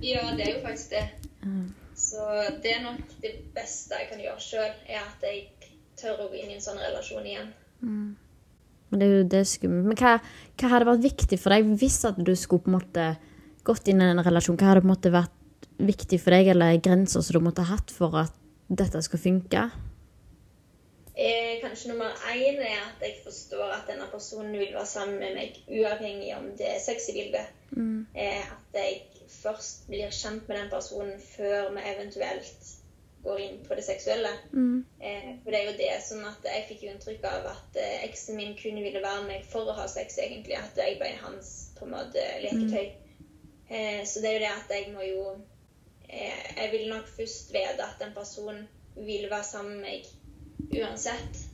Ja, 0.00 0.24
det 0.38 0.46
er 0.46 0.52
jo 0.54 0.64
faktisk 0.64 0.96
det. 0.96 1.04
Så 2.10 2.26
det 2.62 2.72
er 2.74 2.82
nok 2.82 3.02
det 3.22 3.36
beste 3.54 3.98
jeg 4.00 4.08
kan 4.10 4.22
gjøre 4.24 4.42
sjøl, 4.42 4.72
er 4.90 5.02
at 5.04 5.22
jeg 5.22 5.44
tør 6.00 6.24
å 6.24 6.30
gå 6.32 6.40
inn 6.40 6.50
i 6.50 6.56
en 6.56 6.64
sånn 6.64 6.80
relasjon 6.80 7.26
igjen. 7.28 7.52
Men 8.90 9.02
det 9.02 9.06
er 9.06 9.12
jo 9.14 9.26
det 9.30 9.42
skummelt. 9.46 9.86
Men 9.86 9.98
hva, 10.00 10.16
hva 10.58 10.70
hadde 10.72 10.88
vært 10.88 11.04
viktig 11.04 11.38
for 11.38 11.54
deg 11.54 11.68
hvis 11.78 12.00
at 12.08 12.18
du 12.18 12.32
skulle 12.34 12.64
på 12.64 12.72
en 12.72 12.78
måte 12.80 13.04
gått 13.66 13.90
inn 13.92 14.02
i 14.02 14.08
en 14.08 14.24
relasjon, 14.26 14.58
hva 14.58 14.72
hadde 14.72 14.82
på 14.82 14.88
en 14.88 14.94
måte 14.94 15.14
vært 15.14 15.68
viktig 15.80 16.18
for 16.20 16.34
deg, 16.34 16.50
eller 16.52 16.80
grenser 16.82 17.22
som 17.22 17.38
du 17.38 17.46
måtte 17.46 17.64
ha 17.64 17.76
hatt 17.76 17.94
for 17.94 18.18
at 18.18 18.34
dette 18.66 19.02
skal 19.06 19.22
funke? 19.22 19.68
Eh, 21.30 21.60
kanskje 21.62 21.88
nummer 21.88 22.10
én 22.34 22.58
er 22.58 22.80
at 22.88 23.02
jeg 23.02 23.20
forstår 23.24 23.72
at 23.74 23.88
denne 23.88 24.06
personen 24.12 24.52
vil 24.58 24.74
være 24.74 24.86
sammen 24.86 25.18
med 25.18 25.34
meg 25.36 25.58
uavhengig 25.68 26.32
om 26.36 26.50
det 26.58 26.66
er 26.66 26.80
sex 26.82 27.08
i 27.08 27.16
bildet. 27.18 27.52
Mm. 27.70 28.06
Eh, 28.16 28.52
at 28.54 28.78
jeg 28.80 29.02
først 29.42 29.86
blir 29.88 30.10
kjent 30.10 30.48
med 30.48 30.58
den 30.58 30.70
personen 30.70 31.20
før 31.36 31.70
vi 31.76 31.84
eventuelt 31.92 32.70
går 33.24 33.42
inn 33.44 33.58
på 33.68 33.76
det 33.78 33.84
seksuelle. 33.84 34.32
Mm. 34.52 34.84
Eh, 35.02 35.28
for 35.42 35.52
det 35.52 35.60
er 35.60 35.68
jo 35.68 35.76
det 35.82 35.92
sånn 36.06 36.24
at 36.32 36.48
jeg 36.50 36.66
fikk 36.70 36.86
jo 36.86 36.94
inntrykk 36.94 37.26
av 37.30 37.50
at 37.52 37.78
eksen 38.08 38.40
min 38.40 38.56
kun 38.62 38.82
ville 38.82 39.04
være 39.04 39.22
med 39.22 39.34
meg 39.34 39.46
for 39.52 39.68
å 39.68 39.76
ha 39.76 39.86
sex, 39.92 40.18
egentlig. 40.18 40.56
At 40.58 40.80
jeg 40.80 40.98
ble 41.02 41.12
hans 41.20 41.52
på 41.78 41.86
en 41.86 41.94
måte 41.98 42.26
leketøy. 42.46 42.90
Mm. 43.70 44.06
så 44.06 44.18
det 44.18 44.30
er 44.30 44.32
jo 44.34 44.42
det 44.42 44.50
at 44.50 44.72
jeg 44.74 44.86
må 44.90 45.04
jo 45.06 45.24
Jeg 46.10 46.70
vil 46.72 46.88
nok 46.90 47.06
først 47.06 47.52
vite 47.54 47.84
at 47.84 48.00
en 48.02 48.14
person 48.14 48.56
vil 48.96 49.28
være 49.30 49.44
sammen 49.46 49.76
med 49.78 49.84
meg 49.84 50.08
uansett. 50.68 51.44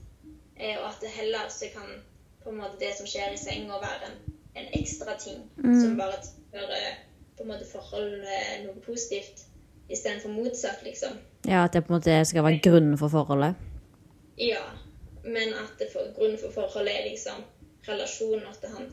Eh, 0.57 0.77
og 0.81 0.89
at 0.89 1.01
det 1.01 1.13
heller 1.13 1.49
så 1.53 1.69
kan 1.75 1.91
på 2.45 2.51
en 2.51 2.61
måte 2.63 2.79
det 2.81 2.93
som 2.97 3.07
skjer 3.07 3.35
i 3.35 3.41
senga, 3.41 3.81
være 3.83 4.11
en, 4.11 4.17
en 4.55 4.69
ekstra 4.81 5.17
ting 5.19 5.43
Mm. 5.57 5.81
som 5.83 5.97
bare 5.99 6.21
tilfører 6.23 6.99
på 7.37 7.43
en 7.43 7.49
måte 7.49 7.67
forholdet 7.73 8.65
noe 8.65 8.81
positivt, 8.87 9.45
istedenfor 9.91 10.31
motsatt, 10.31 10.83
liksom. 10.85 11.19
Ja, 11.47 11.65
at 11.65 11.73
det 11.73 11.85
på 11.85 11.93
en 11.93 11.99
måte 11.99 12.25
skal 12.25 12.45
være 12.45 12.61
grunnen 12.63 12.99
for 12.99 13.09
forholdet? 13.09 13.55
Ja, 14.39 14.63
men 15.25 15.55
at 15.55 15.75
det 15.79 15.91
for, 15.93 16.07
grunnen 16.17 16.39
for 16.39 16.55
forholdet 16.55 16.95
er 16.95 17.11
liksom 17.11 17.45
relasjonen, 17.89 18.47
at 18.47 18.71
han 18.77 18.89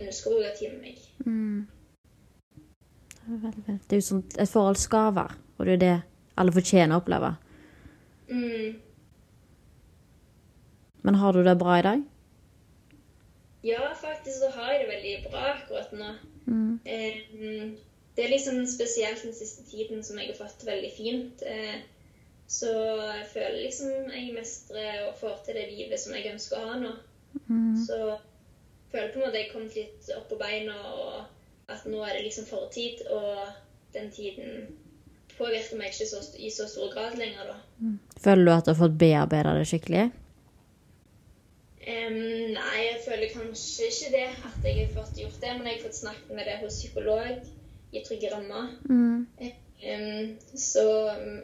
ønsker 0.00 0.32
å 0.32 0.40
med 0.72 0.80
meg. 0.80 0.98
Mm. 1.26 1.66
Er, 3.28 3.78
det 3.88 3.96
er 3.96 4.00
jo 4.00 4.06
sånn 4.06 4.24
et 4.38 4.48
forhold 4.48 4.78
skal 4.80 5.12
være, 5.16 5.36
og 5.58 5.66
det 5.66 5.72
er 5.72 5.76
jo 5.76 5.80
det 5.84 5.96
alle 6.40 6.54
fortjener 6.54 6.96
å 6.96 7.02
oppleve. 7.02 7.34
Mm. 8.28 8.78
Men 11.08 11.14
har 11.14 11.32
du 11.32 11.44
det 11.44 11.54
bra 11.56 11.78
i 11.78 11.82
dag? 11.82 12.02
Ja, 13.62 13.94
faktisk 14.00 14.38
så 14.38 14.50
har 14.50 14.72
jeg 14.72 14.80
det 14.82 14.88
veldig 14.88 15.30
bra 15.30 15.44
akkurat 15.54 15.94
nå. 15.96 16.10
Mm. 16.44 16.74
Eh, 16.84 17.14
det 18.16 18.24
er 18.24 18.28
liksom 18.34 18.66
spesielt 18.68 19.22
den 19.24 19.32
siste 19.32 19.64
tiden 19.70 20.04
som 20.04 20.18
jeg 20.20 20.28
har 20.28 20.36
fått 20.36 20.60
det 20.60 20.68
veldig 20.68 20.90
fint. 20.96 21.46
Eh, 21.46 21.78
så 22.46 22.74
jeg 23.06 23.24
føler 23.32 23.56
liksom 23.62 24.12
jeg 24.12 24.36
mestrer 24.36 25.06
og 25.06 25.16
får 25.22 25.40
til 25.46 25.56
det 25.56 25.64
livet 25.78 26.04
som 26.04 26.12
jeg 26.12 26.28
ønsker 26.34 26.60
å 26.60 26.68
ha 26.74 26.76
nå. 26.84 26.92
Mm. 27.48 27.80
Så 27.88 28.02
jeg 28.04 28.92
føler 28.92 29.10
på 29.16 29.22
en 29.22 29.26
måte 29.26 29.40
jeg 29.40 29.48
har 29.48 29.56
kommet 29.56 29.80
litt 29.80 30.12
opp 30.18 30.28
på 30.28 30.40
beina, 30.44 30.76
og 30.92 31.72
at 31.72 31.88
nå 31.88 32.04
er 32.04 32.18
det 32.18 32.28
liksom 32.28 32.52
fortid. 32.52 33.00
Og 33.08 33.48
den 33.96 34.12
tiden 34.12 34.74
påvirker 35.40 35.80
meg 35.80 35.96
ikke 35.96 36.12
så, 36.12 36.20
i 36.36 36.52
så 36.52 36.68
stor 36.68 36.92
grad 36.92 37.16
lenger, 37.16 37.54
da. 37.54 37.92
Føler 38.20 38.44
du 38.44 38.56
at 38.60 38.68
du 38.68 38.76
har 38.76 38.82
fått 38.84 39.04
bearbeida 39.08 39.56
det 39.56 39.70
skikkelig? 39.72 40.10
Em, 41.86 42.18
nei, 42.54 42.80
jeg 42.82 43.00
føler 43.04 43.32
kanskje 43.32 43.88
ikke 43.92 44.10
det, 44.16 44.26
at 44.48 44.66
jeg 44.66 44.80
har 44.80 44.92
fått 44.96 45.20
gjort 45.20 45.40
det. 45.42 45.54
Men 45.56 45.70
jeg 45.70 45.78
har 45.78 45.86
fått 45.86 46.02
snakket 46.02 46.34
med 46.34 46.50
det 46.50 46.58
hos 46.62 46.80
psykolog 46.80 47.48
i 47.92 48.04
trygge 48.04 48.34
rammer. 48.34 48.74
Mm. 48.90 49.26
Um, 49.78 50.38
så, 50.58 50.84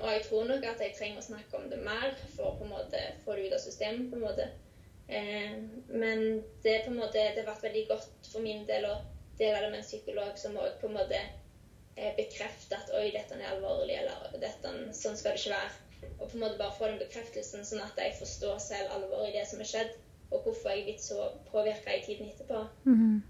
og 0.01 0.09
jeg 0.11 0.23
tror 0.29 0.45
nok 0.49 0.65
at 0.67 0.81
jeg 0.83 0.97
trenger 0.99 1.23
å 1.23 1.27
snakke 1.29 1.59
om 1.59 1.69
det 1.71 1.79
mer 1.87 2.17
for 2.35 2.51
å 2.51 2.57
på 2.59 2.67
en 2.67 2.73
måte 2.75 3.03
få 3.23 3.37
det 3.37 3.47
ut 3.47 3.57
av 3.57 3.63
systemet. 3.63 4.11
på 4.11 4.19
en 4.19 4.27
måte. 4.27 4.51
Um, 5.05 5.69
men 5.89 6.25
det, 6.65 6.83
på 6.85 6.91
en 6.91 7.01
måte, 7.01 7.19
det 7.19 7.45
har 7.45 7.53
vært 7.53 7.69
veldig 7.69 7.87
godt 7.93 8.33
for 8.33 8.43
min 8.45 8.67
del 8.69 8.89
å 8.91 8.99
dele 9.39 9.63
det 9.63 9.71
med 9.71 9.81
en 9.83 9.87
psykolog 9.87 10.39
som 10.39 10.59
òg 10.59 10.77
på 10.81 10.91
en 10.91 10.97
måte 10.99 11.19
eh, 11.97 12.13
bekrefter 12.17 12.79
at 12.79 12.93
oi, 12.95 13.09
dette 13.15 13.39
er 13.39 13.51
alvorlig, 13.51 13.97
eller 13.99 14.37
dette, 14.43 14.73
sånn 14.97 15.19
skal 15.19 15.35
det 15.35 15.43
ikke 15.43 15.57
være. 15.57 16.11
Og 16.19 16.29
på 16.29 16.37
en 16.37 16.45
måte 16.45 16.61
bare 16.61 16.77
få 16.77 16.91
den 16.91 17.01
bekreftelsen, 17.03 17.65
sånn 17.67 17.83
at 17.85 17.99
jeg 17.99 18.17
forstår 18.19 18.61
selv 18.63 18.93
alvoret 18.95 19.33
i 19.33 19.37
det 19.39 19.47
som 19.51 19.63
har 19.63 19.71
skjedd, 19.71 19.95
og 20.35 20.45
hvorfor 20.47 20.71
jeg 20.75 20.81
er 20.83 20.89
blitt 20.91 21.05
så 21.05 21.29
påvirka 21.53 21.95
i 21.95 22.03
tiden 22.07 22.29
etterpå. 22.33 22.65
Mhm. 22.91 23.23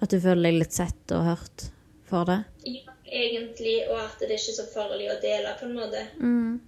At 0.00 0.08
du 0.10 0.18
føler 0.20 0.42
deg 0.48 0.58
litt 0.62 0.72
sett 0.72 1.12
og 1.12 1.24
hørt 1.26 1.66
for 2.08 2.24
det? 2.28 2.38
Ja, 2.64 2.92
egentlig, 3.12 3.74
og 3.90 3.98
at 4.00 4.18
det 4.20 4.30
er 4.30 4.38
ikke 4.38 4.54
så 4.56 4.64
farlig 4.72 5.10
å 5.12 5.18
dele, 5.20 5.52
på 5.60 5.66
en 5.68 5.74
måte. 5.76 6.04
Mm. 6.20 6.60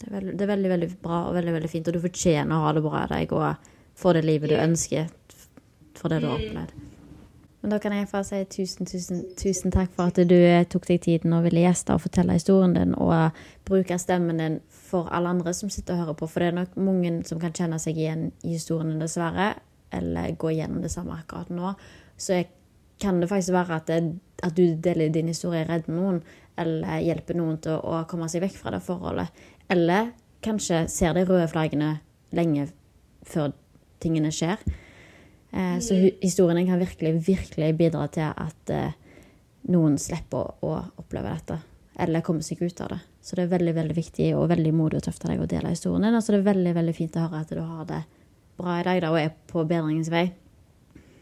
Det, 0.00 0.06
er 0.08 0.12
veldig, 0.18 0.34
det 0.36 0.44
er 0.44 0.50
veldig, 0.54 0.70
veldig 0.74 0.90
bra 1.02 1.22
og 1.28 1.34
veldig, 1.38 1.54
veldig 1.56 1.70
fint, 1.72 1.88
og 1.88 1.96
du 1.96 2.00
fortjener 2.04 2.56
å 2.56 2.64
ha 2.66 2.72
det 2.76 2.82
bra 2.84 3.04
i 3.04 3.10
deg 3.14 3.32
og 3.36 3.72
få 4.00 4.12
det 4.16 4.24
livet 4.24 4.52
du 4.52 4.56
ønsker 4.56 5.08
for 6.00 6.08
det 6.12 6.20
du 6.22 6.28
har 6.28 6.38
Mm. 6.38 6.50
opplevd. 6.50 6.86
Men 7.60 7.74
da 7.74 7.78
kan 7.78 7.92
jeg 7.92 8.08
bare 8.08 8.24
si 8.24 8.38
tusen, 8.48 8.88
tusen, 8.88 9.24
tusen 9.36 9.72
takk 9.74 9.92
for 9.96 10.08
at 10.08 10.20
du 10.28 10.36
eh, 10.36 10.64
tok 10.64 10.86
deg 10.88 11.02
tiden 11.04 11.34
og 11.36 11.44
ville 11.44 11.66
gjeste 11.66 11.92
og 11.92 12.00
fortelle 12.06 12.38
historien 12.38 12.72
din, 12.76 12.94
og 12.96 13.36
bruke 13.68 13.98
stemmen 14.00 14.40
din 14.40 14.60
for 14.70 15.10
alle 15.12 15.34
andre 15.34 15.52
som 15.56 15.72
sitter 15.72 15.98
og 15.98 16.04
hører 16.04 16.18
på. 16.20 16.28
For 16.30 16.40
det 16.40 16.48
er 16.50 16.56
nok 16.62 16.78
mange 16.80 17.12
som 17.28 17.42
kan 17.42 17.52
kjenne 17.56 17.80
seg 17.82 18.00
igjen 18.00 18.30
i 18.40 18.54
historien, 18.54 18.96
dessverre, 19.02 19.52
eller 19.92 20.32
gå 20.40 20.54
gjennom 20.56 20.80
det 20.80 20.92
samme 20.94 21.18
akkurat 21.18 21.52
nå. 21.52 21.74
Så 22.16 22.40
jeg, 22.40 22.50
kan 23.00 23.20
det 23.20 23.30
faktisk 23.30 23.52
være 23.56 23.76
at, 23.80 23.88
det, 23.88 24.18
at 24.44 24.56
du 24.56 24.76
deler 24.76 25.08
din 25.08 25.30
historie, 25.32 25.64
redder 25.68 25.92
noen, 25.96 26.18
eller 26.60 27.00
hjelper 27.00 27.38
noen 27.38 27.56
til 27.64 27.78
å, 27.78 28.00
å 28.00 28.04
komme 28.08 28.28
seg 28.28 28.44
vekk 28.44 28.58
fra 28.60 28.74
det 28.74 28.82
forholdet. 28.84 29.40
Eller 29.72 30.10
kanskje 30.44 30.82
ser 30.92 31.16
de 31.16 31.24
røde 31.24 31.48
flaggene 31.48 31.94
lenge 32.36 32.66
før 33.28 33.54
tingene 34.00 34.32
skjer. 34.32 34.60
Eh, 35.52 35.78
så 35.82 35.94
historiene 36.20 36.66
kan 36.66 36.78
virkelig, 36.78 37.12
virkelig 37.26 37.74
bidra 37.74 38.06
til 38.08 38.28
at 38.30 38.70
eh, 38.74 38.92
noen 39.72 39.98
slipper 39.98 40.64
å, 40.64 40.76
oppleve 41.02 41.32
dette. 41.34 41.58
Eller 42.00 42.24
komme 42.24 42.44
seg 42.46 42.62
ut 42.62 42.80
av 42.80 42.94
det. 42.94 43.00
Så 43.20 43.36
det 43.36 43.44
er 43.44 43.54
veldig 43.54 43.74
veldig 43.76 43.96
viktig 43.96 44.28
og 44.38 44.48
veldig 44.52 44.72
modig 44.72 45.00
og 45.00 45.08
tøft 45.08 45.26
av 45.26 45.34
deg 45.34 45.42
å 45.42 45.48
dele 45.50 45.74
historien 45.74 46.06
din. 46.06 46.16
Altså 46.16 46.32
det 46.32 46.40
er 46.40 46.52
veldig 46.52 46.76
veldig 46.78 46.94
fint 46.96 47.18
å 47.18 47.26
høre 47.26 47.42
at 47.42 47.52
du 47.52 47.60
har 47.60 47.90
det 47.90 48.04
bra 48.60 48.78
i 48.78 48.86
dag 48.86 49.02
da, 49.02 49.10
og 49.12 49.20
er 49.20 49.34
på 49.50 49.64
bedringens 49.68 50.12
vei. 50.12 50.30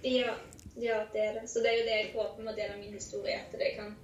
Ja, 0.04 0.36
ja, 0.78 1.00
det 1.12 1.24
er 1.24 1.40
det. 1.40 1.48
Så 1.50 1.64
det 1.64 1.72
er 1.72 1.80
jo 1.80 1.88
det 1.88 1.96
jeg 1.96 2.12
håper 2.14 2.44
med 2.44 2.52
å 2.52 2.58
dele 2.60 2.78
min 2.78 2.94
historie, 2.94 3.40
at 3.40 3.58
det 3.58 3.72
kan 3.78 3.96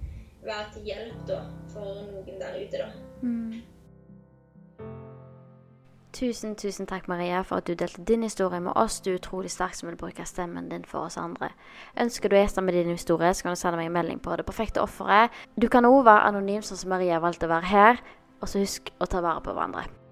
være 0.45 0.67
til 0.75 0.91
hjelp 0.91 1.23
da, 1.29 1.39
for 1.71 2.03
noen 2.09 2.41
der 2.41 2.59
ute. 2.59 2.83
da. 2.83 2.91
Tusen, 6.15 6.53
tusen 6.55 6.87
takk, 6.87 7.09
Maria, 7.11 7.41
for 7.43 7.59
at 7.59 7.67
du 7.67 7.73
delte 7.75 8.03
din 8.07 8.23
historie 8.23 8.61
med 8.63 8.71
oss. 8.79 9.01
Du 9.03 9.09
er 9.11 9.17
utrolig 9.17 9.49
sterk 9.51 9.75
som 9.75 9.89
vil 9.89 9.97
bruke 9.99 10.23
stemmen 10.25 10.69
din 10.71 10.85
for 10.87 11.09
oss 11.09 11.17
andre. 11.19 11.49
Ønsker 11.99 12.31
du 12.31 12.37
gjester 12.37 12.61
gjeste 12.61 12.63
med 12.63 12.73
din 12.73 12.93
historie, 12.95 13.33
så 13.33 13.43
kan 13.43 13.51
du 13.51 13.59
sende 13.59 13.81
meg 13.81 13.89
en 13.89 13.97
melding 13.97 14.23
på 14.23 14.37
Det 14.39 14.45
perfekte 14.47 14.81
offeret. 14.81 15.29
Du 15.59 15.67
kan 15.67 15.83
òg 15.83 16.05
være 16.05 16.29
anonym, 16.31 16.63
sånn 16.63 16.79
som 16.79 16.95
Maria 16.95 17.19
valgte 17.19 17.49
å 17.49 17.51
være 17.51 17.67
her. 17.67 18.01
Og 18.39 18.47
så 18.47 18.63
husk 18.63 18.95
å 18.99 19.11
ta 19.11 19.19
vare 19.19 19.43
på 19.43 19.51
hverandre. 19.51 20.04